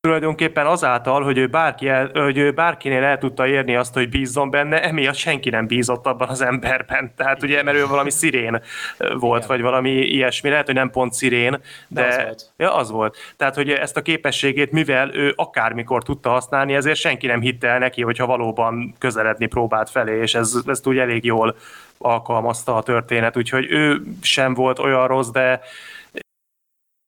tulajdonképpen 0.00 0.66
azáltal, 0.66 1.22
hogy 1.22 1.38
ő, 1.38 1.46
bárki 1.46 1.88
el, 1.88 2.10
hogy 2.12 2.38
ő 2.38 2.50
bárkinél 2.50 3.02
el 3.02 3.18
tudta 3.18 3.46
érni 3.46 3.76
azt, 3.76 3.94
hogy 3.94 4.08
bízzon 4.08 4.50
benne, 4.50 4.82
emiatt 4.82 5.14
senki 5.14 5.50
nem 5.50 5.66
bízott 5.66 6.06
abban 6.06 6.28
az 6.28 6.40
emberben. 6.40 7.12
Tehát 7.16 7.42
ugye, 7.42 7.62
mert 7.62 7.76
ő 7.76 7.86
valami 7.86 8.10
szirén 8.10 8.62
volt, 8.98 9.44
Igen. 9.44 9.56
vagy 9.56 9.60
valami 9.60 9.90
ilyesmi, 9.90 10.50
lehet, 10.50 10.66
hogy 10.66 10.74
nem 10.74 10.90
pont 10.90 11.12
szirén, 11.12 11.60
de, 11.88 12.00
de 12.00 12.08
az 12.08 12.16
volt. 12.16 12.52
Ja, 12.56 12.74
az 12.74 12.90
volt. 12.90 13.16
Tehát, 13.36 13.54
hogy 13.54 13.70
ezt 13.70 13.96
a 13.96 14.02
képességét, 14.02 14.72
mivel 14.72 15.14
ő 15.14 15.32
akármikor 15.36 16.02
tudta 16.02 16.30
használni, 16.30 16.74
ezért 16.74 16.98
senki 16.98 17.26
nem 17.26 17.40
hitte 17.40 17.68
el 17.68 17.78
neki, 17.78 18.02
hogyha 18.02 18.26
valóban 18.26 18.94
közeledni 18.98 19.46
próbált 19.46 19.90
felé, 19.90 20.20
és 20.20 20.34
ez, 20.34 20.54
ezt 20.66 20.86
úgy 20.86 20.98
elég 20.98 21.24
jól 21.24 21.56
alkalmazta 21.98 22.76
a 22.76 22.82
történet, 22.82 23.36
úgyhogy 23.36 23.66
ő 23.70 24.02
sem 24.22 24.54
volt 24.54 24.78
olyan 24.78 25.06
rossz, 25.06 25.28
de 25.28 25.60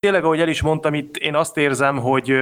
tényleg, 0.01 0.23
ahogy 0.23 0.41
el 0.41 0.47
is 0.47 0.61
mondtam, 0.61 0.93
itt 0.93 1.17
én 1.17 1.35
azt 1.35 1.57
érzem, 1.57 1.97
hogy 1.97 2.33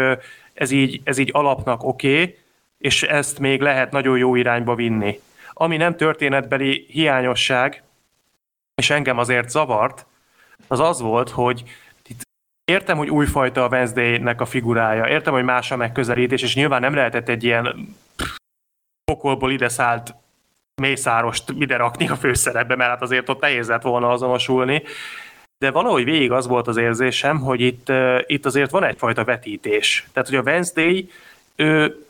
ez 0.53 0.71
így, 0.71 1.01
ez 1.03 1.17
így 1.17 1.29
alapnak 1.33 1.83
oké, 1.83 2.21
okay, 2.21 2.37
és 2.77 3.03
ezt 3.03 3.39
még 3.39 3.61
lehet 3.61 3.91
nagyon 3.91 4.17
jó 4.17 4.35
irányba 4.35 4.75
vinni. 4.75 5.19
Ami 5.53 5.77
nem 5.77 5.95
történetbeli 5.95 6.85
hiányosság, 6.89 7.83
és 8.75 8.89
engem 8.89 9.17
azért 9.17 9.49
zavart, 9.49 10.05
az 10.67 10.79
az 10.79 11.01
volt, 11.01 11.29
hogy 11.29 11.63
itt 12.07 12.21
értem, 12.65 12.97
hogy 12.97 13.09
újfajta 13.09 13.63
a 13.63 13.67
Wednesday-nek 13.67 14.41
a 14.41 14.45
figurája, 14.45 15.07
értem, 15.07 15.33
hogy 15.33 15.43
más 15.43 15.71
a 15.71 15.75
megközelítés, 15.75 16.41
és 16.41 16.55
nyilván 16.55 16.81
nem 16.81 16.93
lehetett 16.93 17.29
egy 17.29 17.43
ilyen 17.43 17.95
pokolból 19.03 19.51
ide 19.51 19.69
szállt 19.69 20.15
mészárost 20.81 21.49
ide 21.59 21.75
rakni 21.75 22.09
a 22.09 22.15
főszerepbe, 22.15 22.75
mert 22.75 22.89
hát 22.89 23.01
azért 23.01 23.29
ott 23.29 23.41
nehéz 23.41 23.67
lett 23.67 23.81
volna 23.81 24.09
azonosulni, 24.09 24.83
de 25.59 25.71
valahogy 25.71 26.03
végig 26.03 26.31
az 26.31 26.47
volt 26.47 26.67
az 26.67 26.77
érzésem, 26.77 27.39
hogy 27.39 27.61
itt, 27.61 27.91
itt 28.25 28.45
azért 28.45 28.71
van 28.71 28.83
egyfajta 28.83 29.23
vetítés. 29.23 30.07
Tehát, 30.13 30.29
hogy 30.29 30.37
a 30.37 30.41
Wednesday 30.41 31.09
ő 31.55 32.03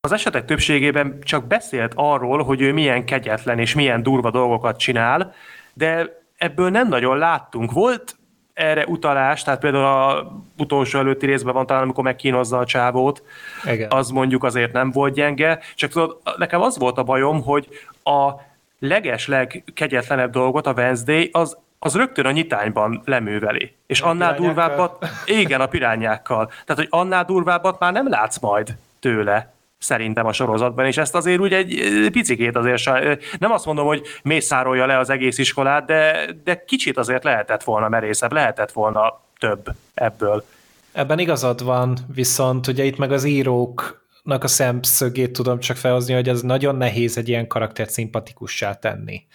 az 0.00 0.12
esetek 0.12 0.44
többségében 0.44 1.18
csak 1.22 1.46
beszélt 1.46 1.92
arról, 1.94 2.42
hogy 2.42 2.60
ő 2.60 2.72
milyen 2.72 3.04
kegyetlen 3.04 3.58
és 3.58 3.74
milyen 3.74 4.02
durva 4.02 4.30
dolgokat 4.30 4.78
csinál, 4.78 5.34
de 5.72 6.22
ebből 6.36 6.70
nem 6.70 6.88
nagyon 6.88 7.18
láttunk. 7.18 7.72
Volt 7.72 8.16
erre 8.52 8.84
utalás, 8.86 9.42
tehát 9.42 9.60
például 9.60 9.84
a 9.84 10.32
utolsó 10.58 10.98
előtti 10.98 11.26
részben 11.26 11.54
van 11.54 11.66
talán, 11.66 11.82
amikor 11.82 12.04
megkínozza 12.04 12.58
a 12.58 12.64
csávót, 12.64 13.22
Igen. 13.64 13.90
az 13.90 14.10
mondjuk 14.10 14.44
azért 14.44 14.72
nem 14.72 14.90
volt 14.90 15.14
gyenge, 15.14 15.60
csak 15.74 15.90
tudod, 15.90 16.20
nekem 16.36 16.60
az 16.60 16.78
volt 16.78 16.98
a 16.98 17.02
bajom, 17.02 17.42
hogy 17.42 17.68
a 18.02 18.30
leges 18.78 19.26
legkegyetlenebb 19.28 20.30
dolgot 20.30 20.66
a 20.66 20.72
Wednesday 20.72 21.28
az 21.32 21.56
az 21.84 21.94
rögtön 21.94 22.26
a 22.26 22.30
nyitányban 22.30 23.02
leműveli. 23.04 23.74
És 23.86 24.00
a 24.00 24.06
annál 24.06 24.34
durvábbat, 24.34 25.06
igen, 25.24 25.60
a 25.60 25.66
pirányákkal. 25.66 26.46
Tehát, 26.46 26.82
hogy 26.82 26.86
annál 26.90 27.24
durvábbat 27.24 27.78
már 27.78 27.92
nem 27.92 28.08
látsz 28.08 28.38
majd 28.38 28.76
tőle 29.00 29.54
szerintem 29.78 30.26
a 30.26 30.32
sorozatban, 30.32 30.86
és 30.86 30.96
ezt 30.96 31.14
azért 31.14 31.40
úgy 31.40 31.52
egy 31.52 31.82
picikét 32.12 32.56
azért, 32.56 32.84
nem 33.38 33.52
azt 33.52 33.64
mondom, 33.64 33.86
hogy 33.86 34.02
mészárolja 34.22 34.86
le 34.86 34.98
az 34.98 35.10
egész 35.10 35.38
iskolát, 35.38 35.84
de, 35.84 36.26
de 36.44 36.64
kicsit 36.64 36.98
azért 36.98 37.24
lehetett 37.24 37.62
volna 37.62 37.88
merészebb, 37.88 38.32
lehetett 38.32 38.72
volna 38.72 39.20
több 39.38 39.64
ebből. 39.94 40.44
Ebben 40.92 41.18
igazad 41.18 41.64
van, 41.64 41.96
viszont 42.14 42.66
ugye 42.66 42.84
itt 42.84 42.98
meg 42.98 43.12
az 43.12 43.24
íróknak 43.24 44.44
a 44.44 44.48
szemszögét 44.48 45.32
tudom 45.32 45.58
csak 45.58 45.76
felhozni, 45.76 46.14
hogy 46.14 46.28
ez 46.28 46.40
nagyon 46.40 46.76
nehéz 46.76 47.18
egy 47.18 47.28
ilyen 47.28 47.46
karaktert 47.46 47.90
szimpatikussá 47.90 48.74
tenni 48.74 49.26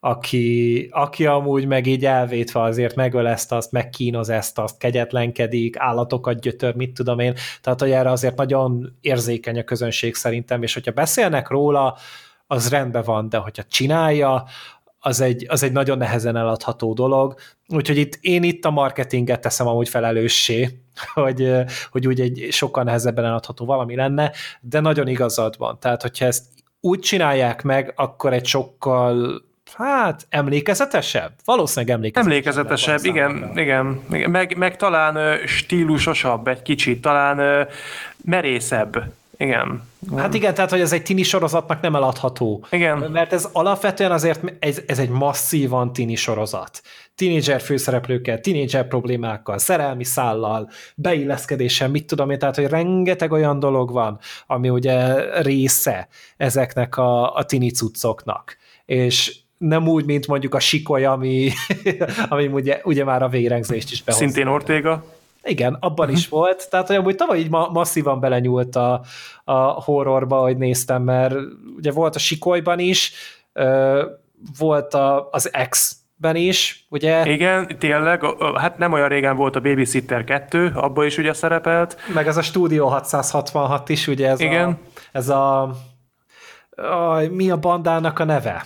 aki, 0.00 0.88
aki 0.90 1.26
amúgy 1.26 1.66
meg 1.66 1.86
így 1.86 2.06
elvétve 2.06 2.60
azért 2.60 2.94
megöl 2.94 3.26
ezt, 3.26 3.52
azt, 3.52 3.72
megkínoz 3.72 4.28
ezt, 4.28 4.58
azt, 4.58 4.78
kegyetlenkedik, 4.78 5.78
állatokat 5.78 6.40
gyötör, 6.40 6.74
mit 6.74 6.94
tudom 6.94 7.18
én, 7.18 7.34
tehát 7.60 7.80
hogy 7.80 7.90
erre 7.90 8.10
azért 8.10 8.36
nagyon 8.36 8.96
érzékeny 9.00 9.58
a 9.58 9.62
közönség 9.62 10.14
szerintem, 10.14 10.62
és 10.62 10.74
hogyha 10.74 10.92
beszélnek 10.92 11.48
róla, 11.48 11.96
az 12.46 12.70
rendben 12.70 13.02
van, 13.04 13.28
de 13.28 13.36
hogyha 13.36 13.62
csinálja, 13.62 14.44
az 15.00 15.20
egy, 15.20 15.46
az 15.48 15.62
egy 15.62 15.72
nagyon 15.72 15.98
nehezen 15.98 16.36
eladható 16.36 16.92
dolog, 16.92 17.34
úgyhogy 17.68 17.96
itt, 17.96 18.18
én 18.20 18.42
itt 18.42 18.64
a 18.64 18.70
marketinget 18.70 19.40
teszem 19.40 19.66
amúgy 19.66 19.88
felelőssé, 19.88 20.80
hogy, 21.14 21.52
hogy 21.90 22.06
úgy 22.06 22.20
egy 22.20 22.46
sokkal 22.50 22.84
nehezebben 22.84 23.24
eladható 23.24 23.64
valami 23.64 23.96
lenne, 23.96 24.32
de 24.60 24.80
nagyon 24.80 25.08
igazad 25.08 25.54
van. 25.58 25.78
Tehát, 25.80 26.02
hogyha 26.02 26.24
ezt 26.24 26.44
úgy 26.80 26.98
csinálják 26.98 27.62
meg, 27.62 27.92
akkor 27.96 28.32
egy 28.32 28.46
sokkal 28.46 29.42
Hát, 29.74 30.26
emlékezetesebb? 30.28 31.32
Valószínűleg 31.44 31.94
emlékezetesebb. 31.94 32.32
Emlékezetesebb, 32.32 33.04
igen, 33.04 33.50
igen, 33.58 34.00
igen. 34.08 34.30
Meg, 34.30 34.56
meg 34.56 34.76
talán 34.76 35.46
stílusosabb 35.46 36.48
egy 36.48 36.62
kicsit, 36.62 37.00
talán 37.00 37.66
merészebb. 38.24 39.12
Igen. 39.36 39.82
Hát 40.16 40.34
igen, 40.34 40.54
tehát 40.54 40.70
hogy 40.70 40.80
ez 40.80 40.92
egy 40.92 41.02
tini 41.02 41.22
sorozatnak 41.22 41.80
nem 41.80 41.94
eladható. 41.94 42.66
Igen. 42.70 42.98
Mert 42.98 43.32
ez 43.32 43.48
alapvetően 43.52 44.12
azért, 44.12 44.40
ez, 44.58 44.80
ez 44.86 44.98
egy 44.98 45.08
masszívan 45.08 45.92
tini 45.92 46.14
sorozat. 46.14 46.82
Tínédzser 47.14 47.60
főszereplőkkel, 47.60 48.40
tínédzser 48.40 48.88
problémákkal, 48.88 49.58
szerelmi 49.58 50.04
szállal, 50.04 50.70
beilleszkedéssel, 50.94 51.88
mit 51.88 52.06
tudom 52.06 52.30
én, 52.30 52.38
tehát 52.38 52.56
hogy 52.56 52.66
rengeteg 52.66 53.32
olyan 53.32 53.58
dolog 53.58 53.92
van, 53.92 54.18
ami 54.46 54.68
ugye 54.68 55.24
része 55.42 56.08
ezeknek 56.36 56.96
a, 56.96 57.34
a 57.34 57.44
tini 57.44 57.70
cuccoknak. 57.70 58.56
És 58.84 59.36
nem 59.60 59.88
úgy, 59.88 60.04
mint 60.04 60.26
mondjuk 60.26 60.54
a 60.54 60.60
sikoly, 60.60 61.04
ami, 61.04 61.50
ami 62.28 62.46
ugye, 62.46 62.80
ugye 62.84 63.04
már 63.04 63.22
a 63.22 63.28
vérengzést 63.28 63.90
is 63.90 64.02
behozta. 64.02 64.26
Szintén 64.26 64.46
Ortega? 64.46 65.04
Igen, 65.42 65.76
abban 65.80 66.10
is 66.10 66.28
volt, 66.28 66.66
tehát 66.70 66.86
hogy 66.86 66.96
amúgy 66.96 67.16
tavaly 67.16 67.38
így 67.38 67.50
ma- 67.50 67.68
masszívan 67.68 68.20
belenyúlt 68.20 68.76
a, 68.76 69.02
a 69.44 69.60
horrorba, 69.60 70.40
hogy 70.40 70.56
néztem, 70.56 71.02
mert 71.02 71.34
ugye 71.76 71.92
volt 71.92 72.14
a 72.14 72.18
sikolyban 72.18 72.78
is, 72.78 73.12
volt 74.58 74.94
a, 74.94 75.28
az 75.30 75.50
X 75.68 75.96
ben 76.16 76.36
is, 76.36 76.86
ugye? 76.88 77.26
Igen, 77.32 77.78
tényleg, 77.78 78.24
hát 78.54 78.78
nem 78.78 78.92
olyan 78.92 79.08
régen 79.08 79.36
volt 79.36 79.56
a 79.56 79.60
Babysitter 79.60 80.24
2, 80.24 80.72
abban 80.74 81.06
is 81.06 81.18
ugye 81.18 81.32
szerepelt. 81.32 81.96
Meg 82.14 82.26
ez 82.26 82.36
a 82.36 82.42
Studio 82.42 82.86
666 82.86 83.88
is, 83.88 84.06
ugye 84.06 84.28
ez 84.28 84.40
Igen. 84.40 84.68
a, 84.68 84.76
ez 85.12 85.28
a, 85.28 85.62
a 86.76 87.20
mi 87.30 87.50
a 87.50 87.56
bandának 87.56 88.18
a 88.18 88.24
neve? 88.24 88.64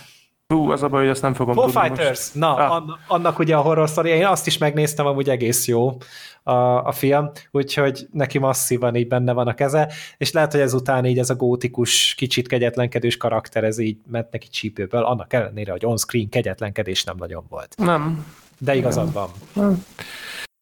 Hú, 0.53 0.71
az 0.71 0.83
a 0.83 0.87
baj, 0.87 1.01
hogy 1.01 1.09
ezt 1.09 1.21
nem 1.21 1.33
fogom 1.33 1.53
Foo 1.53 1.65
tudni 1.65 1.79
Fighters, 1.79 2.19
most. 2.19 2.35
na, 2.35 2.55
ah. 2.55 2.71
annak, 2.71 2.99
annak 3.07 3.39
ugye 3.39 3.55
a 3.55 3.61
horror 3.61 3.87
story, 3.87 4.09
én 4.09 4.25
azt 4.25 4.47
is 4.47 4.57
megnéztem, 4.57 5.05
amúgy 5.05 5.29
egész 5.29 5.67
jó 5.67 5.97
a, 6.43 6.53
a 6.85 6.91
film, 6.91 7.31
úgyhogy 7.51 8.07
neki 8.11 8.37
masszívan 8.37 8.95
így 8.95 9.07
benne 9.07 9.33
van 9.33 9.47
a 9.47 9.53
keze, 9.53 9.91
és 10.17 10.31
lehet, 10.31 10.51
hogy 10.51 10.61
ezután 10.61 11.05
így 11.05 11.19
ez 11.19 11.29
a 11.29 11.35
gótikus, 11.35 12.15
kicsit 12.15 12.47
kegyetlenkedős 12.47 13.17
karakter, 13.17 13.63
ez 13.63 13.77
így 13.77 13.97
ment 14.07 14.31
neki 14.31 14.47
csípőből, 14.47 15.03
annak 15.03 15.33
ellenére, 15.33 15.71
hogy 15.71 15.85
on-screen 15.85 16.29
kegyetlenkedés 16.29 17.03
nem 17.03 17.15
nagyon 17.17 17.45
volt. 17.49 17.75
Nem. 17.77 18.25
De 18.57 18.75
igazad 18.75 19.13
van. 19.13 19.29
Nem. 19.53 19.85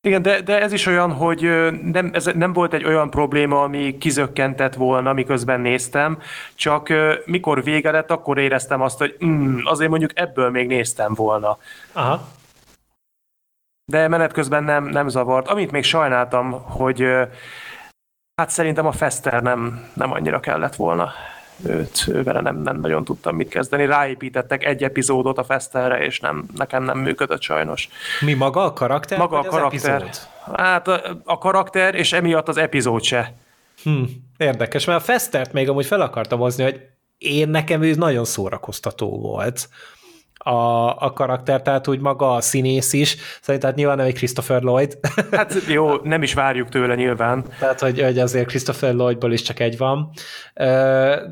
Igen, 0.05 0.21
de, 0.21 0.41
de 0.41 0.61
ez 0.61 0.71
is 0.71 0.85
olyan, 0.85 1.13
hogy 1.13 1.41
nem, 1.83 2.09
ez 2.13 2.25
nem 2.25 2.53
volt 2.53 2.73
egy 2.73 2.83
olyan 2.83 3.09
probléma, 3.09 3.63
ami 3.63 3.97
kizökkentett 3.97 4.73
volna, 4.73 5.13
miközben 5.13 5.61
néztem, 5.61 6.19
csak 6.55 6.93
mikor 7.25 7.63
vége 7.63 7.91
lett, 7.91 8.11
akkor 8.11 8.37
éreztem 8.37 8.81
azt, 8.81 8.97
hogy 8.97 9.17
mm, 9.25 9.57
azért 9.63 9.89
mondjuk 9.89 10.19
ebből 10.19 10.49
még 10.49 10.67
néztem 10.67 11.13
volna. 11.13 11.57
Aha. 11.91 12.27
De 13.91 14.07
menet 14.07 14.33
közben 14.33 14.63
nem, 14.63 14.83
nem 14.83 15.07
zavart. 15.07 15.47
Amit 15.47 15.71
még 15.71 15.83
sajnáltam, 15.83 16.51
hogy 16.51 17.01
hát 18.35 18.49
szerintem 18.49 18.85
a 18.85 18.91
Fester 18.91 19.41
nem, 19.41 19.87
nem 19.93 20.11
annyira 20.11 20.39
kellett 20.39 20.75
volna 20.75 21.11
őt, 21.65 22.05
ővele 22.07 22.41
nem, 22.41 22.61
nem 22.61 22.79
nagyon 22.79 23.03
tudtam 23.03 23.35
mit 23.35 23.47
kezdeni. 23.47 23.85
Ráépítettek 23.85 24.65
egy 24.65 24.83
epizódot 24.83 25.37
a 25.37 25.43
Festerre, 25.43 26.05
és 26.05 26.19
nem, 26.19 26.45
nekem 26.55 26.83
nem 26.83 26.99
működött 26.99 27.41
sajnos. 27.41 27.89
Mi 28.19 28.33
maga 28.33 28.63
a 28.63 28.73
karakter? 28.73 29.17
Maga 29.17 29.39
a 29.39 29.43
karakter. 29.43 30.09
Hát 30.55 30.87
a, 30.87 31.21
a 31.23 31.37
karakter, 31.37 31.95
és 31.95 32.13
emiatt 32.13 32.47
az 32.47 32.57
epizód 32.57 33.03
se. 33.03 33.33
Hm, 33.83 34.03
érdekes, 34.37 34.85
mert 34.85 34.99
a 34.99 35.03
Festert 35.03 35.53
még 35.53 35.69
amúgy 35.69 35.85
fel 35.85 36.01
akartam 36.01 36.39
hozni, 36.39 36.63
hogy 36.63 36.81
én 37.17 37.49
nekem 37.49 37.81
ő 37.81 37.93
nagyon 37.95 38.25
szórakoztató 38.25 39.19
volt 39.19 39.69
a, 40.43 40.87
a 41.05 41.13
karakter, 41.13 41.61
tehát 41.61 41.87
úgy 41.87 41.99
maga 41.99 42.33
a 42.33 42.41
színész 42.41 42.93
is, 42.93 43.17
szerintem 43.41 43.69
hát 43.69 43.77
nyilván 43.77 43.97
nem 43.97 44.05
egy 44.05 44.13
Christopher 44.13 44.61
Lloyd. 44.61 44.97
Hát 45.31 45.53
jó, 45.67 45.95
nem 45.95 46.23
is 46.23 46.33
várjuk 46.33 46.69
tőle 46.69 46.95
nyilván. 46.95 47.45
Tehát, 47.59 47.79
hogy, 47.79 48.01
hogy 48.01 48.19
azért 48.19 48.47
Christopher 48.47 48.93
Lloydból 48.93 49.33
is 49.33 49.41
csak 49.41 49.59
egy 49.59 49.77
van. 49.77 50.09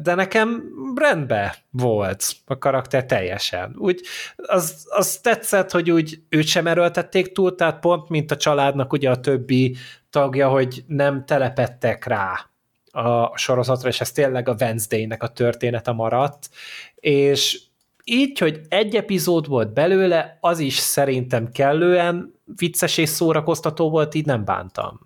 De 0.01 0.15
nekem 0.15 0.63
rendben 0.95 1.51
volt 1.69 2.23
a 2.45 2.57
karakter 2.57 3.05
teljesen. 3.05 3.75
Úgy, 3.77 4.01
az, 4.35 4.85
az 4.89 5.17
tetszett, 5.17 5.71
hogy 5.71 5.91
úgy 5.91 6.19
őt 6.29 6.45
sem 6.45 6.67
erőltették 6.67 7.31
túl, 7.31 7.55
tehát 7.55 7.79
pont 7.79 8.09
mint 8.09 8.31
a 8.31 8.37
családnak 8.37 8.93
ugye 8.93 9.09
a 9.09 9.19
többi 9.19 9.75
tagja, 10.09 10.49
hogy 10.49 10.83
nem 10.87 11.25
telepettek 11.25 12.05
rá 12.05 12.49
a 12.91 13.37
sorozatra, 13.37 13.89
és 13.89 14.01
ez 14.01 14.11
tényleg 14.11 14.49
a 14.49 14.55
Wednesday-nek 14.59 15.23
a 15.23 15.27
története 15.27 15.91
maradt, 15.91 16.49
és 16.95 17.61
így, 18.03 18.39
hogy 18.39 18.61
egy 18.69 18.95
epizód 18.95 19.47
volt 19.47 19.73
belőle, 19.73 20.37
az 20.41 20.59
is 20.59 20.75
szerintem 20.75 21.51
kellően 21.51 22.33
vicces 22.55 22.97
és 22.97 23.09
szórakoztató 23.09 23.89
volt, 23.89 24.15
így 24.15 24.25
nem 24.25 24.45
bántam. 24.45 24.99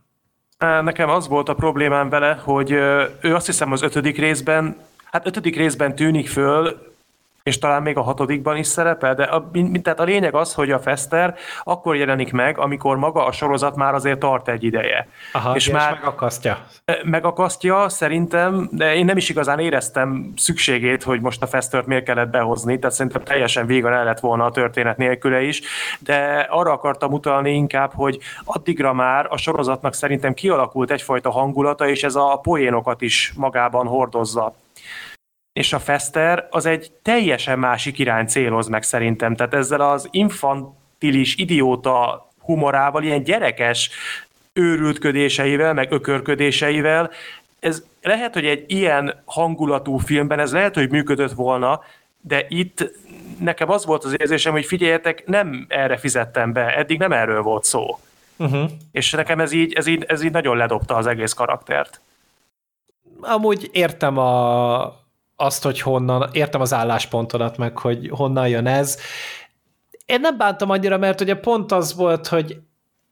Nekem 0.57 1.09
az 1.09 1.27
volt 1.27 1.49
a 1.49 1.53
problémám 1.53 2.09
vele, 2.09 2.33
hogy 2.43 2.71
ő 3.21 3.35
azt 3.35 3.45
hiszem 3.45 3.71
az 3.71 3.81
ötödik 3.81 4.17
részben, 4.17 4.77
hát 5.03 5.27
ötödik 5.27 5.55
részben 5.55 5.95
tűnik 5.95 6.27
föl, 6.27 6.93
és 7.45 7.59
talán 7.59 7.81
még 7.81 7.97
a 7.97 8.01
hatodikban 8.01 8.57
is 8.57 8.67
szerepel, 8.67 9.15
de 9.15 9.23
a, 9.23 9.51
tehát 9.81 9.99
a 9.99 10.03
lényeg 10.03 10.35
az, 10.35 10.53
hogy 10.53 10.71
a 10.71 10.79
Fester 10.79 11.35
akkor 11.63 11.95
jelenik 11.95 12.31
meg, 12.31 12.57
amikor 12.57 12.97
maga 12.97 13.25
a 13.25 13.31
sorozat 13.31 13.75
már 13.75 13.93
azért 13.93 14.19
tart 14.19 14.47
egy 14.47 14.63
ideje. 14.63 15.07
Aha, 15.33 15.55
és, 15.55 15.67
és 15.67 15.73
már 15.73 15.93
megakasztja. 15.93 16.65
Megakasztja 17.03 17.89
szerintem, 17.89 18.69
de 18.71 18.95
én 18.95 19.05
nem 19.05 19.17
is 19.17 19.29
igazán 19.29 19.59
éreztem 19.59 20.33
szükségét, 20.35 21.03
hogy 21.03 21.21
most 21.21 21.41
a 21.41 21.47
Festert 21.47 21.85
miért 21.85 22.03
kellett 22.03 22.29
behozni, 22.29 22.79
tehát 22.79 22.95
szerintem 22.95 23.23
teljesen 23.23 23.65
végan 23.65 23.93
el 23.93 24.03
lett 24.03 24.19
volna 24.19 24.45
a 24.45 24.51
történet 24.51 24.97
nélküle 24.97 25.41
is, 25.41 25.61
de 25.99 26.47
arra 26.49 26.71
akartam 26.71 27.13
utalni 27.13 27.51
inkább, 27.51 27.91
hogy 27.93 28.19
addigra 28.43 28.93
már 28.93 29.27
a 29.29 29.37
sorozatnak 29.37 29.93
szerintem 29.93 30.33
kialakult 30.33 30.91
egyfajta 30.91 31.31
hangulata, 31.31 31.87
és 31.87 32.03
ez 32.03 32.15
a 32.15 32.39
poénokat 32.41 33.01
is 33.01 33.33
magában 33.35 33.87
hordozza 33.87 34.55
és 35.55 35.73
a 35.73 35.79
Fester 35.79 36.47
az 36.49 36.65
egy 36.65 36.91
teljesen 37.01 37.59
másik 37.59 37.99
irány 37.99 38.27
céloz 38.27 38.67
meg 38.67 38.83
szerintem. 38.83 39.35
Tehát 39.35 39.53
ezzel 39.53 39.81
az 39.81 40.07
infantilis, 40.11 41.35
idióta 41.35 42.29
humorával, 42.39 43.03
ilyen 43.03 43.23
gyerekes 43.23 43.89
őrültködéseivel, 44.53 45.73
meg 45.73 45.91
ökörködéseivel, 45.91 47.11
ez 47.59 47.83
lehet, 48.01 48.33
hogy 48.33 48.45
egy 48.45 48.63
ilyen 48.67 49.21
hangulatú 49.25 49.97
filmben 49.97 50.39
ez 50.39 50.51
lehet, 50.51 50.75
hogy 50.75 50.89
működött 50.89 51.31
volna, 51.31 51.81
de 52.21 52.45
itt 52.49 52.91
nekem 53.39 53.69
az 53.69 53.85
volt 53.85 54.03
az 54.03 54.15
érzésem, 54.19 54.51
hogy 54.51 54.65
figyeljetek, 54.65 55.25
nem 55.25 55.65
erre 55.69 55.97
fizettem 55.97 56.53
be, 56.53 56.75
eddig 56.77 56.99
nem 56.99 57.11
erről 57.11 57.41
volt 57.41 57.63
szó. 57.63 57.99
Uh-huh. 58.37 58.69
És 58.91 59.11
nekem 59.11 59.39
ez 59.39 59.51
így, 59.51 59.73
ez, 59.73 59.87
így, 59.87 60.03
ez 60.07 60.23
így 60.23 60.31
nagyon 60.31 60.57
ledobta 60.57 60.95
az 60.95 61.07
egész 61.07 61.33
karaktert. 61.33 62.01
Amúgy 63.21 63.69
értem 63.71 64.17
a, 64.17 65.03
azt, 65.35 65.63
hogy 65.63 65.81
honnan, 65.81 66.29
értem 66.31 66.61
az 66.61 66.73
álláspontodat 66.73 67.57
meg, 67.57 67.77
hogy 67.77 68.09
honnan 68.09 68.47
jön 68.47 68.67
ez. 68.67 68.97
Én 70.05 70.19
nem 70.19 70.37
bántam 70.37 70.69
annyira, 70.69 70.97
mert 70.97 71.21
ugye 71.21 71.35
pont 71.35 71.71
az 71.71 71.95
volt, 71.95 72.27
hogy 72.27 72.57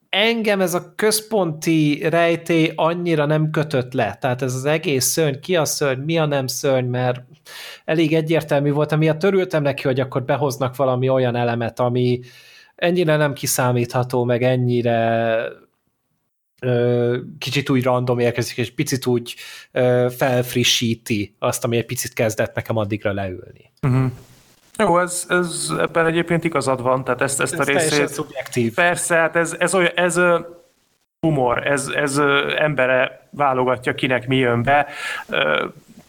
engem 0.10 0.62
ez 0.62 0.74
a 0.74 0.94
központi 0.96 2.10
rejtély 2.10 2.72
annyira 2.76 3.26
nem 3.26 3.50
kötött 3.50 3.94
le. 3.94 4.18
Tehát 4.22 4.42
ez 4.42 4.56
az 4.56 4.66
egész 4.66 5.06
szörny, 5.06 5.40
ki 5.40 5.56
a 5.56 5.66
szörny, 5.66 6.02
mi 6.02 6.18
a 6.18 6.26
nem 6.26 6.48
szörny, 6.48 6.86
mert 6.86 7.22
elég 7.86 8.14
egyértelmű 8.14 8.72
volt, 8.72 8.92
amiatt 8.92 9.20
törültem 9.20 9.64
neki, 9.64 9.84
hogy 9.84 10.00
akkor 10.00 10.24
behoznak 10.24 10.76
valami 10.76 11.10
olyan 11.10 11.36
elemet, 11.36 11.80
ami 11.80 12.20
ennyire 12.76 13.16
nem 13.16 13.34
kiszámítható, 13.34 14.24
meg 14.24 14.44
ennyire 14.44 15.38
kicsit 17.40 17.70
úgy 17.70 17.84
random 17.84 18.20
érkezik, 18.20 18.58
és 18.58 18.74
picit 18.74 19.06
úgy 19.06 19.36
felfrissíti 20.18 21.36
azt, 21.40 21.64
ami 21.64 21.78
egy 21.78 21.86
picit 21.86 22.14
kezdett 22.14 22.56
nekem 22.56 22.78
addigra 22.78 23.14
leülni. 23.14 23.72
Uh-huh. 23.82 24.12
Jó, 24.78 25.00
ez, 25.00 25.26
ez 25.30 25.72
ebben 25.80 26.06
egyébként 26.06 26.44
igazad 26.44 26.82
van, 26.82 27.04
tehát 27.04 27.22
ezt, 27.22 27.42
ezt 27.42 27.54
ez 27.54 27.60
a 27.60 27.64
részét... 27.64 28.08
szubjektív. 28.08 28.74
Persze, 28.74 29.16
hát 29.16 29.36
ez, 29.36 29.56
ez, 29.60 29.74
olyan, 29.74 29.92
ez 29.96 30.20
humor, 31.20 31.68
ez, 31.68 31.88
ez 31.88 32.18
embere 32.58 33.28
válogatja, 33.32 33.96
kinek 33.96 34.28
mi 34.28 34.36
jön 34.36 34.64
be. 34.64 34.88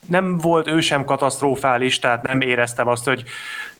Nem 0.06 0.38
volt 0.38 0.68
ő 0.68 0.80
sem 0.80 1.04
katasztrofális, 1.04 1.98
tehát 1.98 2.22
nem 2.22 2.40
éreztem 2.40 2.88
azt, 2.88 3.04
hogy 3.04 3.24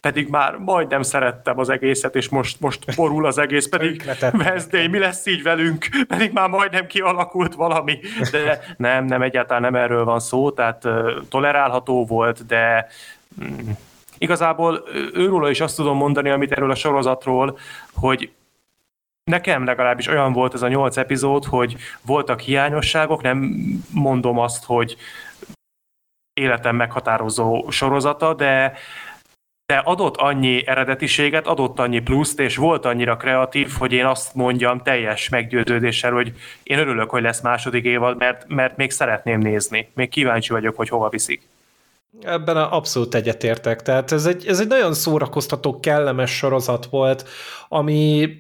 pedig 0.01 0.29
már 0.29 0.57
majdnem 0.57 1.03
szerettem 1.03 1.59
az 1.59 1.69
egészet, 1.69 2.15
és 2.15 2.29
most, 2.29 2.61
most 2.61 2.97
borul 2.97 3.27
az 3.27 3.39
egész, 3.39 3.69
pedig 3.69 4.03
Wednesday, 4.33 4.87
mi 4.87 4.99
lesz 4.99 5.27
így 5.27 5.43
velünk, 5.43 5.87
pedig 6.09 6.33
már 6.33 6.49
majdnem 6.49 6.87
kialakult 6.87 7.55
valami, 7.55 7.99
de 8.31 8.61
nem, 8.77 9.05
nem, 9.05 9.23
egyáltalán 9.23 9.63
nem 9.63 9.75
erről 9.75 10.05
van 10.05 10.21
szó, 10.21 10.51
tehát 10.51 10.89
tolerálható 11.29 12.07
volt, 12.07 12.47
de 12.47 12.87
mm, 13.45 13.71
igazából 14.19 14.85
őről 15.15 15.51
is 15.51 15.61
azt 15.61 15.77
tudom 15.77 15.97
mondani, 15.97 16.31
amit 16.31 16.53
erről 16.53 16.71
a 16.71 16.75
sorozatról, 16.75 17.59
hogy 17.95 18.31
Nekem 19.25 19.65
legalábbis 19.65 20.09
olyan 20.09 20.33
volt 20.33 20.55
ez 20.55 20.63
a 20.63 20.69
nyolc 20.69 20.97
epizód, 20.97 21.45
hogy 21.45 21.77
voltak 22.07 22.41
hiányosságok, 22.41 23.23
nem 23.23 23.55
mondom 23.91 24.39
azt, 24.39 24.65
hogy 24.65 24.97
életem 26.35 26.77
meghatározó 26.77 27.71
sorozata, 27.71 28.35
de 28.35 28.73
de 29.67 29.77
adott 29.77 30.17
annyi 30.17 30.67
eredetiséget, 30.67 31.47
adott 31.47 31.79
annyi 31.79 32.01
pluszt, 32.01 32.41
és 32.41 32.57
volt 32.57 32.85
annyira 32.85 33.17
kreatív, 33.17 33.73
hogy 33.79 33.93
én 33.93 34.05
azt 34.05 34.35
mondjam 34.35 34.83
teljes 34.83 35.29
meggyőződéssel, 35.29 36.13
hogy 36.13 36.33
én 36.63 36.79
örülök, 36.79 37.11
hogy 37.11 37.23
lesz 37.23 37.41
második 37.41 37.85
évad, 37.85 38.17
mert, 38.17 38.45
mert 38.49 38.77
még 38.77 38.91
szeretném 38.91 39.39
nézni. 39.39 39.91
Még 39.95 40.09
kíváncsi 40.09 40.53
vagyok, 40.53 40.77
hogy 40.77 40.89
hova 40.89 41.09
viszik. 41.09 41.49
Ebben 42.23 42.57
abszolút 42.57 43.15
egyetértek. 43.15 43.83
Tehát 43.83 44.13
ez 44.13 44.27
egy, 44.27 44.47
ez 44.47 44.61
egy 44.61 44.69
nagyon 44.69 44.95
szórakoztató, 44.95 45.81
kellemes 45.81 46.37
sorozat 46.37 46.87
volt, 46.87 47.29
ami 47.69 48.31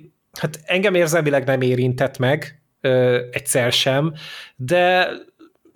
hát 0.41 0.61
engem 0.65 0.95
érzelmileg 0.95 1.47
nem 1.47 1.61
érintett 1.61 2.19
meg 2.19 2.63
ö, 2.81 3.21
egyszer 3.31 3.73
sem, 3.73 4.15
de 4.57 5.09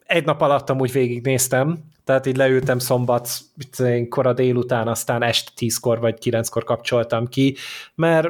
egy 0.07 0.25
nap 0.25 0.41
alatt 0.41 0.71
amúgy 0.71 0.93
végignéztem, 0.93 1.79
tehát 2.09 2.27
így 2.27 2.37
leültem 2.37 2.79
szombat 2.79 3.31
kora 4.09 4.33
délután, 4.33 4.89
aztán 4.89 5.23
este 5.23 5.51
tízkor 5.55 6.01
vagy 6.01 6.19
kilenckor 6.19 6.65
kapcsoltam 6.65 7.27
ki, 7.27 7.57
mert, 7.95 8.29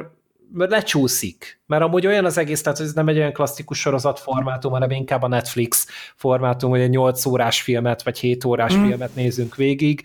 mert 0.53 0.71
lecsúszik. 0.71 1.61
Mert 1.65 1.83
amúgy 1.83 2.07
olyan 2.07 2.25
az 2.25 2.37
egész, 2.37 2.61
tehát 2.61 2.79
ez 2.79 2.93
nem 2.93 3.07
egy 3.07 3.17
olyan 3.17 3.33
klasszikus 3.33 3.79
sorozat 3.79 4.19
formátum, 4.19 4.71
hanem 4.71 4.91
inkább 4.91 5.21
a 5.21 5.27
Netflix 5.27 5.87
formátum, 6.15 6.69
hogy 6.69 6.79
egy 6.79 6.89
8 6.89 7.25
órás 7.25 7.61
filmet, 7.61 8.03
vagy 8.03 8.19
7 8.19 8.45
órás 8.45 8.75
mm. 8.75 8.85
filmet 8.85 9.15
nézünk 9.15 9.55
végig. 9.55 10.03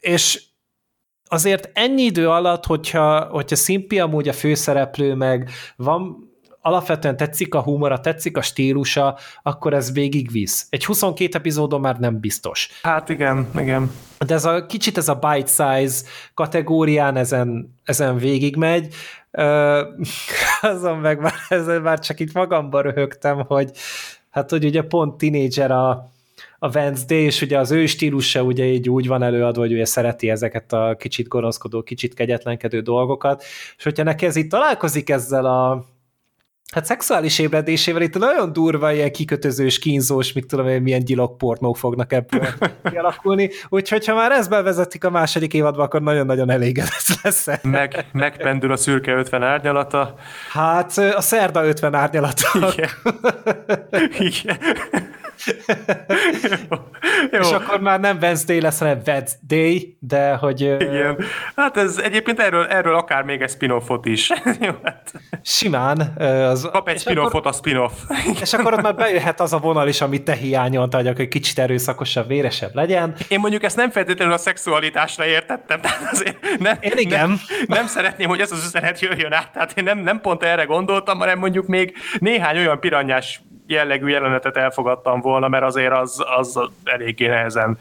És 0.00 0.42
azért 1.24 1.70
ennyi 1.74 2.02
idő 2.02 2.28
alatt, 2.28 2.64
hogyha, 2.64 3.24
hogyha 3.24 3.56
Szimpi 3.56 3.98
amúgy 3.98 4.28
a 4.28 4.32
főszereplő, 4.32 5.14
meg 5.14 5.50
van 5.76 6.23
alapvetően 6.66 7.16
tetszik 7.16 7.54
a 7.54 7.62
humora, 7.62 8.00
tetszik 8.00 8.36
a 8.36 8.42
stílusa, 8.42 9.18
akkor 9.42 9.74
ez 9.74 9.92
végigvisz. 9.92 10.66
Egy 10.70 10.84
22 10.84 11.38
epizódon 11.38 11.80
már 11.80 11.98
nem 11.98 12.20
biztos. 12.20 12.68
Hát 12.82 13.08
igen, 13.08 13.48
igen. 13.58 13.90
De 14.26 14.34
ez 14.34 14.44
a 14.44 14.66
kicsit 14.66 14.98
ez 14.98 15.08
a 15.08 15.14
bite 15.14 15.46
size 15.46 16.04
kategórián 16.34 17.16
ezen, 17.16 17.78
ezen 17.84 18.16
végigmegy, 18.16 18.94
uh, 19.32 19.78
azon 20.72 20.98
meg 20.98 21.20
már, 21.20 21.34
ezen 21.48 21.82
már 21.82 21.98
csak 21.98 22.20
itt 22.20 22.32
magamban 22.32 22.82
röhögtem, 22.82 23.44
hogy 23.46 23.70
hát, 24.30 24.50
hogy 24.50 24.64
ugye 24.64 24.82
pont 24.82 25.18
tinédzser 25.18 25.70
a, 25.70 25.90
a 26.58 26.68
Wednesday, 26.74 27.22
és 27.22 27.42
ugye 27.42 27.58
az 27.58 27.70
ő 27.70 27.86
stílusa 27.86 28.42
ugye 28.42 28.64
így 28.64 28.88
úgy 28.88 29.06
van 29.06 29.22
előadva, 29.22 29.60
hogy 29.60 29.72
ugye 29.72 29.84
szereti 29.84 30.30
ezeket 30.30 30.72
a 30.72 30.96
kicsit 30.98 31.28
gonoszkodó, 31.28 31.82
kicsit 31.82 32.14
kegyetlenkedő 32.14 32.80
dolgokat, 32.80 33.44
és 33.76 33.84
hogyha 33.84 34.02
neki 34.02 34.26
ez 34.26 34.36
itt 34.36 34.50
találkozik 34.50 35.10
ezzel 35.10 35.44
a 35.44 35.92
hát 36.74 36.84
szexuális 36.84 37.38
ébredésével 37.38 38.02
itt 38.02 38.18
nagyon 38.18 38.52
durva 38.52 38.92
ilyen 38.92 39.12
kikötözős, 39.12 39.78
kínzós, 39.78 40.32
mit 40.32 40.46
tudom 40.46 40.68
én, 40.68 40.82
milyen 40.82 41.04
gyilokpornó 41.04 41.72
fognak 41.72 42.12
ebből 42.12 42.46
kialakulni, 42.90 43.50
úgyhogy 43.68 44.06
ha 44.06 44.14
már 44.14 44.32
ezt 44.32 44.50
bevezetik 44.50 45.04
a 45.04 45.10
második 45.10 45.54
évadba, 45.54 45.82
akkor 45.82 46.02
nagyon-nagyon 46.02 46.50
elégedett 46.50 47.18
lesz. 47.22 47.46
Meg, 47.62 48.06
megpendül 48.12 48.72
a 48.72 48.76
szürke 48.76 49.14
50 49.14 49.42
árnyalata. 49.42 50.14
Hát 50.50 50.98
a 50.98 51.20
szerda 51.20 51.64
50 51.64 51.94
árnyalata. 51.94 52.48
Igen. 52.72 52.88
Igen. 54.18 54.58
Jó. 57.30 57.40
És 57.40 57.50
akkor 57.50 57.80
már 57.80 58.00
nem 58.00 58.18
Wednesday 58.20 58.60
lesz, 58.60 58.78
hanem 58.78 59.00
Wednesday, 59.06 59.96
de 60.00 60.34
hogy... 60.34 60.60
Igen. 60.60 61.16
Hát 61.56 61.76
ez 61.76 61.98
egyébként 61.98 62.40
erről, 62.40 62.66
erről 62.66 62.94
akár 62.94 63.22
még 63.22 63.40
egy 63.42 63.50
spin-offot 63.50 64.06
is. 64.06 64.30
Jó, 64.60 64.72
hát. 64.82 65.12
Simán. 65.42 66.00
Az... 66.50 66.63
Kap 66.70 66.88
egy 66.88 67.00
spin-offot 67.00 67.46
a 67.46 67.52
spin-off. 67.52 67.92
És 68.40 68.52
akkor 68.52 68.72
ott 68.72 68.82
már 68.82 68.94
bejöhet 68.94 69.40
az 69.40 69.52
a 69.52 69.58
vonal 69.58 69.88
is, 69.88 70.00
amit 70.00 70.22
te 70.22 70.32
hiányoltad, 70.32 71.06
hogy 71.06 71.20
egy 71.20 71.28
kicsit 71.28 71.58
erőszakosabb, 71.58 72.28
véresebb 72.28 72.74
legyen. 72.74 73.14
Én 73.28 73.40
mondjuk 73.40 73.62
ezt 73.62 73.76
nem 73.76 73.90
feltétlenül 73.90 74.34
a 74.34 74.38
szexualitásra 74.38 75.26
értettem, 75.26 75.80
tehát 75.80 76.12
azért 76.12 76.58
nem, 76.58 76.76
én 76.80 76.92
igen. 76.96 77.28
Nem, 77.28 77.38
nem 77.66 77.86
szeretném, 77.86 78.28
hogy 78.28 78.40
ez 78.40 78.52
az 78.52 78.64
üzenet 78.64 79.00
jöjjön 79.00 79.32
át, 79.32 79.52
tehát 79.52 79.72
én 79.76 79.84
nem, 79.84 79.98
nem 79.98 80.20
pont 80.20 80.42
erre 80.42 80.64
gondoltam, 80.64 81.18
hanem 81.18 81.38
mondjuk 81.38 81.66
még 81.66 81.96
néhány 82.18 82.56
olyan 82.56 82.80
piranyás 82.80 83.42
jellegű 83.66 84.08
jelenetet 84.08 84.56
elfogadtam 84.56 85.20
volna, 85.20 85.48
mert 85.48 85.64
azért 85.64 85.92
az, 85.92 86.24
az 86.36 86.60
eléggé 86.84 87.26
nehezen 87.26 87.78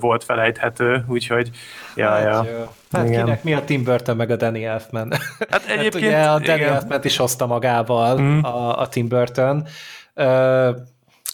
volt 0.00 0.24
felejthető, 0.24 1.04
úgyhogy 1.08 1.50
ja, 1.94 2.08
hát, 2.08 2.24
ja. 2.24 2.72
Hát 2.96 3.08
igen. 3.08 3.24
kinek 3.24 3.44
mi 3.44 3.54
a 3.54 3.64
Tim 3.64 3.84
Burton 3.84 4.16
meg 4.16 4.30
a 4.30 4.36
Danny 4.36 4.64
Elfman? 4.64 5.12
Hát 5.50 5.66
egyébként 5.66 6.12
hát 6.14 6.38
ugye 6.38 6.52
a 6.52 6.56
Danny 6.56 6.62
Elfman 6.62 7.00
is 7.02 7.16
hozta 7.16 7.46
magával 7.46 8.20
mm. 8.20 8.42
a, 8.42 8.80
a 8.80 8.88
Tim 8.88 9.08
Burton. 9.08 9.66
Uh, 10.14 10.76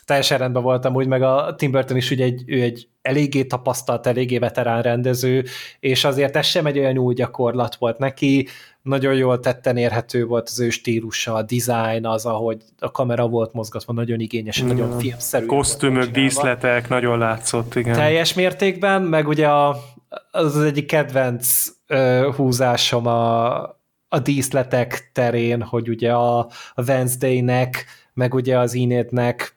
teljesen 0.05 0.39
rendben 0.39 0.63
voltam 0.63 0.95
úgy, 0.95 1.07
meg 1.07 1.23
a 1.23 1.55
Tim 1.57 1.71
Burton 1.71 1.97
is 1.97 2.11
ugye 2.11 2.25
egy, 2.25 2.43
ő 2.47 2.63
egy 2.63 2.89
eléggé 3.03 3.45
tapasztalt, 3.45 4.07
eléggé 4.07 4.39
veterán 4.39 4.83
rendező, 4.83 5.45
és 5.81 6.05
azért 6.05 6.37
ez 6.37 6.47
sem 6.47 6.67
egy 6.67 6.79
olyan 6.79 6.99
új 6.99 7.15
gyakorlat 7.15 7.75
volt 7.75 7.99
neki, 7.99 8.49
nagyon 8.83 9.15
jól 9.15 9.41
tetten 9.41 9.77
érhető 9.77 10.25
volt 10.25 10.49
az 10.49 10.61
ő 10.61 10.71
stílusa, 10.71 11.35
a 11.35 11.43
design, 11.43 12.07
az, 12.07 12.27
ahogy 12.27 12.63
a 12.79 12.91
kamera 12.91 13.29
volt 13.29 13.53
mozgatva, 13.53 13.93
nagyon 13.93 14.21
igényes, 14.21 14.63
mm. 14.63 14.67
nagyon 14.67 14.99
filmszerű. 14.99 15.47
Kosztümök, 15.47 16.11
díszletek, 16.11 16.89
nagyon 16.89 17.19
látszott, 17.19 17.75
igen. 17.75 17.95
Teljes 17.95 18.35
mértékben, 18.35 19.03
meg 19.03 19.29
ugye 19.29 19.49
a, 19.49 19.77
az, 20.31 20.57
az 20.57 20.63
egyik 20.63 20.87
kedvenc 20.87 21.49
húzásom 22.37 23.07
a, 23.07 23.61
a 24.09 24.19
díszletek 24.23 25.11
terén, 25.13 25.63
hogy 25.63 25.89
ugye 25.89 26.13
a, 26.13 26.39
a 26.75 26.83
Wednesday-nek, 26.87 27.85
meg 28.15 28.35
ugye 28.35 28.59
az 28.59 28.75
Inédnek 28.75 29.57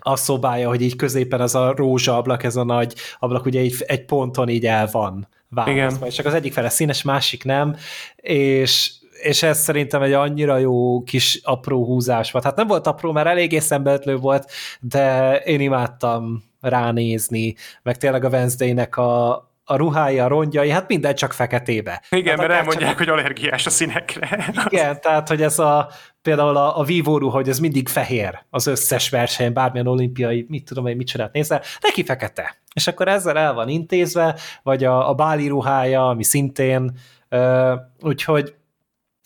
a 0.00 0.16
szobája, 0.16 0.68
hogy 0.68 0.82
így 0.82 0.96
középen 0.96 1.40
az 1.40 1.54
a 1.54 1.74
rózsa 1.76 2.16
ablak, 2.16 2.42
ez 2.42 2.56
a 2.56 2.64
nagy 2.64 2.94
ablak, 3.18 3.44
ugye 3.44 3.60
egy, 3.60 3.74
egy 3.86 4.04
ponton 4.04 4.48
így 4.48 4.66
el 4.66 4.88
van 4.92 5.28
választva, 5.48 6.06
és 6.06 6.14
csak 6.14 6.26
az 6.26 6.34
egyik 6.34 6.52
fele 6.52 6.68
színes, 6.68 7.02
másik 7.02 7.44
nem, 7.44 7.76
és, 8.16 8.92
és 9.22 9.42
ez 9.42 9.58
szerintem 9.58 10.02
egy 10.02 10.12
annyira 10.12 10.58
jó 10.58 11.02
kis 11.02 11.40
apró 11.42 11.84
húzás 11.84 12.30
volt. 12.30 12.44
Hát 12.44 12.56
nem 12.56 12.66
volt 12.66 12.86
apró, 12.86 13.12
mert 13.12 13.26
eléggé 13.26 13.58
szembeötlő 13.58 14.16
volt, 14.16 14.50
de 14.80 15.36
én 15.36 15.60
imádtam 15.60 16.42
ránézni, 16.60 17.54
meg 17.82 17.96
tényleg 17.96 18.24
a 18.24 18.28
Wednesday-nek 18.28 18.96
a, 18.96 19.47
a 19.70 19.76
ruhája, 19.76 20.24
a 20.24 20.28
rongyai, 20.28 20.70
hát 20.70 20.88
minden 20.88 21.14
csak 21.14 21.32
feketébe. 21.32 22.02
Igen, 22.10 22.38
hát 22.38 22.46
mert 22.48 22.58
elmondják, 22.58 22.88
csak... 22.88 22.98
hogy 22.98 23.08
allergiás 23.08 23.66
a 23.66 23.70
színekre. 23.70 24.50
Igen, 24.68 25.00
tehát, 25.00 25.28
hogy 25.28 25.42
ez 25.42 25.58
a 25.58 25.88
például 26.22 26.56
a, 26.56 26.78
a 26.78 26.84
Vivo 26.84 27.18
ruha, 27.18 27.36
hogy 27.36 27.48
ez 27.48 27.58
mindig 27.58 27.88
fehér 27.88 28.38
az 28.50 28.66
összes 28.66 29.10
versenyen, 29.10 29.52
bármilyen 29.52 29.86
olimpiai, 29.86 30.46
mit 30.48 30.64
tudom 30.64 30.86
én, 30.86 30.96
mit 30.96 31.06
csinált 31.06 31.32
nézve, 31.32 31.62
neki 31.80 32.04
fekete. 32.04 32.56
És 32.74 32.86
akkor 32.86 33.08
ezzel 33.08 33.38
el 33.38 33.54
van 33.54 33.68
intézve, 33.68 34.36
vagy 34.62 34.84
a, 34.84 35.08
a 35.08 35.14
báli 35.14 35.48
ruhája, 35.48 36.08
ami 36.08 36.22
szintén, 36.22 36.92
uh, 37.30 37.72
úgyhogy 38.00 38.54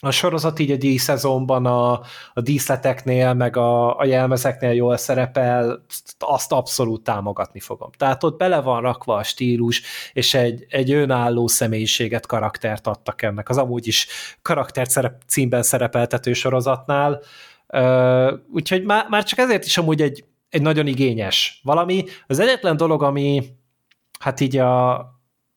a 0.04 0.10
sorozat 0.10 0.58
így 0.58 0.70
a 0.70 0.76
díszezonban 0.76 1.66
a, 1.66 1.92
a 2.32 2.40
díszleteknél, 2.40 3.34
meg 3.34 3.56
a, 3.56 3.98
a 3.98 4.04
jelmezeknél 4.04 4.72
jól 4.72 4.96
szerepel, 4.96 5.84
azt 6.18 6.52
abszolút 6.52 7.04
támogatni 7.04 7.60
fogom. 7.60 7.90
Tehát 7.96 8.24
ott 8.24 8.38
bele 8.38 8.60
van 8.60 8.80
rakva 8.80 9.16
a 9.16 9.22
stílus, 9.22 9.82
és 10.12 10.34
egy, 10.34 10.66
egy 10.68 10.92
önálló 10.92 11.46
személyiséget, 11.46 12.26
karaktert 12.26 12.86
adtak 12.86 13.22
ennek. 13.22 13.48
Az 13.48 13.58
amúgy 13.58 13.86
is 13.86 14.06
karakter 14.42 14.88
szerep, 14.88 15.22
címben 15.26 15.62
szerepeltető 15.62 16.32
sorozatnál, 16.32 17.22
úgyhogy 18.52 18.84
már, 18.84 19.06
már 19.08 19.24
csak 19.24 19.38
ezért 19.38 19.64
is 19.64 19.78
amúgy 19.78 20.02
egy, 20.02 20.24
egy 20.48 20.62
nagyon 20.62 20.86
igényes 20.86 21.60
valami. 21.62 22.04
Az 22.26 22.38
egyetlen 22.38 22.76
dolog, 22.76 23.02
ami 23.02 23.42
hát 24.20 24.40
így 24.40 24.56
a, 24.56 24.98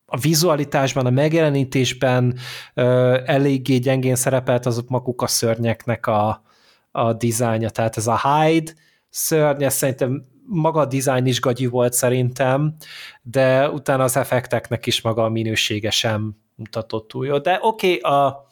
a 0.06 0.18
vizualitásban, 0.18 1.06
a 1.06 1.10
megjelenítésben 1.10 2.38
ö, 2.74 3.18
eléggé 3.26 3.78
gyengén 3.78 4.16
szerepelt 4.16 4.66
azok 4.66 4.90
maguk 4.90 5.22
a 5.22 5.28
szörnyeknek 5.28 6.08
a, 6.08 6.44
a 6.92 7.14
dizájnja, 7.14 7.70
tehát 7.70 7.98
ez 7.98 8.08
a 8.08 8.20
Hyde 8.20 8.72
szörny, 9.10 9.68
szerintem 9.68 10.26
maga 10.48 10.80
a 10.80 10.86
dizájn 10.86 11.26
is 11.26 11.42
gagyi 11.42 11.66
volt 11.66 11.94
szerintem, 11.94 12.76
de 13.22 13.70
utána 13.70 14.04
az 14.04 14.18
effekteknek 14.18 14.86
is 14.86 15.02
maga 15.02 15.24
a 15.24 15.30
minősége 15.30 15.90
sem 15.90 16.36
mutatott 16.56 17.08
túl 17.08 17.26
jó. 17.26 17.38
De 17.38 17.60
oké, 17.62 17.96
okay, 17.96 18.12
a, 18.12 18.45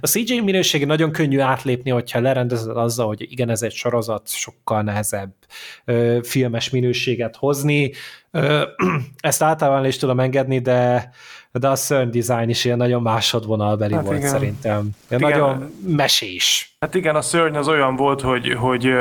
a 0.00 0.06
CJ 0.06 0.40
minősége 0.40 0.86
nagyon 0.86 1.12
könnyű 1.12 1.38
átlépni, 1.38 1.90
hogyha 1.90 2.20
lerendezed 2.20 2.76
azzal, 2.76 3.06
hogy 3.06 3.32
igen, 3.32 3.48
ez 3.48 3.62
egy 3.62 3.72
sorozat, 3.72 4.28
sokkal 4.28 4.82
nehezebb 4.82 5.32
ö, 5.84 6.18
filmes 6.22 6.70
minőséget 6.70 7.36
hozni. 7.36 7.92
Ö, 8.30 8.62
ezt 9.20 9.42
általában 9.42 9.86
is 9.86 9.96
tudom 9.96 10.20
engedni, 10.20 10.58
de 10.58 11.10
de 11.52 11.68
a 11.68 11.76
szörny 11.76 12.10
design 12.10 12.48
is 12.48 12.64
ilyen 12.64 12.76
nagyon 12.76 13.02
másodvonalbeli 13.02 13.94
hát 13.94 14.04
volt 14.04 14.18
igen. 14.18 14.30
szerintem. 14.30 14.90
Hát 15.10 15.20
nagyon 15.20 15.74
mesés. 15.86 16.74
Hát 16.80 16.94
igen, 16.94 17.16
a 17.16 17.22
szörny 17.22 17.56
az 17.56 17.68
olyan 17.68 17.96
volt, 17.96 18.20
hogy, 18.20 18.54
hogy 18.54 18.92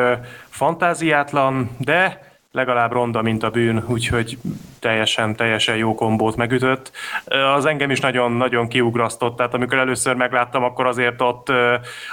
fantáziátlan, 0.49 1.69
de 1.77 2.28
legalább 2.51 2.91
ronda, 2.91 3.21
mint 3.21 3.43
a 3.43 3.49
bűn, 3.49 3.83
úgyhogy 3.87 4.37
teljesen, 4.79 5.35
teljesen 5.35 5.75
jó 5.75 5.95
kombót 5.95 6.35
megütött. 6.35 6.91
Az 7.55 7.65
engem 7.65 7.89
is 7.91 7.99
nagyon-nagyon 7.99 8.67
kiugrasztott, 8.67 9.35
tehát 9.35 9.53
amikor 9.53 9.77
először 9.77 10.15
megláttam, 10.15 10.63
akkor 10.63 10.85
azért 10.85 11.21
ott, 11.21 11.51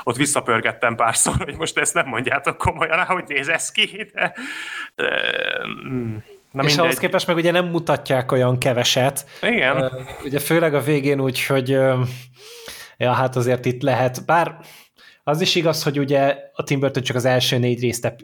ott 0.02 0.16
visszapörgettem 0.16 0.96
párszor, 0.96 1.34
hogy 1.38 1.56
most 1.58 1.78
ezt 1.78 1.94
nem 1.94 2.06
mondjátok 2.06 2.56
komolyan, 2.56 3.04
hogy 3.04 3.24
néz 3.26 3.48
ez 3.48 3.70
ki, 3.70 4.10
de, 4.14 4.34
mm. 5.88 6.16
Na 6.52 6.62
és 6.62 6.68
mindegy. 6.68 6.84
ahhoz 6.84 6.98
képest 6.98 7.26
meg 7.26 7.36
ugye 7.36 7.50
nem 7.50 7.66
mutatják 7.66 8.32
olyan 8.32 8.58
keveset. 8.58 9.26
Igen. 9.42 9.92
Ugye 10.24 10.38
főleg 10.38 10.74
a 10.74 10.80
végén 10.80 11.20
úgy, 11.20 11.46
hogy 11.46 11.68
ja, 12.96 13.12
hát 13.12 13.36
azért 13.36 13.64
itt 13.64 13.82
lehet, 13.82 14.26
bár 14.26 14.56
az 15.28 15.40
is 15.40 15.54
igaz, 15.54 15.82
hogy 15.82 15.98
ugye 15.98 16.36
a 16.52 16.62
Tim 16.62 16.80
Burton 16.80 17.02
csak 17.02 17.16
az 17.16 17.24
első 17.24 17.58
négy 17.58 17.80
részt 17.80 18.14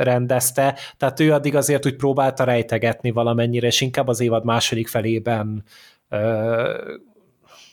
rendezte, 0.00 0.78
tehát 0.96 1.20
ő 1.20 1.32
addig 1.32 1.56
azért 1.56 1.86
úgy 1.86 1.96
próbálta 1.96 2.44
rejtegetni 2.44 3.10
valamennyire, 3.10 3.66
és 3.66 3.80
inkább 3.80 4.08
az 4.08 4.20
évad 4.20 4.44
második 4.44 4.88
felében 4.88 5.64
ö, 6.08 6.94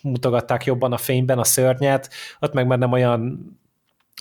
mutogatták 0.02 0.66
jobban 0.66 0.94
a 0.94 0.98
fényben 0.98 1.38
a 1.38 1.44
szörnyet, 1.44 2.10
ott 2.40 2.54
meg 2.54 2.68
már 2.68 2.78
nem 2.78 2.92
olyan 2.92 3.50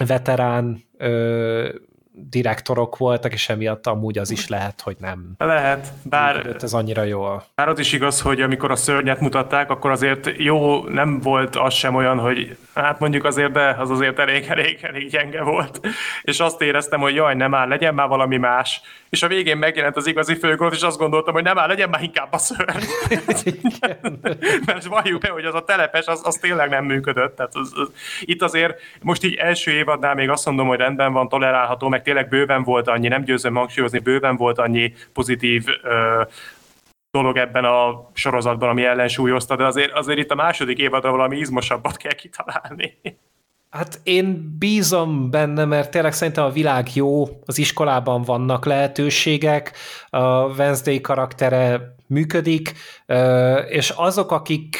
veterán 0.07 0.85
ö, 0.97 1.75
direktorok 2.19 2.97
voltak, 2.97 3.33
és 3.33 3.49
emiatt 3.49 3.87
amúgy 3.87 4.19
az 4.19 4.31
is 4.31 4.49
lehet, 4.49 4.81
hogy 4.81 4.97
nem. 5.01 5.35
Lehet, 5.39 5.93
bár... 6.03 6.57
Ez 6.61 6.73
annyira 6.73 7.03
jó. 7.03 7.27
Bár 7.55 7.69
az 7.69 7.79
is 7.79 7.93
igaz, 7.93 8.21
hogy 8.21 8.41
amikor 8.41 8.71
a 8.71 8.77
szörnyet 8.77 9.21
mutatták, 9.21 9.71
akkor 9.71 9.91
azért 9.91 10.31
jó, 10.37 10.89
nem 10.89 11.21
volt 11.21 11.57
az 11.57 11.75
sem 11.75 11.95
olyan, 11.95 12.19
hogy 12.19 12.57
hát 12.75 12.99
mondjuk 12.99 13.25
azért, 13.25 13.53
de 13.53 13.77
az 13.79 13.91
azért 13.91 14.19
elég, 14.19 14.47
elég, 14.49 14.79
elég 14.83 15.09
gyenge 15.11 15.43
volt. 15.43 15.81
És 16.23 16.41
azt 16.41 16.63
éreztem, 16.63 17.01
hogy 17.01 17.15
jaj, 17.15 17.35
nem 17.35 17.55
áll, 17.55 17.69
legyen 17.69 17.95
már 17.95 18.09
valami 18.09 18.37
más. 18.37 18.81
És 19.17 19.23
a 19.23 19.29
végén 19.29 19.57
megjelent 19.57 19.97
az 19.97 20.07
igazi 20.07 20.35
főgolt, 20.35 20.75
és 20.75 20.83
azt 20.83 20.99
gondoltam, 20.99 21.35
hogy 21.35 21.43
nem 21.43 21.59
áll, 21.59 21.67
legyen 21.67 21.89
már 21.89 22.03
inkább 22.03 22.33
a 22.33 22.39
szörny. 22.39 22.85
Mert 24.67 24.85
valljuk 24.85 25.21
be, 25.21 25.29
hogy 25.29 25.45
az 25.45 25.55
a 25.55 25.65
telepes, 25.65 26.07
az, 26.07 26.21
az 26.25 26.35
tényleg 26.35 26.69
nem 26.69 26.85
működött. 26.85 27.37
Tehát 27.37 27.55
az, 27.55 27.73
az, 27.77 27.91
itt 28.21 28.43
azért 28.43 28.81
most 29.03 29.25
így 29.25 29.35
első 29.35 29.71
évadnál 29.71 30.15
még 30.15 30.29
azt 30.31 30.47
mondom, 30.47 30.67
hogy 30.67 30.79
rendben 30.79 31.13
van, 31.13 31.29
tolerálható, 31.29 31.89
meg 31.89 32.03
tényleg 32.03 32.29
bőven 32.29 32.63
volt 32.63 32.89
annyi, 32.89 33.09
nem 33.09 33.25
győzöm 33.25 33.55
hangsúlyozni, 33.55 33.99
bőven 33.99 34.37
volt 34.37 34.59
annyi 34.59 34.95
pozitív 35.13 35.65
ö, 35.83 36.23
dolog 37.11 37.37
ebben 37.37 37.65
a 37.65 38.11
sorozatban, 38.15 38.69
ami 38.69 38.85
ellensúlyozta, 38.85 39.57
de 39.57 39.65
azért, 39.65 39.93
azért 39.93 40.19
itt 40.19 40.31
a 40.31 40.35
második 40.35 40.79
évadra 40.79 41.11
valami 41.11 41.37
izmosabbat 41.37 41.97
kell 41.97 42.15
kitalálni. 42.15 42.99
Hát 43.77 44.01
én 44.03 44.57
bízom 44.59 45.31
benne, 45.31 45.65
mert 45.65 45.91
tényleg 45.91 46.13
szerintem 46.13 46.45
a 46.45 46.51
világ 46.51 46.95
jó, 46.95 47.25
az 47.45 47.59
iskolában 47.59 48.23
vannak 48.23 48.65
lehetőségek, 48.65 49.73
a 50.09 50.47
Wednesday 50.47 51.01
karaktere 51.01 51.95
működik, 52.07 52.73
és 53.69 53.91
azok, 53.91 54.33
akik 54.33 54.77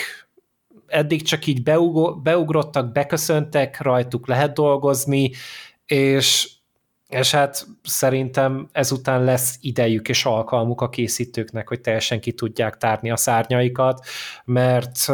eddig 0.87 1.23
csak 1.23 1.47
így 1.47 1.63
beugrottak, 2.23 2.93
beköszöntek, 2.93 3.81
rajtuk 3.81 4.27
lehet 4.27 4.53
dolgozni, 4.53 5.31
és 5.87 6.51
és 7.09 7.31
hát 7.31 7.67
szerintem 7.83 8.69
ezután 8.73 9.25
lesz 9.25 9.59
idejük 9.61 10.09
és 10.09 10.25
alkalmuk 10.25 10.81
a 10.81 10.89
készítőknek, 10.89 11.69
hogy 11.69 11.81
teljesen 11.81 12.21
ki 12.21 12.33
tudják 12.33 12.77
tárni 12.77 13.11
a 13.11 13.17
szárnyaikat, 13.17 14.07
mert 14.45 15.05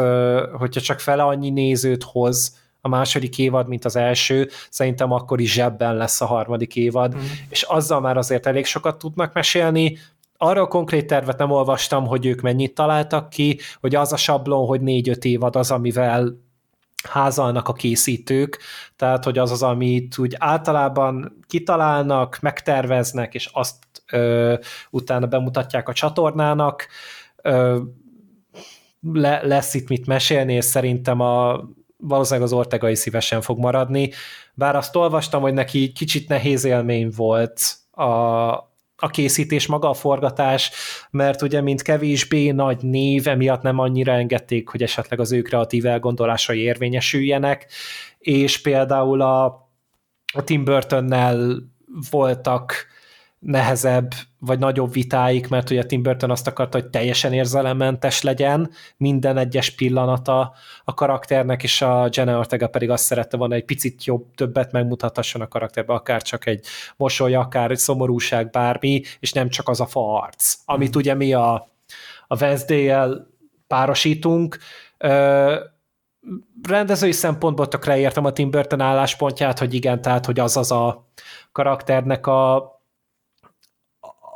hogyha 0.53 0.81
csak 0.81 0.99
fele 0.99 1.23
annyi 1.23 1.49
nézőt 1.49 2.03
hoz 2.03 2.62
a 2.85 2.89
második 2.89 3.37
évad, 3.37 3.67
mint 3.67 3.85
az 3.85 3.95
első, 3.95 4.49
szerintem 4.69 5.11
akkor 5.11 5.39
is 5.39 5.53
zsebben 5.53 5.95
lesz 5.95 6.21
a 6.21 6.25
harmadik 6.25 6.75
évad, 6.75 7.15
mm. 7.15 7.19
és 7.49 7.61
azzal 7.61 8.01
már 8.01 8.17
azért 8.17 8.45
elég 8.45 8.65
sokat 8.65 8.97
tudnak 8.97 9.33
mesélni, 9.33 9.97
arra 10.37 10.61
a 10.61 10.67
konkrét 10.67 11.07
tervet 11.07 11.37
nem 11.37 11.51
olvastam, 11.51 12.07
hogy 12.07 12.25
ők 12.25 12.41
mennyit 12.41 12.73
találtak 12.73 13.29
ki, 13.29 13.59
hogy 13.81 13.95
az 13.95 14.13
a 14.13 14.17
sablon, 14.17 14.65
hogy 14.65 14.81
négy-öt 14.81 15.25
évad 15.25 15.55
az, 15.55 15.71
amivel 15.71 16.41
házalnak 17.09 17.67
a 17.67 17.73
készítők, 17.73 18.59
tehát 18.95 19.23
hogy 19.23 19.37
az 19.37 19.51
az, 19.51 19.63
amit 19.63 20.17
úgy 20.17 20.35
általában 20.37 21.37
kitalálnak, 21.47 22.37
megterveznek, 22.41 23.33
és 23.33 23.49
azt 23.53 23.75
ö, 24.11 24.55
utána 24.89 25.25
bemutatják 25.25 25.89
a 25.89 25.93
csatornának. 25.93 26.87
Ö, 27.41 27.79
le, 29.01 29.41
lesz 29.43 29.73
itt 29.73 29.87
mit 29.87 30.07
mesélni, 30.07 30.53
és 30.53 30.65
szerintem 30.65 31.19
a, 31.19 31.63
valószínűleg 32.07 32.47
az 32.47 32.53
Ortegai 32.53 32.95
szívesen 32.95 33.41
fog 33.41 33.59
maradni, 33.59 34.11
bár 34.53 34.75
azt 34.75 34.95
olvastam, 34.95 35.41
hogy 35.41 35.53
neki 35.53 35.91
kicsit 35.91 36.27
nehéz 36.27 36.63
élmény 36.63 37.11
volt 37.15 37.75
a, 37.91 38.03
a 38.95 39.09
készítés, 39.11 39.67
maga 39.67 39.89
a 39.89 39.93
forgatás, 39.93 40.71
mert 41.11 41.41
ugye 41.41 41.61
mint 41.61 41.81
kevésbé 41.81 42.51
nagy 42.51 42.81
név, 42.81 43.27
emiatt 43.27 43.61
nem 43.61 43.79
annyira 43.79 44.11
engedték, 44.11 44.69
hogy 44.69 44.83
esetleg 44.83 45.19
az 45.19 45.31
ő 45.31 45.41
kreatív 45.41 45.85
elgondolásai 45.85 46.59
érvényesüljenek, 46.59 47.67
és 48.19 48.61
például 48.61 49.21
a, 49.21 49.45
a 50.33 50.43
Tim 50.43 50.63
Burtonnel 50.63 51.55
voltak 52.09 52.85
nehezebb, 53.43 54.11
vagy 54.39 54.59
nagyobb 54.59 54.93
vitáik, 54.93 55.47
mert 55.47 55.69
ugye 55.69 55.83
Tim 55.83 56.01
Burton 56.01 56.31
azt 56.31 56.47
akarta, 56.47 56.79
hogy 56.79 56.89
teljesen 56.89 57.33
érzelemmentes 57.33 58.21
legyen 58.21 58.71
minden 58.97 59.37
egyes 59.37 59.69
pillanata 59.69 60.53
a 60.83 60.93
karakternek, 60.93 61.63
és 61.63 61.81
a 61.81 62.09
Jenna 62.11 62.37
Ortega 62.37 62.67
pedig 62.67 62.89
azt 62.89 63.03
szerette 63.03 63.37
volna, 63.37 63.55
egy 63.55 63.65
picit 63.65 64.05
jobb, 64.05 64.25
többet 64.35 64.71
megmutathasson 64.71 65.41
a 65.41 65.47
karakterbe, 65.47 65.93
akár 65.93 66.21
csak 66.21 66.45
egy 66.45 66.65
mosoly, 66.97 67.35
akár 67.35 67.71
egy 67.71 67.77
szomorúság, 67.77 68.49
bármi, 68.49 69.01
és 69.19 69.31
nem 69.31 69.49
csak 69.49 69.69
az 69.69 69.79
a 69.79 69.85
fa 69.85 70.21
arc, 70.21 70.55
amit 70.65 70.95
ugye 70.95 71.13
mi 71.13 71.33
a, 71.33 71.53
a 72.27 72.41
Wednesday-el 72.41 73.27
párosítunk, 73.67 74.57
rendezői 76.63 77.11
szempontból 77.11 77.67
tökre 77.67 77.97
értem 77.97 78.25
a 78.25 78.31
Tim 78.31 78.49
Burton 78.49 78.79
álláspontját, 78.79 79.59
hogy 79.59 79.73
igen, 79.73 80.01
tehát, 80.01 80.25
hogy 80.25 80.39
az 80.39 80.57
az 80.57 80.71
a 80.71 81.07
karakternek 81.51 82.27
a, 82.27 82.72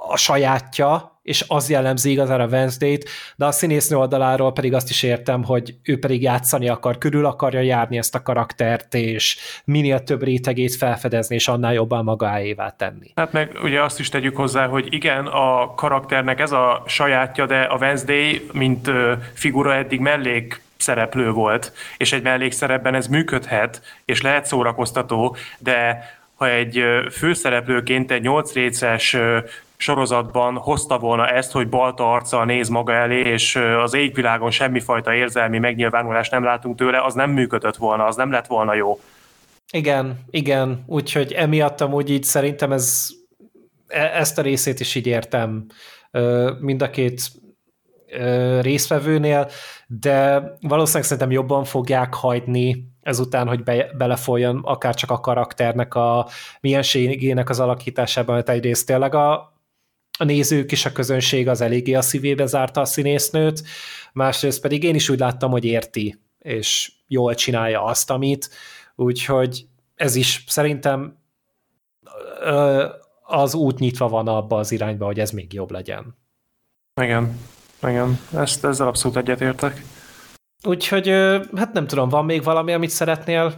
a 0.07 0.17
sajátja, 0.17 1.19
és 1.27 1.45
az 1.47 1.69
jellemzi 1.69 2.11
igazán 2.11 2.41
a 2.41 2.45
Wednesday-t, 2.45 3.09
de 3.35 3.45
a 3.45 3.51
színésznő 3.51 3.97
oldaláról 3.97 4.53
pedig 4.53 4.73
azt 4.73 4.89
is 4.89 5.03
értem, 5.03 5.43
hogy 5.43 5.75
ő 5.83 5.99
pedig 5.99 6.21
játszani 6.21 6.69
akar, 6.69 6.97
körül 6.97 7.25
akarja 7.25 7.59
járni 7.59 7.97
ezt 7.97 8.15
a 8.15 8.21
karaktert, 8.21 8.93
és 8.93 9.37
minél 9.63 10.03
több 10.03 10.23
rétegét 10.23 10.75
felfedezni, 10.75 11.35
és 11.35 11.47
annál 11.47 11.73
jobban 11.73 12.03
magáévá 12.03 12.69
tenni. 12.69 13.11
Hát 13.15 13.31
meg 13.31 13.57
ugye 13.63 13.83
azt 13.83 13.99
is 13.99 14.09
tegyük 14.09 14.35
hozzá, 14.35 14.67
hogy 14.67 14.93
igen, 14.93 15.25
a 15.25 15.73
karakternek 15.75 16.39
ez 16.39 16.51
a 16.51 16.83
sajátja, 16.85 17.45
de 17.45 17.61
a 17.61 17.77
Wednesday, 17.77 18.47
mint 18.51 18.91
figura 19.33 19.75
eddig 19.75 19.99
mellék 19.99 20.61
szereplő 20.77 21.31
volt, 21.31 21.73
és 21.97 22.13
egy 22.13 22.21
mellékszerepben 22.21 22.95
ez 22.95 23.07
működhet, 23.07 23.81
és 24.05 24.21
lehet 24.21 24.45
szórakoztató, 24.45 25.35
de 25.59 26.03
ha 26.35 26.49
egy 26.49 26.83
főszereplőként 27.11 28.11
egy 28.11 28.21
nyolc 28.21 28.53
réces 28.53 29.17
sorozatban 29.77 30.57
hozta 30.57 30.97
volna 30.97 31.27
ezt, 31.27 31.51
hogy 31.51 31.69
balta 31.69 32.11
arccal 32.11 32.45
néz 32.45 32.69
maga 32.69 32.93
elé, 32.93 33.19
és 33.19 33.55
az 33.55 33.93
égvilágon 33.93 34.51
semmifajta 34.51 35.13
érzelmi 35.13 35.57
megnyilvánulást 35.57 36.31
nem 36.31 36.43
látunk 36.43 36.77
tőle, 36.77 37.03
az 37.03 37.13
nem 37.13 37.31
működött 37.31 37.75
volna, 37.75 38.05
az 38.05 38.15
nem 38.15 38.31
lett 38.31 38.47
volna 38.47 38.73
jó. 38.73 38.99
Igen, 39.71 40.19
igen, 40.29 40.83
úgyhogy 40.85 41.31
emiatt 41.31 41.81
amúgy 41.81 42.09
így 42.09 42.23
szerintem 42.23 42.71
ez, 42.71 43.07
e, 43.87 44.01
ezt 44.01 44.37
a 44.37 44.41
részét 44.41 44.79
is 44.79 44.95
így 44.95 45.07
értem 45.07 45.65
mind 46.59 46.81
a 46.81 46.89
két 46.89 47.21
résztvevőnél, 48.61 49.49
de 49.87 50.43
valószínűleg 50.61 51.03
szerintem 51.03 51.31
jobban 51.31 51.63
fogják 51.63 52.13
hagyni 52.13 52.83
ezután, 53.01 53.47
hogy 53.47 53.63
be, 53.63 53.89
belefoljon 53.97 54.61
akár 54.63 54.95
csak 54.95 55.11
a 55.11 55.19
karakternek 55.19 55.93
a 55.95 56.27
mienségének 56.61 57.49
az 57.49 57.59
alakításában, 57.59 58.35
mert 58.35 58.49
egyrészt 58.49 58.85
tényleg 58.85 59.15
a, 59.15 59.56
a 60.17 60.23
nézők 60.23 60.71
és 60.71 60.85
a 60.85 60.91
közönség 60.91 61.47
az 61.47 61.61
eléggé 61.61 61.93
a 61.93 62.01
szívébe 62.01 62.45
zárta 62.45 62.81
a 62.81 62.85
színésznőt, 62.85 63.63
másrészt 64.13 64.61
pedig 64.61 64.83
én 64.83 64.95
is 64.95 65.09
úgy 65.09 65.19
láttam, 65.19 65.51
hogy 65.51 65.65
érti, 65.65 66.19
és 66.39 66.91
jól 67.07 67.35
csinálja 67.35 67.83
azt, 67.83 68.09
amit, 68.09 68.49
úgyhogy 68.95 69.65
ez 69.95 70.15
is 70.15 70.43
szerintem 70.47 71.17
az 73.23 73.53
út 73.53 73.79
nyitva 73.79 74.07
van 74.07 74.27
abba 74.27 74.57
az 74.57 74.71
irányba, 74.71 75.05
hogy 75.05 75.19
ez 75.19 75.31
még 75.31 75.53
jobb 75.53 75.71
legyen. 75.71 76.17
Igen. 77.01 77.39
Igen, 77.83 78.19
ezt, 78.33 78.65
ezzel 78.65 78.87
abszolút 78.87 79.17
egyetértek. 79.17 79.83
Úgyhogy, 80.63 81.07
hát 81.55 81.73
nem 81.73 81.87
tudom, 81.87 82.09
van 82.09 82.25
még 82.25 82.43
valami, 82.43 82.73
amit 82.73 82.89
szeretnél? 82.89 83.53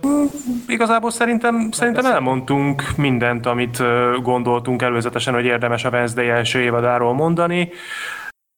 Igazából 0.67 1.11
szerintem, 1.11 1.71
szerintem 1.71 2.05
elmondtunk 2.05 2.83
mindent, 2.97 3.45
amit 3.45 3.83
gondoltunk 4.21 4.81
előzetesen, 4.81 5.33
hogy 5.33 5.45
érdemes 5.45 5.85
a 5.85 5.89
Wednesday 5.89 6.29
első 6.29 6.59
évadáról 6.59 7.13
mondani. 7.13 7.71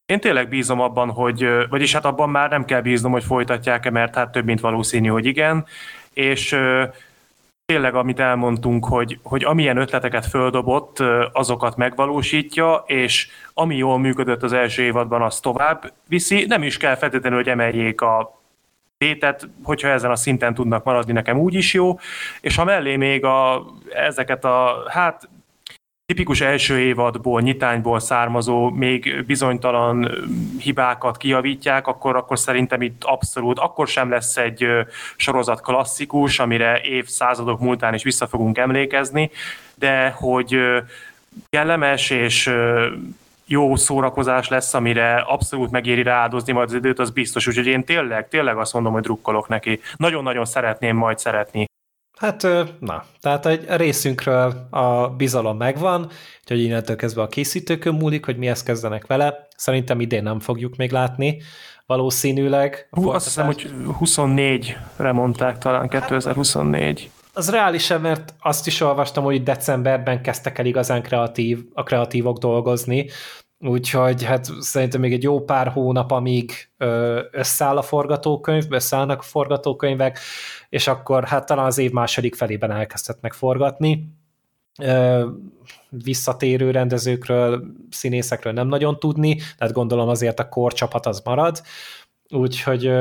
Én 0.06 0.20
tényleg 0.20 0.50
bízom 0.50 0.80
abban, 0.80 1.10
hogy, 1.10 1.48
vagyis 1.70 1.94
hát 1.94 2.06
abban 2.06 2.30
már 2.30 2.50
nem 2.50 2.66
kell 2.66 2.82
bíznom, 2.82 3.12
hogy 3.12 3.24
folytatják-e, 3.24 3.90
mert 3.90 4.16
hát 4.16 4.32
több 4.32 4.46
mint 4.46 4.60
valószínű, 4.60 5.08
hogy 5.08 5.26
igen. 5.26 5.66
És 6.14 6.58
tényleg, 7.72 7.96
amit 7.96 8.20
elmondtunk, 8.20 8.86
hogy, 8.86 9.20
hogy 9.24 9.44
amilyen 9.44 9.78
ötleteket 9.78 10.26
földobott, 10.26 10.98
azokat 11.34 11.76
megvalósítja, 11.76 12.84
és 12.88 13.28
ami 13.54 13.76
jól 13.76 14.00
működött 14.00 14.44
az 14.44 14.54
első 14.54 14.84
évadban, 14.84 15.22
az 15.22 15.40
tovább 15.40 15.94
viszi. 16.08 16.46
Nem 16.48 16.64
is 16.64 16.78
kell 16.78 16.96
feltétlenül, 16.96 17.38
hogy 17.38 17.48
emeljék 17.48 18.02
a 18.02 18.42
tétet, 18.98 19.48
hogyha 19.64 19.88
ezen 19.88 20.12
a 20.12 20.16
szinten 20.16 20.54
tudnak 20.54 20.84
maradni, 20.84 21.12
nekem 21.12 21.38
úgy 21.40 21.54
is 21.54 21.74
jó, 21.74 22.00
és 22.42 22.56
ha 22.56 22.64
mellé 22.64 22.96
még 22.96 23.26
a, 23.26 23.66
ezeket 23.90 24.46
a, 24.46 24.84
hát 24.88 25.30
tipikus 26.12 26.42
első 26.42 26.80
évadból, 26.80 27.42
nyitányból 27.42 28.00
származó, 28.00 28.70
még 28.70 29.24
bizonytalan 29.26 30.12
hibákat 30.60 31.18
kijavítják, 31.18 31.88
akkor, 31.88 32.16
akkor 32.16 32.40
szerintem 32.40 32.82
itt 32.82 33.04
abszolút, 33.04 33.60
akkor 33.60 33.88
sem 33.88 34.10
lesz 34.10 34.38
egy 34.38 34.66
sorozat 35.16 35.62
klasszikus, 35.62 36.40
amire 36.40 36.82
évszázadok 36.82 37.60
múltán 37.60 37.94
is 37.94 38.04
vissza 38.04 38.28
fogunk 38.28 38.58
emlékezni, 38.58 39.32
de 39.76 40.10
hogy 40.10 40.60
kellemes 41.50 42.10
és 42.10 42.54
jó 43.46 43.76
szórakozás 43.76 44.48
lesz, 44.48 44.74
amire 44.74 45.16
abszolút 45.16 45.72
megéri 45.72 46.04
rááldozni 46.04 46.54
majd 46.54 46.68
az 46.68 46.76
időt, 46.76 47.00
az 47.00 47.10
biztos. 47.10 47.48
Úgyhogy 47.48 47.68
én 47.68 47.84
tényleg, 47.84 48.28
tényleg 48.28 48.58
azt 48.58 48.74
mondom, 48.74 48.94
hogy 48.94 49.02
drukkolok 49.02 49.48
neki. 49.48 49.80
Nagyon-nagyon 49.96 50.46
szeretném 50.46 50.96
majd 50.96 51.20
szeretni. 51.20 51.66
Hát, 52.18 52.48
na, 52.80 53.04
tehát 53.20 53.46
egy 53.46 53.66
részünkről 53.68 54.68
a 54.70 55.08
bizalom 55.08 55.58
megvan, 55.58 56.10
úgyhogy 56.42 56.64
innentől 56.64 56.96
kezdve 56.96 57.22
a 57.22 57.28
készítőkön 57.28 57.94
múlik, 57.94 58.26
hogy 58.26 58.38
mihez 58.38 58.64
kezdenek 58.64 59.08
vele. 59.08 59.48
Szerintem 59.56 60.00
idén 60.00 60.24
nem 60.24 60.40
fogjuk 60.40 60.76
még 60.76 60.92
látni, 60.92 61.42
valószínűleg. 61.86 62.88
Hú, 62.92 63.10
azt 63.10 63.26
hiszem, 63.26 63.46
hogy 63.46 63.74
24-re 64.00 65.12
mondták 65.12 65.58
talán, 65.58 65.90
2024. 65.90 67.02
Hát, 67.02 67.20
az 67.34 67.50
reális 67.50 67.88
mert 67.88 68.34
azt 68.40 68.68
is 68.68 68.82
olvastam, 68.82 69.24
hogy 69.24 69.44
decemberben 69.44 70.22
kezdtek 70.22 70.58
el 70.58 70.66
igazán 70.66 71.02
kreatív, 71.02 71.60
a 71.74 71.84
kreatívok 71.84 72.38
dolgozni, 72.38 73.10
úgyhogy 73.62 74.24
hát 74.24 74.46
szerintem 74.60 75.00
még 75.00 75.14
egy 75.14 75.24
jó 75.24 75.44
pár 75.44 75.68
hónap, 75.68 76.12
amíg 76.12 76.52
összeáll 77.32 77.78
a 77.78 77.82
forgatókönyv, 77.82 78.66
összeállnak 78.70 79.20
a 79.20 79.24
forgatókönyvek, 79.24 80.20
és 80.70 80.88
akkor 80.88 81.24
hát 81.24 81.46
talán 81.46 81.66
az 81.66 81.78
év 81.78 81.92
második 81.92 82.36
felében 82.36 82.72
elkezdhetnek 82.72 83.34
forgatni. 83.34 84.08
Visszatérő 85.90 86.72
rendezőkről, 86.72 87.64
színészekről 87.90 88.54
nem 88.54 88.68
nagyon 88.68 89.00
tudni, 89.00 89.36
tehát 89.58 89.74
gondolom 89.74 90.10
azért 90.10 90.40
a 90.40 90.50
korcsapat 90.50 91.06
az 91.06 91.22
marad, 91.26 91.62
úgyhogy 92.30 92.94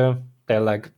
tényleg 0.44 0.94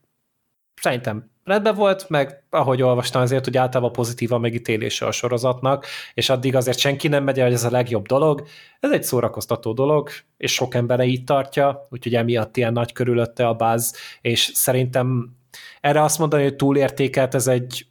szerintem 0.74 1.30
rendben 1.44 1.74
volt, 1.74 2.08
meg 2.08 2.42
ahogy 2.50 2.82
olvastam 2.82 3.22
azért, 3.22 3.44
hogy 3.44 3.56
általában 3.56 3.92
pozitív 3.92 4.32
a 4.32 4.38
megítélése 4.38 5.06
a 5.06 5.12
sorozatnak, 5.12 5.86
és 6.14 6.28
addig 6.28 6.56
azért 6.56 6.78
senki 6.78 7.08
nem 7.08 7.24
megy 7.24 7.40
hogy 7.40 7.52
ez 7.52 7.64
a 7.64 7.70
legjobb 7.70 8.06
dolog. 8.06 8.46
Ez 8.80 8.90
egy 8.90 9.02
szórakoztató 9.02 9.72
dolog, 9.72 10.08
és 10.36 10.52
sok 10.52 10.74
embere 10.74 11.04
így 11.04 11.24
tartja, 11.24 11.86
úgyhogy 11.90 12.14
emiatt 12.14 12.56
ilyen 12.56 12.72
nagy 12.72 12.92
körülötte 12.92 13.46
a 13.46 13.54
báz, 13.54 13.94
és 14.20 14.50
szerintem 14.54 15.36
erre 15.80 16.02
azt 16.02 16.18
mondani, 16.18 16.42
hogy 16.42 16.56
túlértékelt, 16.56 17.34
ez 17.34 17.46
egy 17.46 17.86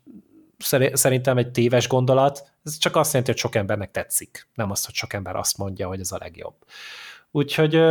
szerintem 0.94 1.38
egy 1.38 1.52
téves 1.52 1.88
gondolat, 1.88 2.52
ez 2.64 2.78
csak 2.78 2.96
azt 2.96 3.10
jelenti, 3.10 3.32
hogy 3.32 3.42
sok 3.42 3.56
embernek 3.56 3.92
tetszik, 3.92 4.48
nem 4.54 4.72
azt, 4.72 4.86
hogy 4.86 4.94
sok 4.94 5.14
ember 5.14 5.36
azt 5.36 5.58
mondja, 5.58 5.88
hogy 5.88 6.00
ez 6.00 6.12
a 6.12 6.18
legjobb. 6.20 6.56
Úgyhogy 7.32 7.82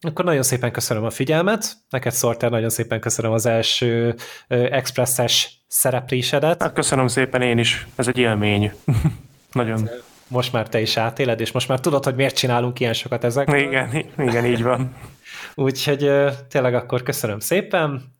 akkor 0.00 0.24
nagyon 0.24 0.42
szépen 0.42 0.72
köszönöm 0.72 1.04
a 1.04 1.10
figyelmet, 1.10 1.76
neked 1.90 2.12
Szorter 2.12 2.50
nagyon 2.50 2.70
szépen 2.70 3.00
köszönöm 3.00 3.32
az 3.32 3.46
első 3.46 4.14
expresses 4.48 5.64
szereplésedet. 5.66 6.62
Hát 6.62 6.72
köszönöm 6.72 7.06
szépen 7.06 7.42
én 7.42 7.58
is, 7.58 7.86
ez 7.94 8.08
egy 8.08 8.18
élmény. 8.18 8.72
nagyon. 9.52 9.88
Most 10.28 10.52
már 10.52 10.68
te 10.68 10.80
is 10.80 10.96
átéled, 10.96 11.40
és 11.40 11.52
most 11.52 11.68
már 11.68 11.80
tudod, 11.80 12.04
hogy 12.04 12.14
miért 12.14 12.36
csinálunk 12.36 12.80
ilyen 12.80 12.92
sokat 12.92 13.24
ezek. 13.24 13.48
Igen, 13.48 14.04
igen, 14.18 14.44
így 14.44 14.62
van. 14.62 14.94
Úgyhogy 15.54 16.10
tényleg 16.48 16.74
akkor 16.74 17.02
köszönöm 17.02 17.38
szépen, 17.38 18.14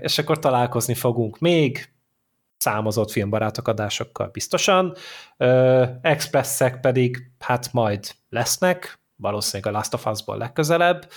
és 0.00 0.18
akkor 0.18 0.38
találkozni 0.38 0.94
fogunk 0.94 1.38
még, 1.38 1.92
számozott 2.56 3.10
filmbarátok 3.10 3.68
adásokkal 3.68 4.28
biztosan, 4.32 4.96
expresszek 6.00 6.80
pedig 6.80 7.30
hát 7.38 7.72
majd 7.72 8.14
lesznek, 8.28 8.97
valószínűleg 9.20 9.74
a 9.74 9.76
Last 9.76 9.94
of 9.94 10.06
Us-ból 10.06 10.36
legközelebb, 10.36 11.08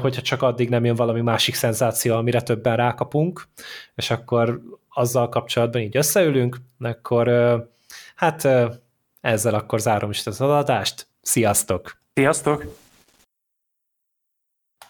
hogyha 0.00 0.22
csak 0.22 0.42
addig 0.42 0.68
nem 0.68 0.84
jön 0.84 0.94
valami 0.94 1.20
másik 1.20 1.54
szenzáció, 1.54 2.14
amire 2.14 2.42
többen 2.42 2.76
rákapunk, 2.76 3.48
és 3.94 4.10
akkor 4.10 4.60
azzal 4.88 5.28
kapcsolatban 5.28 5.80
így 5.80 5.96
összeülünk, 5.96 6.56
akkor 6.80 7.28
hát 8.14 8.48
ezzel 9.20 9.54
akkor 9.54 9.80
zárom 9.80 10.10
is 10.10 10.26
az 10.26 10.40
adást. 10.40 11.06
Sziasztok! 11.22 12.00
Sziasztok! 12.14 12.64